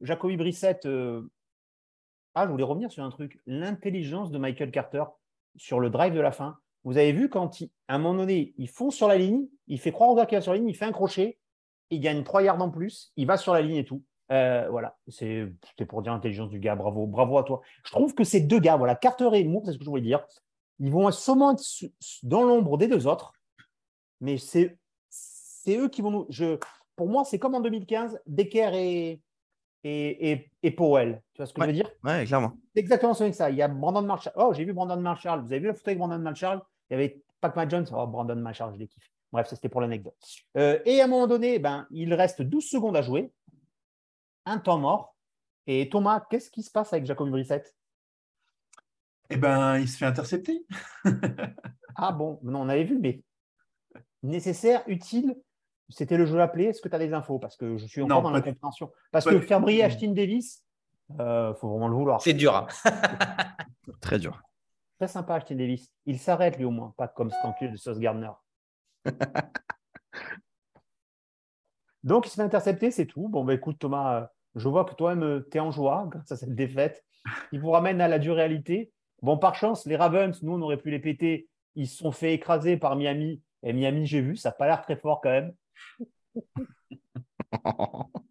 Jacoby 0.00 0.36
Brissett. 0.36 0.86
Euh, 0.86 1.22
ah, 2.34 2.46
je 2.46 2.52
voulais 2.52 2.64
revenir 2.64 2.92
sur 2.92 3.02
un 3.02 3.10
truc. 3.10 3.40
L'intelligence 3.46 4.30
de 4.30 4.38
Michael 4.38 4.70
Carter 4.70 5.04
sur 5.56 5.80
le 5.80 5.90
drive 5.90 6.14
de 6.14 6.20
la 6.20 6.30
fin. 6.30 6.56
Vous 6.84 6.96
avez 6.96 7.12
vu 7.12 7.28
quand, 7.28 7.50
à 7.88 7.96
un 7.96 7.98
moment 7.98 8.20
donné, 8.20 8.54
il 8.56 8.68
fonce 8.68 8.94
sur 8.94 9.08
la 9.08 9.18
ligne, 9.18 9.46
il 9.66 9.80
fait 9.80 9.92
croire 9.92 10.10
au 10.10 10.14
gars 10.14 10.26
qu'il 10.26 10.38
va 10.38 10.42
sur 10.42 10.52
la 10.52 10.58
ligne, 10.58 10.68
il 10.68 10.76
fait 10.76 10.84
un 10.84 10.92
crochet, 10.92 11.38
il 11.90 12.00
gagne 12.00 12.22
3 12.22 12.42
yards 12.42 12.60
en 12.60 12.70
plus, 12.70 13.12
il 13.16 13.26
va 13.26 13.36
sur 13.36 13.54
la 13.54 13.62
ligne 13.62 13.76
et 13.76 13.84
tout. 13.84 14.02
Euh, 14.30 14.68
voilà, 14.70 14.96
c'est 15.08 15.46
pour 15.88 16.02
dire 16.02 16.12
l'intelligence 16.12 16.50
du 16.50 16.60
gars. 16.60 16.76
Bravo, 16.76 17.06
bravo 17.06 17.38
à 17.38 17.44
toi. 17.44 17.62
Je 17.84 17.90
trouve 17.90 18.14
que 18.14 18.24
ces 18.24 18.40
deux 18.40 18.60
gars, 18.60 18.76
voilà, 18.76 18.94
Carter 18.94 19.30
et 19.32 19.44
Moore, 19.44 19.62
c'est 19.64 19.72
ce 19.72 19.78
que 19.78 19.84
je 19.84 19.90
voulais 19.90 20.02
dire, 20.02 20.24
ils 20.80 20.90
vont 20.90 21.10
sûrement 21.10 21.52
être 21.52 21.62
dans 22.22 22.42
l'ombre 22.42 22.76
des 22.76 22.88
deux 22.88 23.06
autres, 23.06 23.32
mais 24.20 24.36
c'est 24.38 24.76
eux 25.68 25.88
qui 25.88 26.02
vont 26.02 26.10
nous. 26.10 26.26
Je, 26.28 26.58
pour 26.96 27.08
moi, 27.08 27.24
c'est 27.24 27.38
comme 27.38 27.54
en 27.54 27.60
2015, 27.60 28.20
Decker 28.26 28.74
et, 28.74 29.22
et, 29.84 30.50
et, 30.62 30.70
Powell. 30.72 31.22
Tu 31.32 31.38
vois 31.38 31.46
ce 31.46 31.54
que 31.54 31.62
je 31.62 31.66
veux 31.66 31.72
dire? 31.72 31.90
Ouais, 32.04 32.24
clairement. 32.26 32.52
C'est 32.74 32.80
exactement 32.80 33.14
ça. 33.14 33.50
Il 33.50 33.56
y 33.56 33.62
a 33.62 33.68
Brandon 33.68 34.02
Marshall. 34.02 34.32
Oh, 34.36 34.52
j'ai 34.52 34.64
vu 34.64 34.72
Brandon 34.72 35.00
Marshall. 35.00 35.40
Vous 35.40 35.52
avez 35.52 35.60
vu 35.60 35.66
la 35.68 35.74
photo 35.74 35.90
avec 35.90 35.98
Brandon 35.98 36.18
Marshall? 36.18 36.60
Il 36.90 36.94
y 36.94 36.96
avait 36.96 37.22
Pac-Man 37.40 37.70
Jones. 37.70 37.86
Oh, 37.92 38.06
Brandon 38.06 38.36
Marshall, 38.36 38.72
je 38.74 38.78
l'ai 38.78 38.88
kiffé. 38.88 39.08
Bref, 39.32 39.46
ça 39.48 39.56
c'était 39.56 39.68
pour 39.68 39.80
l'anecdote. 39.80 40.16
Euh, 40.56 40.78
et 40.84 41.00
à 41.00 41.04
un 41.04 41.08
moment 41.08 41.26
donné, 41.26 41.58
ben, 41.58 41.86
il 41.90 42.12
reste 42.14 42.42
12 42.42 42.64
secondes 42.64 42.96
à 42.96 43.02
jouer, 43.02 43.32
un 44.46 44.58
temps 44.58 44.78
mort. 44.78 45.16
Et 45.66 45.88
Thomas, 45.90 46.24
qu'est-ce 46.30 46.50
qui 46.50 46.62
se 46.62 46.70
passe 46.70 46.92
avec 46.92 47.04
Jacob 47.04 47.28
Brissett 47.30 47.74
Eh 49.28 49.36
ben, 49.36 49.78
il 49.78 49.88
se 49.88 49.98
fait 49.98 50.06
intercepter. 50.06 50.64
ah 51.96 52.12
bon, 52.12 52.40
non, 52.42 52.62
on 52.62 52.68
avait 52.70 52.84
vu, 52.84 52.98
mais 52.98 53.22
nécessaire, 54.22 54.82
utile, 54.86 55.36
c'était 55.90 56.16
le 56.16 56.24
jeu 56.24 56.40
appelé. 56.40 56.64
Est-ce 56.64 56.80
que 56.80 56.88
tu 56.88 56.94
as 56.94 56.98
des 56.98 57.12
infos? 57.12 57.38
Parce 57.38 57.56
que 57.56 57.76
je 57.76 57.86
suis 57.86 58.00
encore 58.00 58.22
dans 58.22 58.30
la 58.30 58.40
compréhension. 58.40 58.90
Parce 59.10 59.26
que 59.26 59.40
faire 59.40 59.60
briller 59.60 59.84
Ashton 59.84 60.12
Davis, 60.12 60.64
il 61.10 61.20
euh, 61.20 61.54
faut 61.54 61.68
vraiment 61.68 61.88
le 61.88 61.94
vouloir. 61.94 62.22
C'est 62.22 62.34
dur. 62.34 62.54
Hein. 62.54 62.66
Très 64.00 64.18
dur. 64.18 64.40
Très 64.98 65.08
sympa, 65.08 65.34
Ashton 65.34 65.56
Davis. 65.56 65.92
Il 66.06 66.18
s'arrête 66.18 66.56
lui 66.56 66.64
au 66.64 66.70
moins, 66.70 66.94
pas 66.96 67.08
comme 67.08 67.30
ce 67.30 67.66
de 67.66 67.76
Sauce 67.76 67.98
Gardner. 67.98 68.30
Donc, 72.04 72.26
il 72.26 72.30
se 72.30 72.36
fait 72.36 72.42
intercepter, 72.42 72.90
c'est 72.90 73.06
tout. 73.06 73.28
Bon, 73.28 73.44
bah, 73.44 73.54
écoute, 73.54 73.78
Thomas, 73.78 74.20
euh, 74.22 74.26
je 74.54 74.68
vois 74.68 74.84
que 74.84 74.94
toi-même, 74.94 75.22
euh, 75.22 75.48
tu 75.50 75.58
es 75.58 75.60
en 75.60 75.70
joie 75.70 76.06
grâce 76.10 76.32
à 76.32 76.36
cette 76.36 76.54
défaite. 76.54 77.04
Il 77.52 77.60
vous 77.60 77.70
ramène 77.70 78.00
à 78.00 78.08
la 78.08 78.18
dure 78.18 78.36
réalité. 78.36 78.92
Bon, 79.22 79.36
par 79.36 79.54
chance, 79.54 79.84
les 79.86 79.96
Ravens, 79.96 80.42
nous, 80.42 80.52
on 80.52 80.62
aurait 80.62 80.78
pu 80.78 80.90
les 80.90 81.00
péter. 81.00 81.48
Ils 81.74 81.88
se 81.88 81.96
sont 81.96 82.12
fait 82.12 82.34
écraser 82.34 82.76
par 82.76 82.96
Miami. 82.96 83.42
Et 83.62 83.72
Miami, 83.72 84.06
j'ai 84.06 84.20
vu, 84.20 84.36
ça 84.36 84.50
n'a 84.50 84.54
pas 84.54 84.66
l'air 84.66 84.82
très 84.82 84.96
fort 84.96 85.20
quand 85.20 85.30
même. 85.30 85.52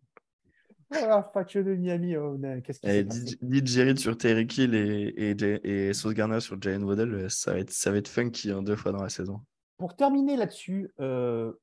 Voilà, 0.90 1.30
facture 1.34 1.66
de 1.66 1.76
Miami. 1.76 2.16
Oh, 2.16 2.38
qu'est-ce 2.64 2.80
qui 2.80 3.66
Jerry 3.66 3.98
sur 3.98 4.18
Terry 4.18 4.48
Hill 4.58 4.74
et, 4.74 5.14
et, 5.18 5.88
et 5.90 5.94
Sauce 5.94 6.14
Garner 6.14 6.40
sur 6.40 6.62
Jalen 6.62 6.86
Waddell, 6.86 7.30
ça 7.30 7.52
va, 7.52 7.60
être, 7.60 7.72
ça 7.72 7.92
va 7.92 7.98
être 7.98 8.08
funky 8.08 8.52
hein, 8.52 8.64
deux 8.64 8.78
fois 8.78 8.94
dans 8.94 9.04
la 9.04 9.10
saison. 9.10 9.42
Pour 9.78 9.96
terminer 9.96 10.38
là-dessus, 10.38 10.92
euh, 11.00 11.54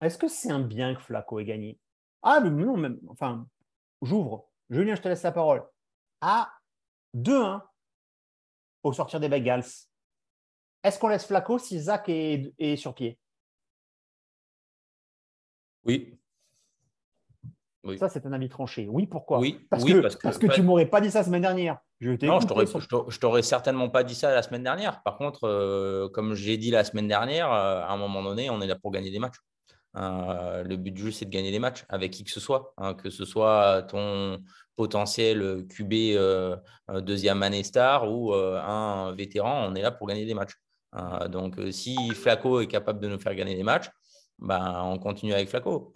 est-ce 0.00 0.18
que 0.18 0.28
c'est 0.28 0.50
un 0.50 0.60
bien 0.60 0.94
que 0.94 1.00
Flaco 1.00 1.38
ait 1.38 1.44
gagné? 1.44 1.78
Ah, 2.22 2.40
mais 2.40 2.50
non, 2.50 2.76
même, 2.76 2.98
enfin, 3.08 3.46
j'ouvre. 4.02 4.48
Julien, 4.68 4.94
je 4.94 5.02
te 5.02 5.08
laisse 5.08 5.22
la 5.22 5.32
parole. 5.32 5.64
À 6.20 6.52
2-1 7.14 7.62
au 8.82 8.92
sortir 8.92 9.20
des 9.20 9.28
Bengals, 9.28 9.64
est-ce 10.82 10.98
qu'on 10.98 11.08
laisse 11.08 11.26
Flaco 11.26 11.58
si 11.58 11.78
Zach 11.78 12.08
est, 12.08 12.76
sur 12.76 12.94
pied? 12.94 13.18
Oui. 15.84 16.18
Ça, 17.98 18.08
c'est 18.08 18.26
un 18.26 18.32
avis 18.32 18.48
tranché. 18.48 18.88
Oui, 18.88 19.06
pourquoi? 19.06 19.38
Oui, 19.38 19.66
parce, 19.68 19.84
que, 19.84 20.00
parce 20.00 20.16
que, 20.16 20.22
parce 20.22 20.38
que 20.38 20.46
tu 20.46 20.62
m'aurais 20.62 20.86
pas 20.86 21.00
dit 21.00 21.10
ça 21.10 21.20
la 21.20 21.24
semaine 21.24 21.42
dernière. 21.42 21.78
Je 22.02 22.26
non, 22.26 22.40
je 22.40 23.18
t'aurais 23.18 23.42
certainement 23.42 23.88
pas 23.88 24.02
dit 24.02 24.16
ça 24.16 24.34
la 24.34 24.42
semaine 24.42 24.64
dernière. 24.64 25.04
Par 25.04 25.16
contre, 25.16 25.44
euh, 25.44 26.08
comme 26.08 26.34
j'ai 26.34 26.56
dit 26.56 26.72
la 26.72 26.82
semaine 26.82 27.06
dernière, 27.06 27.52
euh, 27.52 27.80
à 27.80 27.92
un 27.92 27.96
moment 27.96 28.24
donné, 28.24 28.50
on 28.50 28.60
est 28.60 28.66
là 28.66 28.74
pour 28.74 28.90
gagner 28.90 29.12
des 29.12 29.20
matchs. 29.20 29.36
Euh, 29.96 30.64
le 30.64 30.76
but 30.76 30.90
du 30.90 31.02
jeu, 31.02 31.10
c'est 31.12 31.26
de 31.26 31.30
gagner 31.30 31.52
des 31.52 31.60
matchs 31.60 31.84
avec 31.88 32.10
qui 32.10 32.24
que 32.24 32.32
ce 32.32 32.40
soit, 32.40 32.74
hein, 32.76 32.94
que 32.94 33.08
ce 33.08 33.24
soit 33.24 33.84
ton 33.84 34.42
potentiel 34.74 35.64
QB 35.68 36.18
deuxième 37.02 37.40
année 37.44 37.62
star 37.62 38.10
ou 38.10 38.34
un 38.34 39.12
vétéran, 39.12 39.68
on 39.68 39.74
est 39.76 39.82
là 39.82 39.92
pour 39.92 40.08
gagner 40.08 40.24
des 40.24 40.34
matchs. 40.34 40.54
Donc, 41.30 41.60
si 41.70 41.96
Flaco 42.14 42.60
est 42.60 42.66
capable 42.66 42.98
de 42.98 43.06
nous 43.06 43.18
faire 43.18 43.34
gagner 43.36 43.54
des 43.54 43.62
matchs, 43.62 43.90
ben, 44.38 44.82
on 44.82 44.98
continue 44.98 45.34
avec 45.34 45.48
Flaco. 45.50 45.92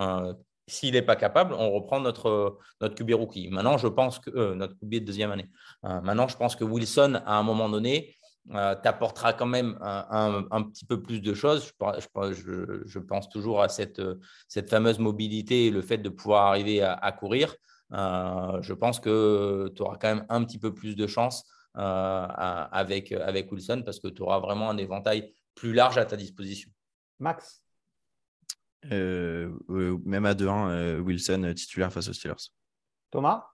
S'il 0.68 0.94
n'est 0.94 1.02
pas 1.02 1.16
capable, 1.16 1.54
on 1.54 1.70
reprend 1.70 2.00
notre, 2.00 2.58
notre 2.80 2.94
QB 2.96 3.12
rookie. 3.12 3.48
Maintenant, 3.50 3.78
je 3.78 3.86
pense 3.86 4.18
que 4.18 4.54
notre 4.54 4.74
QB 4.78 4.94
de 4.94 4.98
deuxième 5.00 5.30
année. 5.30 5.48
maintenant, 5.82 6.26
je 6.26 6.36
pense 6.36 6.56
que 6.56 6.64
Wilson, 6.64 7.22
à 7.24 7.38
un 7.38 7.42
moment 7.44 7.68
donné, 7.68 8.16
euh, 8.54 8.76
t'apportera 8.76 9.32
quand 9.32 9.46
même 9.46 9.76
un, 9.80 10.62
petit 10.62 10.84
peu 10.84 11.02
plus 11.02 11.20
de 11.20 11.34
choses. 11.34 11.66
Je, 11.66 12.98
pense 12.98 13.28
toujours 13.28 13.60
à 13.60 13.68
cette, 13.68 14.00
fameuse 14.68 14.98
mobilité 14.98 15.66
et 15.66 15.70
le 15.70 15.82
fait 15.82 15.98
de 15.98 16.08
pouvoir 16.08 16.46
arriver 16.46 16.80
à, 16.82 17.12
courir. 17.12 17.54
Euh, 17.92 18.60
je 18.62 18.72
pense 18.72 19.00
que 19.00 19.72
tu 19.74 19.82
auras 19.82 19.96
quand 19.96 20.14
même 20.14 20.26
un 20.28 20.44
petit 20.44 20.58
peu 20.58 20.74
plus 20.74 20.96
de 20.96 21.06
chance 21.06 21.44
euh, 21.76 22.26
avec, 22.30 23.12
avec 23.12 23.50
Wilson 23.50 23.82
parce 23.84 24.00
que 24.00 24.08
tu 24.08 24.22
auras 24.22 24.38
vraiment 24.38 24.70
un 24.70 24.76
éventail 24.76 25.32
plus 25.54 25.72
large 25.72 25.98
à 25.98 26.04
ta 26.04 26.16
disposition. 26.16 26.70
Max 27.18 27.62
Même 28.84 30.26
à 30.26 30.34
2-1, 30.34 31.00
Wilson 31.00 31.52
titulaire 31.54 31.92
face 31.92 32.08
aux 32.08 32.12
Steelers. 32.12 32.50
Thomas? 33.10 33.46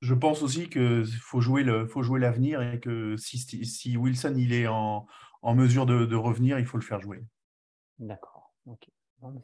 Je 0.00 0.14
pense 0.14 0.42
aussi 0.42 0.70
qu'il 0.70 1.06
faut 1.06 1.40
jouer 1.40 1.62
le, 1.62 1.86
faut 1.86 2.02
jouer 2.02 2.20
l'avenir 2.20 2.62
et 2.62 2.80
que 2.80 3.16
si, 3.18 3.38
si, 3.38 3.96
Wilson 3.98 4.34
il 4.36 4.54
est 4.54 4.66
en, 4.66 5.06
en 5.42 5.54
mesure 5.54 5.84
de, 5.84 6.06
de, 6.06 6.16
revenir, 6.16 6.58
il 6.58 6.64
faut 6.64 6.78
le 6.78 6.82
faire 6.82 7.00
jouer. 7.00 7.22
D'accord. 7.98 8.54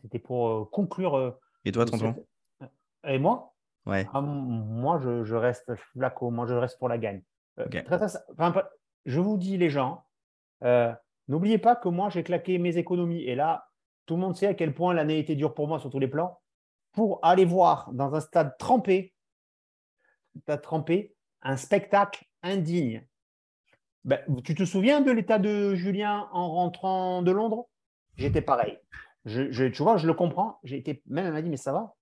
C'était 0.00 0.18
pour 0.18 0.48
euh, 0.48 0.64
conclure. 0.64 1.14
Euh, 1.16 1.30
et 1.64 1.72
toi, 1.72 1.84
tonton 1.84 2.14
Et 3.04 3.18
moi? 3.18 3.54
Ouais. 3.84 4.08
Ah, 4.12 4.20
moi, 4.20 4.98
je, 5.02 5.24
je, 5.24 5.36
reste 5.36 5.74
Flaco. 5.92 6.30
Moi, 6.30 6.46
je 6.46 6.54
reste 6.54 6.78
pour 6.78 6.88
la 6.88 6.98
gagne. 6.98 7.22
Euh, 7.58 7.66
je 9.04 9.20
vous 9.20 9.36
dis, 9.36 9.58
les 9.58 9.70
gens, 9.70 10.06
n'oubliez 11.28 11.58
pas 11.58 11.76
que 11.76 11.88
moi, 11.88 12.08
j'ai 12.08 12.22
claqué 12.22 12.58
mes 12.58 12.78
économies. 12.78 13.22
Et 13.22 13.34
là, 13.34 13.65
tout 14.06 14.14
le 14.14 14.20
monde 14.20 14.36
sait 14.36 14.46
à 14.46 14.54
quel 14.54 14.74
point 14.74 14.94
l'année 14.94 15.18
était 15.18 15.34
dure 15.34 15.54
pour 15.54 15.68
moi 15.68 15.78
sur 15.78 15.90
tous 15.90 15.98
les 15.98 16.08
plans. 16.08 16.40
Pour 16.92 17.20
aller 17.22 17.44
voir 17.44 17.92
dans 17.92 18.14
un 18.14 18.20
stade 18.20 18.56
trempé 18.58 19.12
as 20.48 20.58
trempé 20.58 21.14
un 21.42 21.56
spectacle 21.56 22.24
indigne. 22.42 23.06
Ben, 24.04 24.20
tu 24.44 24.54
te 24.54 24.64
souviens 24.64 25.00
de 25.00 25.10
l'état 25.10 25.38
de 25.38 25.74
Julien 25.74 26.28
en 26.32 26.48
rentrant 26.50 27.22
de 27.22 27.30
Londres? 27.30 27.68
J'étais 28.16 28.42
pareil. 28.42 28.78
Je, 29.24 29.66
tu 29.66 29.82
vois, 29.82 29.96
je 29.96 30.06
le 30.06 30.14
comprends. 30.14 30.60
J'ai 30.62 30.76
été, 30.76 31.02
même 31.06 31.26
elle 31.26 31.32
m'a 31.32 31.42
dit, 31.42 31.50
mais 31.50 31.56
ça 31.56 31.72
va. 31.72 31.94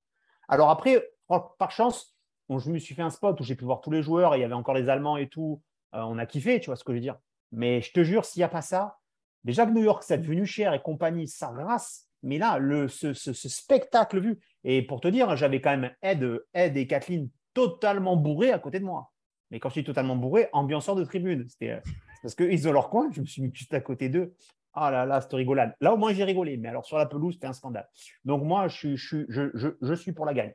Alors 0.48 0.68
après, 0.68 1.02
oh, 1.28 1.40
par 1.58 1.70
chance, 1.70 2.14
je 2.50 2.70
me 2.70 2.78
suis 2.78 2.94
fait 2.94 3.02
un 3.02 3.10
spot 3.10 3.40
où 3.40 3.44
j'ai 3.44 3.54
pu 3.54 3.64
voir 3.64 3.80
tous 3.80 3.90
les 3.90 4.02
joueurs. 4.02 4.36
il 4.36 4.40
y 4.40 4.44
avait 4.44 4.54
encore 4.54 4.74
les 4.74 4.88
Allemands 4.88 5.16
et 5.16 5.28
tout. 5.28 5.62
Euh, 5.94 6.02
on 6.02 6.18
a 6.18 6.26
kiffé, 6.26 6.60
tu 6.60 6.66
vois 6.66 6.76
ce 6.76 6.84
que 6.84 6.92
je 6.92 6.96
veux 6.96 7.02
dire. 7.02 7.18
Mais 7.52 7.80
je 7.80 7.92
te 7.92 8.04
jure, 8.04 8.24
s'il 8.24 8.40
n'y 8.40 8.44
a 8.44 8.48
pas 8.48 8.62
ça, 8.62 8.98
déjà 9.44 9.66
que 9.66 9.72
New 9.72 9.82
York, 9.82 10.02
c'est 10.06 10.18
devenu 10.18 10.46
cher 10.46 10.74
et 10.74 10.80
compagnie, 10.80 11.28
ça 11.28 11.52
grâce. 11.54 12.08
Mais 12.22 12.38
là, 12.38 12.58
ce, 12.88 13.12
spectacle 13.12 14.18
vu, 14.18 14.38
et 14.64 14.82
pour 14.82 15.00
te 15.00 15.08
dire, 15.08 15.36
j'avais 15.36 15.60
quand 15.60 15.76
même 15.76 15.92
Ed, 16.02 16.40
Ed 16.54 16.76
et 16.76 16.86
Kathleen 16.86 17.28
totalement 17.52 18.16
bourré 18.16 18.50
à 18.50 18.58
côté 18.58 18.80
de 18.80 18.84
moi. 18.84 19.12
Mais 19.50 19.60
quand 19.60 19.68
je 19.68 19.74
suis 19.74 19.84
totalement 19.84 20.16
bourré, 20.16 20.48
ambianceur 20.52 20.96
de 20.96 21.04
tribune. 21.04 21.46
C'était 21.48 21.70
euh, 21.70 21.80
parce 22.22 22.34
qu'ils 22.34 22.66
ont 22.66 22.72
leur 22.72 22.88
coin, 22.88 23.10
je 23.12 23.20
me 23.20 23.26
suis 23.26 23.42
mis 23.42 23.50
juste 23.54 23.74
à 23.74 23.80
côté 23.80 24.08
d'eux. 24.08 24.34
Ah 24.72 24.90
là 24.90 25.06
là, 25.06 25.20
c'était 25.20 25.36
rigolade. 25.36 25.74
Là, 25.80 25.94
au 25.94 25.96
moins, 25.96 26.12
j'ai 26.12 26.24
rigolé. 26.24 26.56
Mais 26.56 26.68
alors, 26.68 26.84
sur 26.84 26.98
la 26.98 27.06
pelouse, 27.06 27.34
c'était 27.34 27.46
un 27.46 27.52
scandale. 27.52 27.88
Donc, 28.24 28.42
moi, 28.42 28.66
je, 28.68 28.96
suis 28.96 30.12
pour 30.12 30.26
la 30.26 30.34
gagne. 30.34 30.52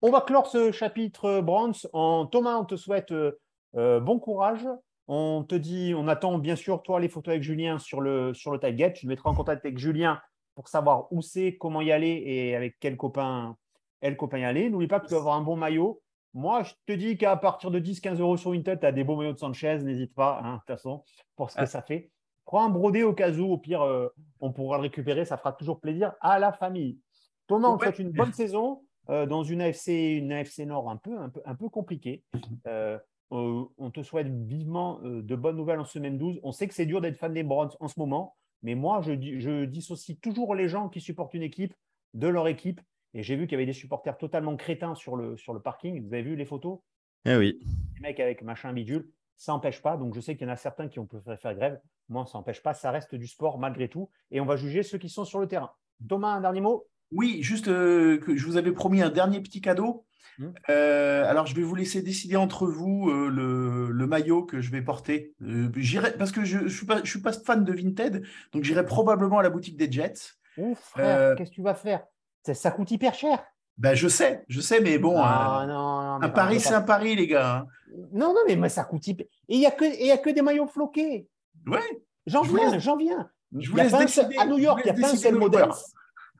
On 0.00 0.10
va 0.10 0.22
clore 0.22 0.46
ce 0.46 0.72
chapitre 0.72 1.26
euh, 1.26 1.42
bronze 1.42 1.90
en 1.92 2.26
Thomas, 2.26 2.56
on 2.56 2.64
te 2.64 2.76
souhaite 2.76 3.12
euh, 3.12 4.00
bon 4.00 4.18
courage. 4.18 4.66
On 5.12 5.42
te 5.42 5.56
dit, 5.56 5.92
on 5.96 6.06
attend 6.06 6.38
bien 6.38 6.54
sûr, 6.54 6.84
toi, 6.84 7.00
les 7.00 7.08
photos 7.08 7.32
avec 7.32 7.42
Julien 7.42 7.80
sur 7.80 8.00
le, 8.00 8.32
sur 8.32 8.52
le 8.52 8.60
Tailgate. 8.60 8.94
Tu 8.94 9.02
te 9.02 9.06
mettras 9.08 9.28
en 9.28 9.34
contact 9.34 9.66
avec 9.66 9.76
Julien 9.76 10.20
pour 10.54 10.68
savoir 10.68 11.12
où 11.12 11.20
c'est, 11.20 11.56
comment 11.56 11.80
y 11.80 11.90
aller 11.90 12.22
et 12.24 12.54
avec 12.54 12.76
quel 12.78 12.96
copain, 12.96 13.56
quel 14.00 14.16
copain 14.16 14.38
y 14.38 14.44
aller. 14.44 14.70
N'oublie 14.70 14.86
pas 14.86 15.00
que 15.00 15.06
tu 15.06 15.10
dois 15.10 15.18
avoir 15.18 15.34
un 15.34 15.42
bon 15.42 15.56
maillot. 15.56 16.00
Moi, 16.32 16.62
je 16.62 16.74
te 16.86 16.92
dis 16.92 17.18
qu'à 17.18 17.34
partir 17.34 17.72
de 17.72 17.80
10-15 17.80 18.20
euros 18.20 18.36
sur 18.36 18.52
Vinted, 18.52 18.78
tu 18.78 18.86
as 18.86 18.92
des 18.92 19.02
beaux 19.02 19.16
maillots 19.16 19.32
de 19.32 19.38
Sanchez, 19.38 19.78
n'hésite 19.78 20.14
pas, 20.14 20.40
hein, 20.44 20.52
de 20.52 20.58
toute 20.58 20.66
façon, 20.68 21.02
pour 21.34 21.50
ce 21.50 21.56
que 21.56 21.62
ah. 21.62 21.66
ça 21.66 21.82
fait. 21.82 22.12
Prends 22.44 22.64
un 22.66 22.70
brodé 22.70 23.02
au 23.02 23.12
cas 23.12 23.32
où, 23.32 23.52
au 23.52 23.58
pire, 23.58 23.82
euh, 23.82 24.06
on 24.38 24.52
pourra 24.52 24.76
le 24.76 24.82
récupérer, 24.82 25.24
ça 25.24 25.36
fera 25.36 25.52
toujours 25.52 25.80
plaisir 25.80 26.14
à 26.20 26.38
la 26.38 26.52
famille. 26.52 27.00
Thomas, 27.48 27.66
on 27.66 27.78
te 27.78 27.82
souhaite 27.82 27.98
une 27.98 28.12
bonne 28.12 28.32
saison 28.32 28.82
euh, 29.08 29.26
dans 29.26 29.42
une 29.42 29.60
AFC, 29.60 29.88
une 29.88 30.30
AFC 30.30 30.60
Nord 30.60 30.88
un 30.88 30.98
peu, 30.98 31.18
un 31.18 31.30
peu, 31.30 31.42
un 31.44 31.56
peu 31.56 31.68
compliquée. 31.68 32.22
Euh, 32.68 32.96
on 33.30 33.90
te 33.90 34.02
souhaite 34.02 34.28
vivement 34.28 35.00
de 35.02 35.36
bonnes 35.36 35.56
nouvelles 35.56 35.80
en 35.80 35.84
semaine 35.84 36.18
12. 36.18 36.40
On 36.42 36.52
sait 36.52 36.66
que 36.66 36.74
c'est 36.74 36.86
dur 36.86 37.00
d'être 37.00 37.16
fan 37.16 37.32
des 37.32 37.42
Browns 37.42 37.70
en 37.78 37.88
ce 37.88 37.98
moment, 37.98 38.36
mais 38.62 38.74
moi, 38.74 39.00
je, 39.02 39.12
je 39.38 39.64
dissocie 39.64 40.18
toujours 40.20 40.54
les 40.54 40.68
gens 40.68 40.88
qui 40.88 41.00
supportent 41.00 41.34
une 41.34 41.42
équipe 41.42 41.74
de 42.14 42.26
leur 42.26 42.48
équipe 42.48 42.80
et 43.14 43.22
j'ai 43.22 43.36
vu 43.36 43.46
qu'il 43.46 43.52
y 43.52 43.56
avait 43.56 43.66
des 43.66 43.72
supporters 43.72 44.16
totalement 44.16 44.56
crétins 44.56 44.94
sur 44.94 45.16
le, 45.16 45.36
sur 45.36 45.52
le 45.52 45.60
parking. 45.60 46.06
Vous 46.06 46.14
avez 46.14 46.22
vu 46.22 46.36
les 46.36 46.44
photos? 46.44 46.78
Eh 47.24 47.36
oui. 47.36 47.58
Les 47.96 48.00
mecs 48.00 48.20
avec 48.20 48.42
machin 48.42 48.72
bidule. 48.72 49.10
Ça 49.36 49.52
n'empêche 49.52 49.82
pas. 49.82 49.96
Donc, 49.96 50.14
je 50.14 50.20
sais 50.20 50.36
qu'il 50.36 50.46
y 50.46 50.50
en 50.50 50.52
a 50.52 50.56
certains 50.56 50.88
qui 50.88 50.98
ont 50.98 51.06
préféré 51.06 51.36
faire 51.36 51.54
grève. 51.54 51.80
Moi, 52.08 52.26
ça 52.26 52.38
n'empêche 52.38 52.62
pas. 52.62 52.74
Ça 52.74 52.90
reste 52.90 53.14
du 53.14 53.26
sport 53.26 53.58
malgré 53.58 53.88
tout. 53.88 54.10
Et 54.30 54.40
on 54.40 54.44
va 54.44 54.56
juger 54.56 54.82
ceux 54.82 54.98
qui 54.98 55.08
sont 55.08 55.24
sur 55.24 55.40
le 55.40 55.48
terrain. 55.48 55.72
Thomas, 56.08 56.34
un 56.34 56.40
dernier 56.40 56.60
mot? 56.60 56.86
Oui, 57.10 57.42
juste 57.42 57.68
euh, 57.68 58.18
que 58.18 58.36
je 58.36 58.46
vous 58.46 58.56
avais 58.56 58.72
promis 58.72 59.02
un 59.02 59.10
dernier 59.10 59.40
petit 59.40 59.60
cadeau. 59.60 60.04
Hmm. 60.38 60.50
Euh, 60.68 61.24
alors, 61.28 61.46
je 61.46 61.54
vais 61.54 61.62
vous 61.62 61.74
laisser 61.74 62.02
décider 62.02 62.36
entre 62.36 62.66
vous 62.66 63.10
euh, 63.10 63.28
le, 63.28 64.06
maillot 64.06 64.42
que 64.44 64.60
je 64.60 64.70
vais 64.70 64.82
porter. 64.82 65.34
j'irai 65.76 66.12
parce 66.16 66.32
que 66.32 66.44
je 66.44 66.58
ne 66.58 66.68
suis, 66.68 66.86
pas, 66.86 67.00
je 67.04 67.10
suis 67.10 67.20
pas 67.20 67.32
fan 67.32 67.64
de 67.64 67.72
Vinted, 67.72 68.24
donc 68.52 68.64
j'irai 68.64 68.84
probablement 68.84 69.38
à 69.38 69.42
la 69.42 69.50
boutique 69.50 69.76
des 69.76 69.90
Jets. 69.90 70.32
Ouf, 70.56 70.78
frère, 70.78 71.36
qu'est-ce 71.36 71.50
que 71.50 71.54
tu 71.54 71.62
vas 71.62 71.74
faire? 71.74 72.04
Ça, 72.52 72.70
coûte 72.70 72.90
hyper 72.90 73.14
cher. 73.14 73.44
Ben, 73.78 73.94
je 73.94 74.08
sais, 74.08 74.44
je 74.48 74.60
sais, 74.60 74.80
mais 74.80 74.98
bon, 74.98 75.22
un, 75.22 76.28
pari, 76.30 76.60
c'est 76.60 76.74
un 76.74 76.82
pari, 76.82 77.16
les 77.16 77.26
gars. 77.26 77.58
Hein. 77.58 77.66
Non, 78.12 78.34
non, 78.34 78.40
mais 78.46 78.68
ça 78.68 78.84
coûte 78.84 79.06
hyper. 79.06 79.26
Et 79.48 79.54
il 79.54 79.58
n'y 79.58 79.66
a, 79.66 79.70
que, 79.70 80.12
a 80.12 80.18
que 80.18 80.30
des 80.30 80.42
maillots 80.42 80.66
floqués. 80.66 81.28
Ouais. 81.66 81.80
J'en 82.26 82.42
viens, 82.42 82.78
j'en 82.78 82.96
viens. 82.96 83.30
Je 83.58 83.70
vous 83.70 83.76
laisse 83.76 83.92
décider, 83.92 84.36
à 84.38 84.46
New 84.46 84.58
York, 84.58 84.80
il 84.84 84.88
y 84.88 84.90
a 84.90 84.94
plein 84.94 85.12
de 85.12 85.16
seul 85.16 85.34
modèles. 85.34 85.70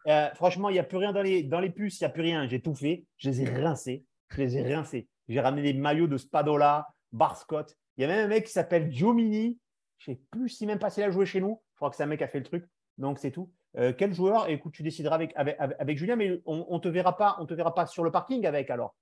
Euh, 0.07 0.29
franchement, 0.35 0.69
il 0.69 0.75
n'y 0.75 0.79
a 0.79 0.85
plus 0.85 0.99
rien 0.99 1.13
dans 1.13 1.23
les, 1.23 1.43
dans 1.43 1.61
les 1.61 1.71
puces, 1.71 2.01
il 2.01 2.05
n'y 2.05 2.07
a 2.07 2.11
plus 2.11 2.23
rien. 2.23 2.49
J'ai 2.49 2.61
tout 2.61 2.75
fait. 2.75 3.05
Je 3.19 3.31
les 3.31 3.43
ai 3.43 3.49
rincés. 3.49 4.05
Je 4.29 4.39
les 4.39 4.57
ai 4.57 4.75
rincés. 4.75 5.09
J'ai 5.29 5.41
ramené 5.41 5.73
des 5.73 5.79
maillots 5.79 6.07
de 6.07 6.17
Spadola, 6.17 6.89
Barscott. 7.13 7.77
Il 7.97 8.03
y 8.03 8.05
a 8.05 8.09
même 8.09 8.25
un 8.25 8.29
mec 8.29 8.47
qui 8.47 8.53
s'appelle 8.53 8.91
Giomini. 8.91 9.59
Je 9.99 10.11
ne 10.11 10.17
sais 10.17 10.23
plus 10.31 10.49
si 10.49 10.67
même 10.67 10.79
pas 10.79 10.91
s'il 10.91 11.03
a 11.03 11.11
joué 11.11 11.27
chez 11.27 11.41
nous. 11.41 11.61
Je 11.75 11.77
crois 11.77 11.91
que 11.91 11.97
c'est 11.97 12.03
un 12.03 12.07
mec 12.07 12.19
qui 12.19 12.25
a 12.25 12.29
fait 12.29 12.39
le 12.39 12.45
truc. 12.45 12.65
Donc, 12.99 13.19
c'est 13.19 13.31
tout. 13.31 13.51
Euh, 13.77 13.93
quel 13.97 14.15
joueur? 14.15 14.49
Écoute, 14.49 14.73
tu 14.73 14.83
décideras 14.83 15.17
avec, 15.17 15.33
avec, 15.37 15.99
Julien, 15.99 16.17
mais 16.17 16.41
on 16.47 16.75
ne 16.75 16.79
te, 16.79 16.89
verra 16.89 17.17
pas, 17.17 17.37
on 17.39 17.47
te 17.47 17.55
verra 17.55 17.75
pas 17.75 17.87
sur 17.87 18.03
le 18.03 18.11
parking 18.11 18.47
avec 18.47 18.71
alors. 18.71 18.95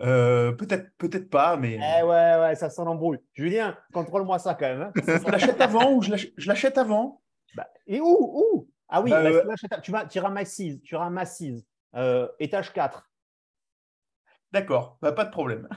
Euh, 0.00 0.52
peut-être, 0.52 0.90
peut-être 0.98 1.28
pas, 1.28 1.56
mais. 1.56 1.74
Eh 1.76 2.02
ouais, 2.02 2.38
ouais, 2.38 2.54
ça 2.54 2.70
sent 2.70 2.84
l'embrouille. 2.84 3.18
Julien, 3.32 3.76
contrôle-moi 3.92 4.38
ça 4.38 4.54
quand 4.54 4.66
même. 4.66 4.82
Hein. 4.82 4.92
je 4.96 5.30
l'achète 5.30 5.60
avant 5.60 5.92
ou 5.92 6.02
je 6.02 6.46
l'achète 6.46 6.78
avant? 6.78 7.20
Bah, 7.54 7.68
Et 7.86 8.00
où, 8.00 8.06
où? 8.06 8.68
Ah 8.88 9.02
oui, 9.02 9.10
bah, 9.10 9.22
euh, 9.22 9.42
tu, 9.82 9.90
vas, 9.90 10.06
tu 10.06 10.18
ramasses, 10.18 10.62
tu 10.82 10.96
ramasses 10.96 11.42
étage 12.38 12.72
4. 12.72 13.10
D'accord, 14.52 14.98
bah, 15.02 15.12
pas 15.12 15.24
de 15.24 15.30
problème. 15.30 15.68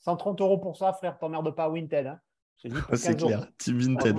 130 0.00 0.40
euros 0.40 0.58
pour 0.58 0.76
ça, 0.76 0.92
frère, 0.92 1.18
t'emmerdes 1.18 1.54
pas 1.54 1.64
à 1.64 1.68
Winted. 1.68 2.06
Hein. 2.06 2.20
C'est 2.94 3.16
clair, 3.16 3.46
Team 3.58 3.78
Vinted. 3.78 4.16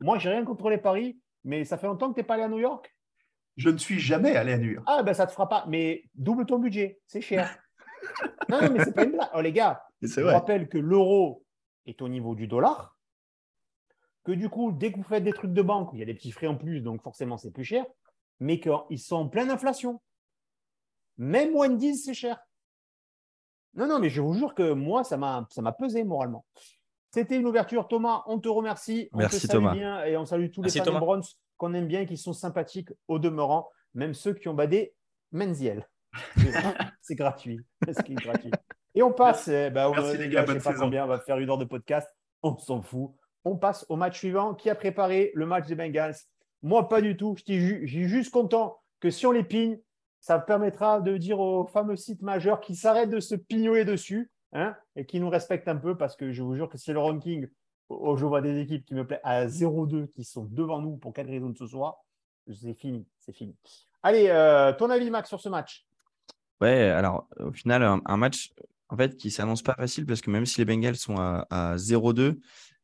Moi, 0.00 0.18
j'ai 0.18 0.30
rien 0.30 0.44
contre 0.44 0.70
les 0.70 0.78
paris, 0.78 1.20
mais 1.44 1.64
ça 1.64 1.76
fait 1.76 1.86
longtemps 1.86 2.08
que 2.10 2.14
tu 2.14 2.20
n'es 2.20 2.26
pas 2.26 2.34
allé 2.34 2.44
à 2.44 2.48
New 2.48 2.58
York? 2.58 2.94
Je 3.56 3.68
ne 3.68 3.76
suis 3.76 4.00
jamais 4.00 4.34
allé 4.34 4.54
à 4.54 4.58
New 4.58 4.70
York. 4.70 4.86
Ah, 4.88 5.02
ben 5.02 5.12
ça 5.12 5.24
ne 5.24 5.28
te 5.28 5.32
fera 5.32 5.48
pas. 5.48 5.66
Mais 5.68 6.04
double 6.14 6.46
ton 6.46 6.58
budget, 6.58 7.00
c'est 7.06 7.20
cher. 7.20 7.54
non, 8.48 8.62
non, 8.62 8.70
mais 8.72 8.84
c'est 8.84 8.94
pas 8.94 9.04
une 9.04 9.12
blague. 9.12 9.28
Oh, 9.34 9.40
les 9.42 9.52
gars, 9.52 9.84
je 10.02 10.20
vous 10.20 10.28
rappelle 10.28 10.68
que 10.68 10.78
l'euro 10.78 11.44
est 11.84 12.00
au 12.00 12.08
niveau 12.08 12.34
du 12.34 12.46
dollar. 12.46 12.91
Que 14.24 14.32
du 14.32 14.48
coup, 14.48 14.72
dès 14.72 14.92
que 14.92 14.98
vous 14.98 15.02
faites 15.02 15.24
des 15.24 15.32
trucs 15.32 15.52
de 15.52 15.62
banque, 15.62 15.90
il 15.94 15.98
y 15.98 16.02
a 16.02 16.06
des 16.06 16.14
petits 16.14 16.30
frais 16.30 16.46
en 16.46 16.56
plus, 16.56 16.80
donc 16.80 17.02
forcément 17.02 17.36
c'est 17.36 17.50
plus 17.50 17.64
cher, 17.64 17.84
mais 18.40 18.60
qu'ils 18.60 18.98
sont 18.98 19.16
en 19.16 19.28
pleine 19.28 19.50
inflation. 19.50 20.00
Même 21.18 21.54
Wendy's, 21.54 22.04
c'est 22.04 22.14
cher. 22.14 22.38
Non, 23.74 23.86
non, 23.86 23.98
mais 23.98 24.10
je 24.10 24.20
vous 24.20 24.34
jure 24.34 24.54
que 24.54 24.72
moi, 24.72 25.02
ça 25.02 25.16
m'a 25.16 25.72
pesé 25.78 26.04
moralement. 26.04 26.44
C'était 27.10 27.36
une 27.36 27.46
ouverture. 27.46 27.88
Thomas, 27.88 28.22
on 28.26 28.38
te 28.38 28.48
remercie. 28.48 29.08
On 29.12 29.18
Merci 29.18 29.42
te 29.42 29.46
salue 29.46 29.60
Thomas. 29.60 29.74
Bien 29.74 30.04
et 30.04 30.16
on 30.16 30.24
salue 30.24 30.50
tous 30.50 30.62
les 30.62 30.70
fans 30.70 30.84
de 30.84 30.90
Browns 30.90 31.22
qu'on 31.58 31.74
aime 31.74 31.86
bien, 31.86 32.06
qui 32.06 32.16
sont 32.16 32.32
sympathiques 32.32 32.88
au 33.06 33.18
demeurant, 33.18 33.70
même 33.94 34.14
ceux 34.14 34.34
qui 34.34 34.48
ont 34.48 34.54
badé 34.54 34.94
Menziel. 35.30 35.88
C'est 37.00 37.14
gratuit. 37.14 37.60
C'est 37.86 38.14
gratuit. 38.14 38.50
Et 38.94 39.02
on 39.02 39.12
passe. 39.12 39.48
Merci, 39.48 39.72
bah, 39.72 39.90
Merci 39.94 40.18
les 40.18 40.28
gars, 40.28 40.44
bonne 40.44 40.60
pas 40.60 40.74
combien, 40.74 41.04
on 41.04 41.08
va 41.08 41.20
faire 41.20 41.38
une 41.38 41.48
heure 41.48 41.58
de 41.58 41.64
podcast. 41.64 42.08
On 42.42 42.56
s'en 42.58 42.82
fout. 42.82 43.12
On 43.44 43.56
passe 43.56 43.86
au 43.88 43.96
match 43.96 44.18
suivant. 44.18 44.54
Qui 44.54 44.70
a 44.70 44.74
préparé 44.74 45.32
le 45.34 45.46
match 45.46 45.66
des 45.66 45.74
Bengals? 45.74 46.16
Moi, 46.62 46.88
pas 46.88 47.00
du 47.00 47.16
tout. 47.16 47.34
Je 47.36 47.86
suis 47.86 48.08
juste 48.08 48.30
content 48.30 48.80
que 49.00 49.10
si 49.10 49.26
on 49.26 49.32
les 49.32 49.44
pigne, 49.44 49.78
ça 50.20 50.38
permettra 50.38 51.00
de 51.00 51.16
dire 51.16 51.40
aux 51.40 51.66
fameux 51.66 51.96
sites 51.96 52.22
majeurs 52.22 52.60
qu'ils 52.60 52.76
s'arrêtent 52.76 53.10
de 53.10 53.20
se 53.20 53.34
pignoler 53.34 53.84
dessus 53.84 54.30
Hein, 54.54 54.76
et 54.96 55.06
qui 55.06 55.18
nous 55.18 55.30
respecte 55.30 55.66
un 55.66 55.76
peu 55.76 55.96
parce 55.96 56.14
que 56.14 56.30
je 56.30 56.42
vous 56.42 56.54
jure 56.54 56.68
que 56.68 56.76
c'est 56.76 56.92
le 56.92 56.98
ranking 56.98 57.48
oh, 57.88 58.16
je 58.18 58.26
vois 58.26 58.42
des 58.42 58.60
équipes 58.60 58.84
qui 58.84 58.94
me 58.94 59.06
plaisent 59.06 59.20
à 59.24 59.46
0-2 59.46 60.08
qui 60.08 60.24
sont 60.24 60.44
devant 60.44 60.78
nous 60.78 60.98
pour 60.98 61.14
quelle 61.14 61.30
raison 61.30 61.48
de 61.48 61.56
ce 61.56 61.66
soir. 61.66 61.96
C'est 62.46 62.74
fini, 62.74 63.06
c'est 63.18 63.34
fini. 63.34 63.56
Allez, 64.02 64.28
euh, 64.28 64.74
ton 64.74 64.90
avis, 64.90 65.08
Max, 65.08 65.30
sur 65.30 65.40
ce 65.40 65.48
match? 65.48 65.86
Ouais, 66.60 66.90
alors 66.90 67.26
au 67.38 67.52
final, 67.52 67.82
un, 67.82 68.16
match 68.18 68.52
en 68.90 68.96
fait 68.98 69.16
qui 69.16 69.30
s'annonce 69.30 69.62
pas 69.62 69.74
facile 69.74 70.04
parce 70.04 70.20
que 70.20 70.30
même 70.30 70.44
si 70.44 70.58
les 70.58 70.66
Bengals 70.66 70.96
sont 70.96 71.16
à, 71.18 71.76
0-2, 71.76 72.38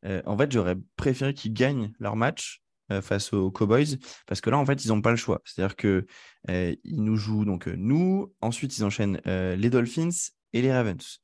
euh, 0.04 0.22
en 0.26 0.36
fait, 0.36 0.50
j'aurais 0.52 0.76
préféré 0.96 1.34
qu'ils 1.34 1.52
gagnent 1.52 1.92
leur 1.98 2.16
match 2.16 2.62
euh, 2.90 3.02
face 3.02 3.32
aux 3.32 3.50
Cowboys 3.50 3.98
parce 4.26 4.40
que 4.40 4.50
là, 4.50 4.58
en 4.58 4.66
fait, 4.66 4.84
ils 4.84 4.88
n'ont 4.88 5.02
pas 5.02 5.10
le 5.10 5.16
choix. 5.16 5.42
C'est-à-dire 5.44 5.76
que 5.76 6.06
ils 6.48 7.02
nous 7.02 7.16
jouent 7.16 7.44
donc 7.44 7.66
nous, 7.66 8.32
ensuite 8.40 8.78
ils 8.78 8.84
enchaînent 8.84 9.20
les 9.26 9.70
Dolphins 9.70 10.08
et 10.52 10.62
les 10.62 10.72
Ravens. 10.72 11.20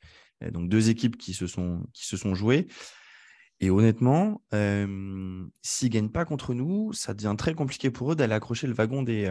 donc 0.53 0.69
deux 0.69 0.91
équipes 0.91 1.17
qui 1.17 1.33
se 1.33 1.47
sont 1.47 1.87
qui 1.95 2.07
se 2.07 2.17
sont 2.17 2.35
jouées. 2.35 2.67
Et 3.61 3.71
honnêtement, 3.71 4.43
s'ils 4.51 5.89
ne 5.89 5.89
gagnent 5.89 6.11
pas 6.11 6.27
contre 6.27 6.53
nous, 6.53 6.93
ça 6.93 7.15
devient 7.15 7.37
très 7.39 7.55
compliqué 7.55 7.91
pour 7.91 8.13
eux 8.13 8.17
d'aller 8.17 8.35
accrocher 8.35 8.67
le 8.67 8.75
wagon 8.75 9.03
des, 9.03 9.31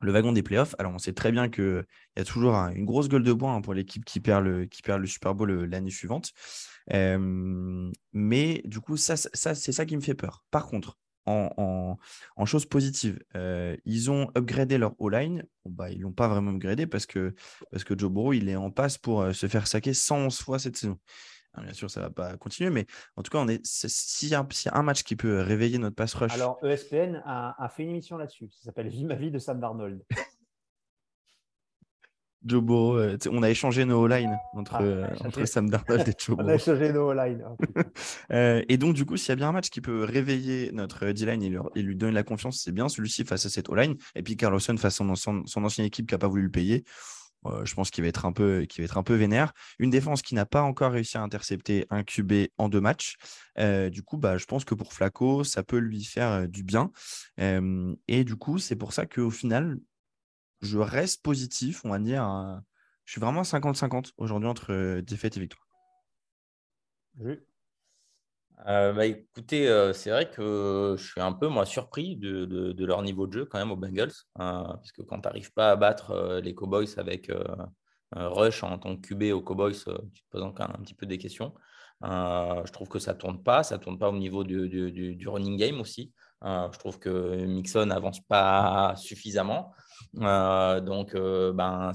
le 0.00 0.12
wagon 0.12 0.32
des 0.32 0.42
playoffs. 0.42 0.74
Alors, 0.78 0.92
on 0.92 0.98
sait 0.98 1.12
très 1.12 1.32
bien 1.32 1.48
qu'il 1.48 1.84
y 2.16 2.20
a 2.20 2.24
toujours 2.24 2.54
une 2.54 2.84
grosse 2.84 3.08
gueule 3.08 3.22
de 3.22 3.32
bois 3.32 3.52
hein, 3.52 3.60
pour 3.60 3.74
l'équipe 3.74 4.04
qui, 4.04 4.20
perd 4.20 4.44
le, 4.44 4.66
qui 4.66 4.82
perd 4.82 5.00
le 5.00 5.06
Super 5.06 5.34
Bowl 5.34 5.50
l'année 5.64 5.90
suivante. 5.90 6.32
mais 6.88 8.62
du 8.64 8.80
coup, 8.80 8.96
ça, 8.96 9.16
ça 9.16 9.54
c'est 9.54 9.72
ça 9.72 9.86
qui 9.86 9.96
me 9.96 10.02
fait 10.02 10.14
peur. 10.14 10.44
Par 10.50 10.66
contre, 10.66 10.98
en, 11.26 11.98
en, 12.36 12.46
chose 12.46 12.66
positive, 12.66 13.18
ils 13.84 14.10
ont 14.10 14.30
upgradé 14.36 14.78
leur 14.78 14.94
O-line. 14.98 15.44
bah, 15.66 15.90
ils 15.90 15.98
ne 15.98 16.02
l'ont 16.04 16.12
pas 16.12 16.28
vraiment 16.28 16.50
upgradé 16.50 16.86
parce 16.86 17.06
que, 17.06 17.34
parce 17.70 17.84
que 17.84 17.96
Joe 17.96 18.10
Burrow, 18.10 18.32
il 18.32 18.48
est 18.48 18.56
en 18.56 18.70
passe 18.70 18.98
pour 18.98 19.34
se 19.34 19.46
faire 19.46 19.66
saquer 19.66 19.94
111 19.94 20.40
fois 20.40 20.58
cette 20.58 20.76
saison. 20.76 20.98
Ah, 21.54 21.62
bien 21.62 21.72
sûr, 21.72 21.90
ça 21.90 22.00
ne 22.00 22.06
va 22.06 22.10
pas 22.10 22.36
continuer, 22.36 22.70
mais 22.70 22.86
en 23.16 23.22
tout 23.22 23.30
cas, 23.30 23.44
s'il 23.64 24.28
y, 24.28 24.34
a 24.34 24.46
un 24.72 24.82
match 24.82 25.02
qui 25.02 25.16
peut 25.16 25.40
réveiller 25.40 25.78
notre 25.78 25.96
pass 25.96 26.14
rush. 26.14 26.32
Alors, 26.32 26.58
ESPN 26.64 27.22
a, 27.26 27.68
fait 27.74 27.82
une 27.82 27.90
émission 27.90 28.16
là-dessus. 28.16 28.48
Ça 28.50 28.64
s'appelle 28.66 28.88
Vie 28.88 29.04
ma 29.04 29.16
vie 29.16 29.30
de 29.30 29.38
Sam 29.38 29.60
Darnold. 29.60 30.04
Joe 32.42 32.62
Burrow, 32.62 32.96
euh, 32.96 33.18
on 33.30 33.42
a 33.42 33.50
échangé 33.50 33.84
nos 33.84 34.06
line 34.06 34.38
entre, 34.54 34.76
ah, 34.76 34.82
euh, 34.82 35.06
entre 35.26 35.44
Sam 35.44 35.68
Darnold 35.68 36.08
et 36.08 36.14
Joe 36.16 36.36
On 36.40 36.48
a 36.48 36.54
échangé 36.54 36.90
nos 36.90 37.12
line. 37.12 37.44
Oh, 37.46 37.80
euh, 38.32 38.62
et 38.66 38.78
donc, 38.78 38.94
du 38.94 39.04
coup, 39.04 39.18
s'il 39.18 39.28
y 39.28 39.32
a 39.32 39.36
bien 39.36 39.50
un 39.50 39.52
match 39.52 39.68
qui 39.68 39.82
peut 39.82 40.04
réveiller 40.04 40.70
notre 40.72 41.10
D-line 41.10 41.42
et, 41.74 41.82
lui 41.82 41.96
donner 41.96 42.12
la 42.12 42.22
confiance, 42.22 42.62
c'est 42.64 42.72
bien 42.72 42.88
celui-ci 42.88 43.24
face 43.24 43.44
à 43.44 43.50
cette 43.50 43.68
O-line. 43.68 43.96
Et 44.14 44.22
puis 44.22 44.36
Carlson 44.38 44.76
face 44.78 45.00
à 45.00 45.04
son, 45.14 45.44
son 45.44 45.64
ancienne 45.64 45.86
équipe 45.86 46.06
qui 46.06 46.14
n'a 46.14 46.18
pas 46.18 46.28
voulu 46.28 46.44
le 46.44 46.50
payer. 46.50 46.84
Euh, 47.46 47.64
je 47.64 47.74
pense 47.74 47.90
qu'il 47.90 48.02
va, 48.02 48.08
être 48.08 48.26
un 48.26 48.32
peu, 48.32 48.66
va 48.78 48.84
être 48.84 48.98
un 48.98 49.02
peu 49.02 49.14
vénère. 49.14 49.52
Une 49.78 49.90
défense 49.90 50.22
qui 50.22 50.34
n'a 50.34 50.46
pas 50.46 50.62
encore 50.62 50.92
réussi 50.92 51.16
à 51.16 51.22
intercepter 51.22 51.86
un 51.90 52.02
QB 52.02 52.48
en 52.58 52.68
deux 52.68 52.80
matchs. 52.80 53.16
Euh, 53.58 53.90
du 53.90 54.02
coup, 54.02 54.18
bah, 54.18 54.36
je 54.36 54.44
pense 54.44 54.64
que 54.64 54.74
pour 54.74 54.92
Flaco, 54.92 55.44
ça 55.44 55.62
peut 55.62 55.78
lui 55.78 56.04
faire 56.04 56.30
euh, 56.30 56.46
du 56.46 56.62
bien. 56.62 56.90
et 57.38 58.24
du 58.24 58.36
coup, 58.36 58.58
c'est 58.58 58.76
pour 58.76 58.92
ça 58.92 59.06
qu'au 59.06 59.30
final, 59.30 59.78
je 60.60 60.78
reste 60.78 61.22
positif, 61.22 61.84
on 61.84 61.90
va 61.90 61.98
dire. 61.98 62.22
je 63.04 63.12
suis 63.12 63.20
vraiment 63.20 63.42
50-50 63.42 64.12
aujourd'hui 64.18 64.48
entre 64.48 65.00
défaite 65.00 65.36
et 65.36 65.40
victoire. 65.40 65.66
Euh, 68.66 68.92
bah, 68.92 69.06
écoutez, 69.06 69.68
euh, 69.68 69.92
c'est 69.92 70.10
vrai 70.10 70.30
que 70.30 70.94
je 70.98 71.02
suis 71.02 71.20
un 71.20 71.32
peu 71.32 71.48
moi 71.48 71.64
surpris 71.64 72.16
de, 72.16 72.84
leur 72.84 73.02
niveau 73.02 73.26
de 73.26 73.32
jeu 73.32 73.44
quand 73.46 73.58
même 73.58 73.70
aux 73.70 73.76
Bengals, 73.76 74.12
hein, 74.36 74.64
parce 74.66 74.92
que 74.92 75.02
quand 75.02 75.20
tu 75.20 75.28
n'arrives 75.28 75.52
pas 75.52 75.70
à 75.70 75.76
battre 75.76 76.10
euh, 76.10 76.40
les 76.40 76.54
Cowboys 76.54 76.88
avec 76.98 77.30
Rush 78.12 78.62
en 78.64 78.78
tant 78.78 78.96
que 78.96 79.08
QB 79.08 79.32
aux 79.32 79.40
Cowboys, 79.40 79.74
tu 79.74 80.22
te 80.22 80.28
poses 80.30 80.42
encore 80.42 80.70
un 80.70 80.82
petit 80.82 80.94
peu 80.94 81.06
des 81.06 81.18
questions. 81.18 81.54
je 82.02 82.72
trouve 82.72 82.88
que 82.88 82.98
ça 82.98 83.14
tourne 83.14 83.42
pas, 83.42 83.62
ça 83.62 83.78
tourne 83.78 83.98
pas 83.98 84.10
au 84.10 84.18
niveau 84.18 84.44
du 84.44 85.28
running 85.28 85.56
game 85.56 85.80
aussi. 85.80 86.12
Je 86.42 86.78
trouve 86.78 86.98
que 86.98 87.44
Mixon 87.46 87.86
n'avance 87.86 88.20
pas 88.20 88.94
suffisamment. 88.96 89.72
donc, 90.14 91.14
ben, 91.14 91.92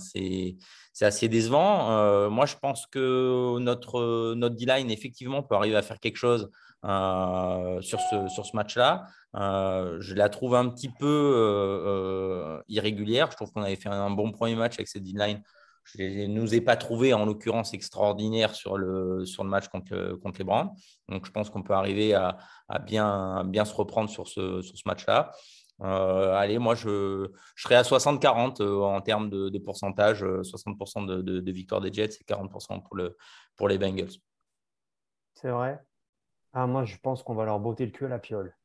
c'est 0.95 1.05
assez 1.05 1.27
décevant. 1.27 1.91
Euh, 1.91 2.29
moi, 2.29 2.45
je 2.45 2.55
pense 2.55 2.87
que 2.87 3.59
notre, 3.59 4.33
notre 4.35 4.55
D-line, 4.55 4.89
effectivement, 4.89 5.43
peut 5.43 5.55
arriver 5.55 5.75
à 5.75 5.81
faire 5.81 5.99
quelque 5.99 6.15
chose 6.15 6.49
euh, 6.85 7.81
sur 7.81 7.99
ce, 7.99 8.29
sur 8.29 8.45
ce 8.45 8.55
match-là. 8.55 9.05
Euh, 9.35 9.97
je 9.99 10.15
la 10.15 10.29
trouve 10.29 10.55
un 10.55 10.69
petit 10.69 10.87
peu 10.87 12.63
irrégulière. 12.69 13.29
Je 13.29 13.35
trouve 13.35 13.51
qu'on 13.51 13.63
avait 13.63 13.75
fait 13.75 13.89
un 13.89 14.09
bon 14.09 14.31
premier 14.31 14.55
match 14.55 14.75
avec 14.75 14.87
cette 14.87 15.03
D-line. 15.03 15.41
Je 15.85 16.01
ne 16.01 16.27
nous 16.27 16.55
ai 16.55 16.61
pas 16.61 16.75
trouvé, 16.75 17.13
en 17.13 17.25
l'occurrence, 17.25 17.73
extraordinaire 17.73 18.55
sur 18.55 18.77
le, 18.77 19.23
sur 19.25 19.43
le 19.43 19.49
match 19.49 19.67
contre, 19.67 20.15
contre 20.21 20.39
les 20.39 20.43
Browns. 20.43 20.71
Donc, 21.09 21.25
je 21.25 21.31
pense 21.31 21.49
qu'on 21.49 21.61
peut 21.61 21.73
arriver 21.73 22.15
à, 22.15 22.37
à, 22.67 22.79
bien, 22.79 23.43
bien 23.43 23.65
se 23.65 23.73
reprendre 23.75 24.09
sur 24.09 24.27
ce, 24.27 24.61
sur 24.61 24.75
ce 24.75 24.83
match-là. 24.87 25.31
Euh, 25.81 26.33
allez, 26.35 26.57
moi, 26.57 26.75
je, 26.75 27.29
je, 27.55 27.63
serais 27.63 27.75
à 27.75 27.81
60-40 27.81 28.61
euh, 28.61 28.81
en 28.81 29.01
termes 29.01 29.29
de, 29.29 29.57
pourcentage. 29.59 30.23
60% 30.23 31.09
euh, 31.09 31.21
de, 31.21 31.39
de, 31.39 31.51
victoire 31.51 31.81
des 31.81 31.91
Jets 31.91 32.17
et 32.19 32.23
40% 32.23 32.81
pour, 32.81 32.95
le, 32.95 33.17
pour 33.55 33.67
les 33.67 33.77
Bengals. 33.77 34.13
C'est 35.33 35.49
vrai. 35.49 35.79
Ah, 36.53 36.67
moi, 36.67 36.85
je 36.85 36.95
pense 36.97 37.23
qu'on 37.23 37.35
va 37.35 37.45
leur 37.45 37.59
botter 37.59 37.85
le 37.85 37.91
cul 37.91 38.05
à 38.05 38.09
la 38.09 38.19
piole. 38.19 38.55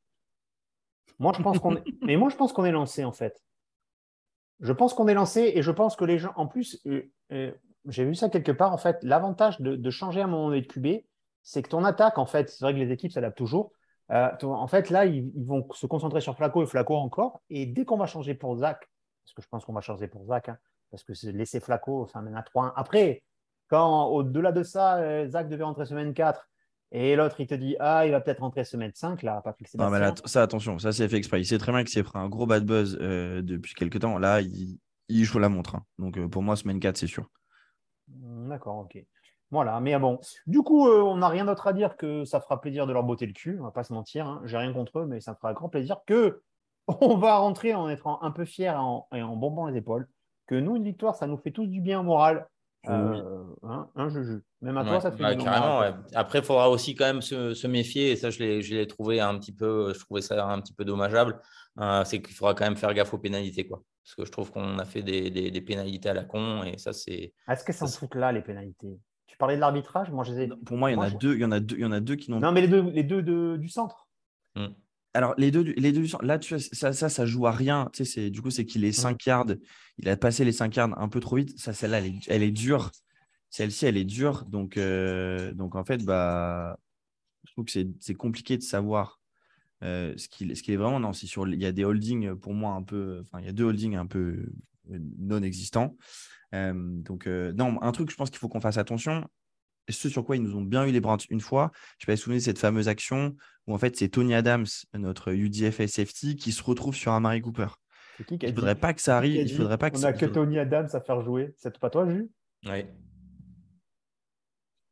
Moi, 1.18 1.32
je 1.36 1.42
pense 1.42 1.58
qu'on 1.58 1.76
est... 1.76 1.84
Mais 2.02 2.16
moi, 2.16 2.30
je 2.30 2.36
pense 2.36 2.52
qu'on 2.52 2.64
est 2.64 2.72
lancé, 2.72 3.04
en 3.04 3.12
fait. 3.12 3.42
Je 4.60 4.72
pense 4.72 4.94
qu'on 4.94 5.08
est 5.08 5.14
lancé 5.14 5.52
et 5.54 5.62
je 5.62 5.70
pense 5.70 5.96
que 5.96 6.04
les 6.04 6.18
gens, 6.18 6.32
en 6.36 6.46
plus, 6.46 6.82
j'ai 7.86 8.04
vu 8.04 8.14
ça 8.14 8.28
quelque 8.28 8.52
part, 8.52 8.72
en 8.72 8.78
fait, 8.78 8.98
l'avantage 9.02 9.60
de, 9.60 9.90
changer 9.90 10.20
à 10.20 10.24
un 10.24 10.26
moment 10.26 10.48
donné 10.48 10.60
de 10.60 10.66
QB, 10.66 11.04
c'est 11.42 11.62
que 11.62 11.68
ton 11.68 11.84
attaque, 11.84 12.18
en 12.18 12.26
fait, 12.26 12.50
c'est 12.50 12.64
vrai 12.64 12.74
que 12.74 12.78
les 12.78 12.92
équipes 12.92 13.12
s'adaptent 13.12 13.38
toujours, 13.38 13.72
euh, 14.10 14.28
en 14.42 14.66
fait, 14.66 14.90
là, 14.90 15.06
ils, 15.06 15.30
vont 15.44 15.66
se 15.72 15.86
concentrer 15.86 16.20
sur 16.20 16.36
Flaco 16.36 16.62
et 16.62 16.66
Flaco 16.66 16.96
encore. 16.96 17.42
Et 17.48 17.66
dès 17.66 17.84
qu'on 17.84 17.96
va 17.96 18.06
changer 18.06 18.34
pour 18.34 18.56
Zach, 18.56 18.88
parce 19.24 19.34
que 19.34 19.42
je 19.42 19.48
pense 19.48 19.64
qu'on 19.64 19.72
va 19.72 19.80
changer 19.80 20.08
pour 20.08 20.24
Zach, 20.26 20.48
hein, 20.48 20.58
parce 20.90 21.04
que 21.04 21.14
c'est 21.14 21.32
laisser 21.32 21.60
Flaco, 21.60 22.02
enfin, 22.02 22.20
maintenant 22.20 22.42
3-1. 22.42 22.72
Après, 22.74 23.22
quand 23.68 24.06
au-delà 24.06 24.50
de 24.50 24.64
ça, 24.64 24.96
euh, 24.96 25.28
Zach 25.28 25.48
devait 25.48 25.64
rentrer 25.64 25.86
semaine 25.86 26.12
4 26.12 26.49
et 26.92 27.14
l'autre, 27.16 27.40
il 27.40 27.46
te 27.46 27.54
dit 27.54 27.76
Ah, 27.78 28.06
il 28.06 28.12
va 28.12 28.20
peut-être 28.20 28.40
rentrer 28.40 28.64
semaine 28.64 28.92
5, 28.94 29.22
là, 29.22 29.40
pas 29.42 29.54
Non, 29.78 29.90
mais 29.90 30.00
ça, 30.24 30.42
attention, 30.42 30.78
ça, 30.78 30.92
c'est 30.92 31.08
fait 31.08 31.16
exprès. 31.16 31.40
Il 31.40 31.44
sait 31.46 31.58
très 31.58 31.72
bien 31.72 31.82
qu'il 31.82 31.90
s'est 31.90 32.02
pris 32.02 32.18
un 32.18 32.28
gros 32.28 32.46
bad 32.46 32.64
buzz 32.64 32.98
euh, 33.00 33.42
depuis 33.42 33.74
quelques 33.74 34.00
temps. 34.00 34.18
Là, 34.18 34.40
il, 34.40 35.24
joue 35.24 35.38
la 35.38 35.48
montre. 35.48 35.76
Hein. 35.76 35.84
Donc, 35.98 36.20
pour 36.28 36.42
moi, 36.42 36.56
semaine 36.56 36.80
4, 36.80 36.96
c'est 36.96 37.06
sûr. 37.06 37.28
D'accord, 38.08 38.78
ok. 38.78 39.04
Voilà, 39.52 39.80
mais 39.80 39.98
bon, 39.98 40.20
du 40.46 40.62
coup, 40.62 40.86
euh, 40.86 41.00
on 41.02 41.16
n'a 41.16 41.28
rien 41.28 41.44
d'autre 41.44 41.66
à 41.66 41.72
dire 41.72 41.96
que 41.96 42.24
ça 42.24 42.40
fera 42.40 42.60
plaisir 42.60 42.86
de 42.86 42.92
leur 42.92 43.02
botter 43.02 43.26
le 43.26 43.32
cul, 43.32 43.58
on 43.58 43.64
va 43.64 43.72
pas 43.72 43.82
se 43.82 43.92
mentir, 43.92 44.28
hein. 44.28 44.42
j'ai 44.44 44.56
rien 44.56 44.72
contre 44.72 45.00
eux, 45.00 45.06
mais 45.06 45.20
ça 45.20 45.32
me 45.32 45.36
fera 45.36 45.52
grand 45.54 45.68
plaisir 45.68 45.98
que 46.06 46.40
on 47.00 47.16
va 47.16 47.36
rentrer 47.38 47.74
en 47.74 47.88
étant 47.88 48.22
un 48.22 48.30
peu 48.30 48.44
fiers 48.44 48.74
et 49.12 49.22
en, 49.22 49.36
bombant 49.36 49.66
les 49.66 49.76
épaules, 49.76 50.08
que 50.46 50.54
nous, 50.54 50.76
une 50.76 50.84
victoire, 50.84 51.16
ça 51.16 51.26
nous 51.26 51.36
fait 51.36 51.50
tous 51.50 51.66
du 51.66 51.80
bien 51.80 52.00
au 52.00 52.04
moral. 52.04 52.48
Euh, 52.88 53.44
hein, 53.62 53.90
un 53.94 54.08
juju. 54.08 54.42
Même 54.62 54.78
à 54.78 54.84
toi, 54.84 55.00
ça 55.00 55.10
te 55.10 55.16
fait 55.16 55.36
du 55.36 55.44
bien. 55.44 56.02
Après, 56.14 56.38
il 56.38 56.44
faudra 56.44 56.70
aussi 56.70 56.94
quand 56.94 57.04
même 57.04 57.22
se, 57.22 57.66
méfier, 57.66 58.12
et 58.12 58.16
ça, 58.16 58.30
je 58.30 58.38
l'ai 58.42 58.86
trouvé 58.86 59.20
un 59.20 59.38
petit 59.38 59.52
peu, 59.52 59.92
je 59.94 60.00
trouvais 60.00 60.22
ça 60.22 60.46
un 60.46 60.60
petit 60.60 60.72
peu 60.72 60.84
dommageable, 60.84 61.38
euh, 61.78 62.04
c'est 62.04 62.22
qu'il 62.22 62.34
faudra 62.34 62.54
quand 62.54 62.64
même 62.64 62.76
faire 62.76 62.94
gaffe 62.94 63.12
aux 63.12 63.18
pénalités. 63.18 63.66
Quoi. 63.66 63.82
Parce 64.02 64.14
que 64.14 64.24
je 64.24 64.32
trouve 64.32 64.50
qu'on 64.50 64.78
a 64.78 64.84
fait 64.84 65.02
des, 65.02 65.60
pénalités 65.60 66.08
à 66.08 66.14
la 66.14 66.24
con, 66.24 66.64
et 66.64 66.78
ça, 66.78 66.92
c'est. 66.92 67.34
Est-ce 67.48 67.64
que 67.64 67.72
ça 67.72 67.86
se 67.86 67.98
fout 67.98 68.14
là, 68.14 68.32
les 68.32 68.42
pénalités? 68.42 68.98
Tu 69.26 69.36
parlais 69.36 69.56
de 69.56 69.60
l'arbitrage? 69.60 70.10
Moi, 70.10 70.24
je 70.24 70.54
Pour 70.64 70.76
moi, 70.76 70.90
il 70.90 70.94
y 70.94 70.96
en 70.96 71.02
a 71.02 71.10
deux. 71.10 71.34
Il 71.34 71.40
y 71.40 71.44
en 71.44 71.52
a 71.52 71.60
deux. 71.60 71.76
Il 71.76 71.82
y 71.82 71.86
en 71.86 71.92
a 71.92 72.00
deux 72.00 72.16
qui 72.16 72.30
n'ont. 72.30 72.40
Non, 72.40 72.52
mais 72.52 72.62
les 72.62 72.68
deux, 72.68 72.82
les 72.90 73.04
deux 73.04 73.58
du 73.58 73.68
centre. 73.68 74.08
Hmm. 74.56 74.68
Alors, 75.12 75.34
les 75.38 75.50
deux, 75.50 75.62
les 75.62 75.92
deux 75.92 76.04
là, 76.22 76.38
tu 76.38 76.58
ça, 76.58 76.92
ça, 76.92 77.08
ça 77.08 77.26
joue 77.26 77.46
à 77.46 77.52
rien. 77.52 77.88
Tu 77.92 78.04
sais, 78.04 78.30
du 78.30 78.42
coup, 78.42 78.50
c'est 78.50 78.64
qu'il 78.64 78.84
est 78.84 78.92
5 78.92 79.24
yards. 79.26 79.46
Il 79.98 80.08
a 80.08 80.16
passé 80.16 80.44
les 80.44 80.52
5 80.52 80.74
yards 80.76 81.00
un 81.00 81.08
peu 81.08 81.20
trop 81.20 81.36
vite. 81.36 81.58
Ça, 81.58 81.72
celle-là, 81.72 81.98
elle 81.98 82.06
est, 82.06 82.28
elle 82.28 82.42
est 82.42 82.52
dure. 82.52 82.90
Celle-ci, 83.50 83.86
elle 83.86 83.96
est 83.96 84.04
dure. 84.04 84.44
Donc, 84.46 84.76
euh, 84.76 85.52
donc 85.52 85.74
en 85.74 85.84
fait, 85.84 86.04
bah, 86.04 86.78
je 87.44 87.52
trouve 87.52 87.64
que 87.64 87.72
c'est 87.72 88.14
compliqué 88.14 88.56
de 88.56 88.62
savoir 88.62 89.20
euh, 89.82 90.14
ce 90.16 90.28
qu'il 90.28 90.52
est 90.52 90.76
vraiment. 90.76 91.00
Non, 91.00 91.12
sur, 91.12 91.48
il 91.48 91.60
y 91.60 91.66
a 91.66 91.72
des 91.72 91.84
holdings 91.84 92.36
pour 92.36 92.54
moi 92.54 92.74
un 92.74 92.82
peu. 92.82 93.20
Enfin, 93.22 93.40
il 93.40 93.46
y 93.46 93.48
a 93.48 93.52
deux 93.52 93.64
holdings 93.64 93.96
un 93.96 94.06
peu 94.06 94.46
non 95.18 95.42
existants 95.42 95.96
donc, 96.52 97.26
non, 97.26 97.80
un 97.80 97.92
truc, 97.92 98.10
je 98.10 98.16
pense 98.16 98.30
qu'il 98.30 98.38
faut 98.38 98.48
qu'on 98.48 98.60
fasse 98.60 98.76
attention. 98.76 99.24
Ce 99.90 100.08
sur 100.08 100.24
quoi 100.24 100.36
ils 100.36 100.42
nous 100.42 100.56
ont 100.56 100.62
bien 100.62 100.84
eu 100.84 100.90
les 100.90 101.00
Browns 101.00 101.20
une 101.30 101.40
fois, 101.40 101.70
je 101.98 102.06
vais 102.06 102.12
me 102.12 102.16
souvenir 102.16 102.40
de 102.40 102.44
cette 102.44 102.58
fameuse 102.58 102.88
action 102.88 103.34
où 103.66 103.74
en 103.74 103.78
fait 103.78 103.96
c'est 103.96 104.08
Tony 104.08 104.34
Adams, 104.34 104.66
notre 104.94 105.32
UDF 105.32 105.86
SFT, 105.86 106.36
qui 106.36 106.52
se 106.52 106.62
retrouve 106.62 106.94
sur 106.94 107.12
un 107.12 107.20
Mary 107.20 107.40
Cooper. 107.40 107.68
il 108.30 108.38
ne 108.40 108.52
faudrait 108.52 108.74
pas 108.74 108.94
que 108.94 109.00
ça 109.00 109.16
arrive. 109.16 109.36
Il 109.36 109.54
faudrait 109.54 109.78
pas 109.78 109.90
que 109.90 109.96
On 109.96 110.00
n'a 110.00 110.12
que 110.12 110.26
Tony 110.26 110.58
Adams 110.58 110.88
à 110.92 111.00
faire 111.00 111.20
jouer. 111.20 111.54
C'est 111.56 111.78
pas 111.78 111.90
toi, 111.90 112.06
Jules? 112.08 112.28
Oui. 112.66 112.84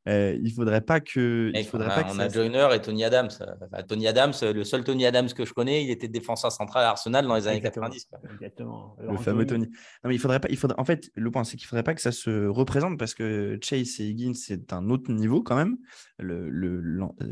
Euh, 0.09 0.39
il 0.43 0.53
faudrait 0.53 0.81
pas 0.81 1.01
que. 1.01 1.51
Mec, 1.53 1.67
il 1.67 1.69
faudrait 1.69 1.89
on 1.89 1.91
a, 1.91 1.95
pas 1.95 2.03
que 2.05 2.11
on 2.13 2.15
ça 2.15 2.23
a 2.23 2.29
Joyner 2.29 2.69
et 2.75 2.81
Tony 2.81 3.05
Adams. 3.05 3.29
Enfin, 3.31 3.83
Tony 3.83 4.09
Adams, 4.09 4.33
le 4.43 4.65
seul 4.65 4.83
Tony 4.83 5.05
Adams 5.07 5.29
que 5.29 5.45
je 5.45 5.53
connais, 5.53 5.85
il 5.85 5.91
était 5.91 6.09
défenseur 6.09 6.51
central 6.51 6.85
à 6.85 6.91
Arsenal 6.91 7.27
dans 7.27 7.35
les 7.35 7.47
années 7.47 7.59
Exactement. 7.59 7.87
90. 7.87 8.05
quoi. 8.07 8.21
Exactement. 8.33 8.97
Le 9.01 9.17
fameux 9.19 9.47
Tony. 9.47 9.67
Non, 9.67 10.09
mais 10.09 10.15
il 10.15 10.19
faudrait 10.19 10.41
pas. 10.41 10.49
Il 10.51 10.57
faudrait, 10.57 10.79
en 10.81 10.85
fait, 10.85 11.11
le 11.15 11.31
point, 11.31 11.45
c'est 11.45 11.57
qu'il 11.57 11.67
faudrait 11.67 11.83
pas 11.83 11.95
que 11.95 12.01
ça 12.01 12.13
se 12.13 12.47
représente 12.47 12.99
parce 12.99 13.15
que 13.15 13.59
Chase 13.63 14.01
et 14.01 14.09
Higgins, 14.09 14.35
c'est 14.35 14.73
un 14.73 14.89
autre 14.91 15.13
niveau 15.13 15.43
quand 15.43 15.57
même. 15.57 15.77
Le, 16.19 16.49
le, 16.49 16.81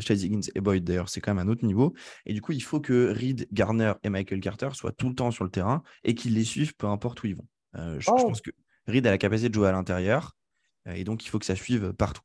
Chase 0.00 0.24
Higgins 0.24 0.48
et 0.54 0.60
Boyd, 0.60 0.84
d'ailleurs, 0.84 1.08
c'est 1.08 1.20
quand 1.20 1.34
même 1.34 1.46
un 1.46 1.50
autre 1.50 1.64
niveau. 1.64 1.94
Et 2.26 2.34
du 2.34 2.40
coup, 2.42 2.52
il 2.52 2.62
faut 2.62 2.80
que 2.80 3.10
Reed, 3.12 3.48
Garner 3.52 3.94
et 4.04 4.10
Michael 4.10 4.40
Carter 4.40 4.68
soient 4.74 4.92
tout 4.92 5.08
le 5.08 5.14
temps 5.14 5.30
sur 5.30 5.44
le 5.44 5.50
terrain 5.50 5.82
et 6.04 6.14
qu'ils 6.14 6.34
les 6.34 6.44
suivent 6.44 6.74
peu 6.76 6.86
importe 6.86 7.22
où 7.22 7.26
ils 7.26 7.36
vont. 7.36 7.46
Euh, 7.76 7.98
je, 7.98 8.04
je 8.04 8.10
Oh. 8.10 8.16
pense 8.28 8.40
que 8.40 8.50
Reed 8.86 9.06
a 9.06 9.10
la 9.10 9.18
capacité 9.18 9.48
de 9.48 9.54
jouer 9.54 9.68
à 9.68 9.72
l'intérieur 9.72 10.36
euh, 10.86 10.92
et 10.92 11.04
donc 11.04 11.24
il 11.24 11.28
faut 11.28 11.38
que 11.38 11.44
ça 11.46 11.56
suive 11.56 11.92
partout. 11.92 12.22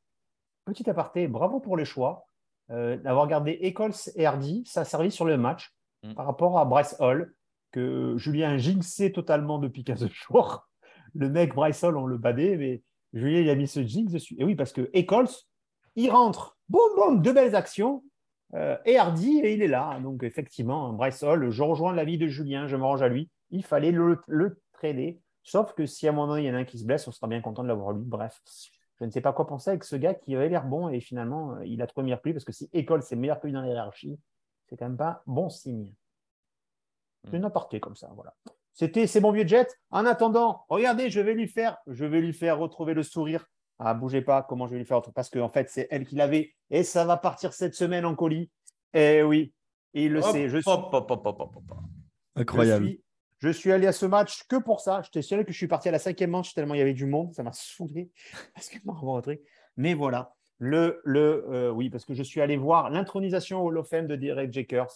Petit 0.64 0.88
aparté, 0.88 1.28
bravo 1.28 1.60
pour 1.60 1.76
les 1.76 1.84
choix. 1.84 2.26
Euh, 2.70 2.96
D'avoir 2.98 3.26
gardé 3.26 3.58
Eccles 3.62 4.10
et 4.14 4.26
Hardy, 4.26 4.64
ça 4.66 4.82
a 4.82 4.84
servi 4.84 5.10
sur 5.10 5.24
le 5.24 5.36
match 5.36 5.72
Mm. 6.04 6.14
par 6.14 6.26
rapport 6.26 6.58
à 6.58 6.64
Bryce 6.64 6.96
Hall, 6.98 7.32
que 7.70 8.16
Julien 8.16 8.58
jinxait 8.58 9.12
totalement 9.12 9.58
depuis 9.60 9.84
15 9.84 10.08
jours. 10.12 10.66
Le 11.14 11.28
mec, 11.30 11.54
Bryce 11.54 11.84
Hall, 11.84 11.96
on 11.96 12.06
le 12.06 12.18
badait, 12.18 12.56
mais 12.56 12.82
Julien, 13.12 13.38
il 13.40 13.48
a 13.48 13.54
mis 13.54 13.68
ce 13.68 13.84
jinx 13.84 14.10
dessus. 14.10 14.34
Et 14.38 14.44
oui, 14.44 14.56
parce 14.56 14.72
que 14.72 14.90
Eccles, 14.94 15.28
il 15.94 16.10
rentre, 16.10 16.56
boum, 16.68 16.82
boum, 16.96 17.22
deux 17.22 17.32
belles 17.32 17.54
actions, 17.54 18.02
euh, 18.54 18.76
et 18.84 18.98
Hardy, 18.98 19.38
et 19.44 19.54
il 19.54 19.62
est 19.62 19.68
là. 19.68 20.00
Donc, 20.00 20.24
effectivement, 20.24 20.92
Bryce 20.92 21.22
Hall, 21.22 21.50
je 21.50 21.62
rejoins 21.62 21.92
l'avis 21.94 22.18
de 22.18 22.26
Julien, 22.26 22.66
je 22.66 22.74
me 22.76 22.82
range 22.82 23.02
à 23.02 23.08
lui. 23.08 23.30
Il 23.50 23.62
fallait 23.62 23.92
le, 23.92 24.18
le 24.26 24.60
trader, 24.72 25.20
sauf 25.44 25.72
que 25.74 25.86
si 25.86 26.08
à 26.08 26.10
un 26.10 26.14
moment 26.14 26.26
donné, 26.32 26.42
il 26.42 26.46
y 26.48 26.50
en 26.50 26.54
a 26.54 26.58
un 26.58 26.64
qui 26.64 26.80
se 26.80 26.84
blesse, 26.84 27.06
on 27.06 27.12
sera 27.12 27.28
bien 27.28 27.40
content 27.40 27.62
de 27.62 27.68
l'avoir 27.68 27.92
lui. 27.92 28.02
Bref, 28.04 28.40
je 29.02 29.06
ne 29.06 29.10
sais 29.10 29.20
pas 29.20 29.32
quoi 29.32 29.48
penser 29.48 29.70
avec 29.70 29.82
ce 29.82 29.96
gars 29.96 30.14
qui 30.14 30.36
avait 30.36 30.48
l'air 30.48 30.64
bon 30.64 30.88
et 30.88 31.00
finalement, 31.00 31.56
euh, 31.56 31.66
il 31.66 31.82
a 31.82 31.88
trouvé 31.88 32.04
meilleur 32.04 32.22
que 32.22 32.28
lui 32.28 32.34
parce 32.34 32.44
que 32.44 32.52
si 32.52 32.70
École 32.72 33.02
c'est 33.02 33.16
meilleur 33.16 33.40
que 33.40 33.48
lui 33.48 33.52
dans 33.52 33.60
la 33.60 33.66
hiérarchie, 33.66 34.16
c'est 34.68 34.76
quand 34.76 34.84
même 34.84 34.96
pas 34.96 35.24
bon 35.26 35.48
signe. 35.48 35.92
C'est 37.24 37.36
une 37.36 37.44
aparté 37.44 37.80
comme 37.80 37.96
ça, 37.96 38.12
voilà. 38.14 38.32
C'était 38.72 39.08
c'est 39.08 39.20
mon 39.20 39.32
vieux 39.32 39.46
jet. 39.46 39.76
En 39.90 40.06
attendant, 40.06 40.64
regardez, 40.68 41.10
je 41.10 41.20
vais 41.20 41.34
lui 41.34 41.48
faire, 41.48 41.78
je 41.88 42.04
vais 42.04 42.20
lui 42.20 42.32
faire 42.32 42.58
retrouver 42.58 42.94
le 42.94 43.02
sourire. 43.02 43.44
Ah, 43.80 43.92
bougez 43.92 44.22
pas, 44.22 44.44
comment 44.44 44.68
je 44.68 44.72
vais 44.72 44.78
lui 44.78 44.86
faire 44.86 44.98
retrouver? 44.98 45.14
Parce 45.14 45.30
qu'en 45.30 45.48
fait, 45.48 45.68
c'est 45.68 45.88
elle 45.90 46.06
qui 46.06 46.14
l'avait 46.14 46.54
et 46.70 46.84
ça 46.84 47.04
va 47.04 47.16
partir 47.16 47.54
cette 47.54 47.74
semaine 47.74 48.04
en 48.04 48.14
colis. 48.14 48.52
Eh 48.94 49.24
oui, 49.24 49.52
il 49.94 50.12
le 50.12 50.20
Hop, 50.20 50.30
sait. 50.30 50.48
Je 50.48 50.58
suis, 50.58 50.70
hop, 50.70 50.94
hop, 50.94 51.10
hop, 51.10 51.26
hop, 51.26 51.40
hop, 51.40 51.56
hop. 51.56 51.78
Incroyable. 52.36 52.84
je 52.84 52.90
suis, 52.90 53.01
je 53.42 53.48
suis 53.50 53.72
allé 53.72 53.86
à 53.88 53.92
ce 53.92 54.06
match 54.06 54.44
que 54.48 54.56
pour 54.56 54.80
ça. 54.80 55.02
Je 55.04 55.10
t'ai 55.10 55.20
signalé 55.20 55.44
que 55.44 55.52
je 55.52 55.56
suis 55.58 55.66
parti 55.66 55.88
à 55.88 55.92
la 55.92 55.98
cinquième 55.98 56.30
manche 56.30 56.54
tellement 56.54 56.74
il 56.74 56.78
y 56.78 56.80
avait 56.80 56.94
du 56.94 57.06
monde. 57.06 57.34
Ça 57.34 57.42
m'a 57.42 57.52
saoulé. 57.52 58.10
Parce 58.54 58.68
que 58.68 58.76
un 58.88 59.20
truc. 59.20 59.40
Mais 59.76 59.94
voilà. 59.94 60.32
Le, 60.58 61.00
le, 61.04 61.44
euh, 61.50 61.70
oui, 61.72 61.90
parce 61.90 62.04
que 62.04 62.14
je 62.14 62.22
suis 62.22 62.40
allé 62.40 62.56
voir 62.56 62.88
l'intronisation 62.88 63.62
au 63.62 63.66
Hall 63.66 63.78
of 63.78 63.88
Fame 63.88 64.06
de 64.06 64.14
Derek 64.14 64.52
Jakers 64.52 64.92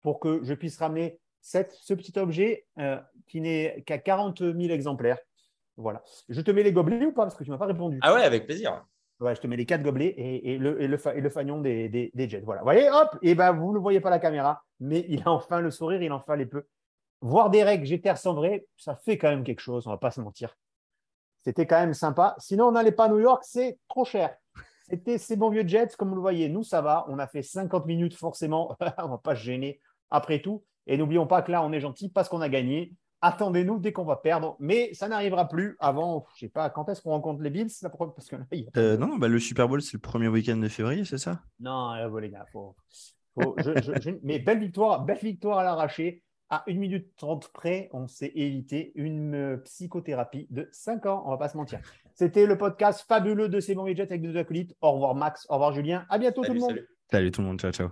pour 0.00 0.18
que 0.18 0.40
je 0.42 0.54
puisse 0.54 0.78
ramener 0.78 1.18
cette, 1.42 1.72
ce 1.72 1.92
petit 1.92 2.18
objet 2.18 2.64
euh, 2.78 2.98
qui 3.26 3.42
n'est 3.42 3.82
qu'à 3.84 3.98
40 3.98 4.38
000 4.38 4.58
exemplaires. 4.72 5.18
Voilà. 5.76 6.02
Je 6.30 6.40
te 6.40 6.50
mets 6.50 6.62
les 6.62 6.72
gobelets 6.72 7.04
ou 7.04 7.12
pas? 7.12 7.24
Parce 7.24 7.34
que 7.34 7.44
tu 7.44 7.50
ne 7.50 7.54
m'as 7.54 7.58
pas 7.58 7.66
répondu. 7.66 7.98
Ah 8.00 8.14
ouais, 8.14 8.22
avec 8.22 8.46
plaisir. 8.46 8.82
Ouais, 9.18 9.34
je 9.34 9.42
te 9.42 9.46
mets 9.46 9.56
les 9.58 9.66
quatre 9.66 9.82
gobelets 9.82 10.14
et, 10.16 10.52
et 10.54 10.58
le, 10.58 10.80
et, 10.80 10.88
le, 10.88 10.96
fa- 10.96 11.14
et 11.14 11.20
le 11.20 11.28
fanion 11.28 11.60
des, 11.60 11.90
des, 11.90 12.10
des 12.14 12.28
Jets. 12.28 12.40
Voilà. 12.40 12.62
Vous 12.62 12.66
voyez, 12.66 12.88
hop, 12.88 13.18
et 13.20 13.34
ben 13.34 13.52
vous 13.52 13.68
ne 13.70 13.74
le 13.74 13.80
voyez 13.80 14.00
pas 14.00 14.08
à 14.08 14.12
la 14.12 14.18
caméra, 14.20 14.62
mais 14.78 15.04
il 15.10 15.20
a 15.26 15.30
enfin 15.32 15.60
le 15.60 15.70
sourire, 15.70 16.00
il 16.00 16.10
a 16.10 16.14
enfin 16.14 16.36
les 16.36 16.46
peu. 16.46 16.64
Voir 17.22 17.50
des 17.50 17.62
règles 17.62 17.84
Jeter 17.86 18.14
sans 18.16 18.34
vrai, 18.34 18.66
ça 18.76 18.94
fait 18.96 19.18
quand 19.18 19.28
même 19.28 19.44
quelque 19.44 19.60
chose, 19.60 19.86
on 19.86 19.90
va 19.90 19.98
pas 19.98 20.10
se 20.10 20.20
mentir. 20.20 20.56
C'était 21.42 21.66
quand 21.66 21.80
même 21.80 21.94
sympa. 21.94 22.34
Sinon, 22.38 22.66
on 22.68 22.72
n'allait 22.72 22.92
pas 22.92 23.04
à 23.04 23.08
New 23.08 23.18
York, 23.18 23.42
c'est 23.46 23.78
trop 23.88 24.04
cher. 24.04 24.34
C'était 24.88 25.18
ces 25.18 25.36
bons 25.36 25.50
vieux 25.50 25.66
Jets, 25.66 25.88
comme 25.98 26.08
vous 26.10 26.14
le 26.16 26.20
voyez. 26.20 26.48
Nous, 26.48 26.64
ça 26.64 26.82
va. 26.82 27.04
On 27.08 27.18
a 27.18 27.26
fait 27.26 27.42
50 27.42 27.86
minutes, 27.86 28.14
forcément. 28.14 28.76
on 28.98 29.04
ne 29.04 29.10
va 29.10 29.18
pas 29.18 29.36
se 29.36 29.42
gêner 29.42 29.80
après 30.10 30.40
tout. 30.40 30.64
Et 30.86 30.96
n'oublions 30.98 31.26
pas 31.26 31.42
que 31.42 31.52
là, 31.52 31.62
on 31.62 31.72
est 31.72 31.80
gentil 31.80 32.08
parce 32.10 32.28
qu'on 32.28 32.40
a 32.40 32.48
gagné. 32.48 32.92
Attendez-nous 33.22 33.78
dès 33.78 33.92
qu'on 33.92 34.04
va 34.04 34.16
perdre. 34.16 34.56
Mais 34.58 34.92
ça 34.94 35.06
n'arrivera 35.08 35.46
plus 35.46 35.76
avant, 35.78 36.26
je 36.34 36.40
sais 36.40 36.48
pas, 36.48 36.68
quand 36.70 36.88
est-ce 36.88 37.02
qu'on 37.02 37.10
rencontre 37.10 37.42
les 37.42 37.50
Bills 37.50 37.68
la 37.82 37.90
pro- 37.90 38.08
Parce 38.08 38.28
que 38.28 38.36
là, 38.36 38.44
il 38.52 38.60
y 38.60 38.66
a- 38.66 38.78
Euh, 38.80 38.96
non, 38.96 39.16
bah, 39.16 39.28
le 39.28 39.38
Super 39.38 39.68
Bowl, 39.68 39.80
c'est 39.82 39.94
le 39.94 40.00
premier 40.00 40.28
week-end 40.28 40.56
de 40.56 40.68
février, 40.68 41.04
c'est 41.04 41.18
ça? 41.18 41.40
Non, 41.60 41.92
là, 41.92 42.08
bon, 42.08 42.16
les 42.16 42.30
gars, 42.30 42.46
faut, 42.50 42.74
faut- 43.34 43.54
je- 43.58 43.80
je- 43.82 44.00
je- 44.00 44.10
mais 44.22 44.38
belle 44.38 44.58
victoire, 44.58 45.04
belle 45.04 45.18
victoire 45.18 45.58
à 45.58 45.64
l'arraché. 45.64 46.22
À 46.50 46.64
1 46.68 46.74
minute 46.74 47.16
30 47.16 47.48
près, 47.52 47.88
on 47.92 48.08
s'est 48.08 48.32
évité 48.34 48.92
une 48.96 49.34
euh, 49.34 49.56
psychothérapie 49.58 50.48
de 50.50 50.68
5 50.72 51.06
ans, 51.06 51.22
on 51.24 51.30
va 51.30 51.36
pas 51.36 51.48
se 51.48 51.56
mentir. 51.56 51.80
C'était 52.14 52.44
le 52.44 52.58
podcast 52.58 53.04
fabuleux 53.06 53.48
de 53.48 53.60
ces 53.60 53.74
bons 53.74 53.86
Jets 53.86 54.02
avec 54.02 54.22
deux 54.22 54.36
acolytes. 54.36 54.76
Au 54.80 54.92
revoir 54.92 55.14
Max, 55.14 55.46
au 55.48 55.54
revoir 55.54 55.72
Julien. 55.72 56.06
À 56.08 56.18
bientôt 56.18 56.42
tout 56.42 56.52
le 56.52 56.60
monde. 56.60 56.70
salut. 56.70 56.88
Salut 57.10 57.30
tout 57.30 57.40
le 57.40 57.46
monde, 57.46 57.60
ciao, 57.60 57.72
ciao. 57.72 57.90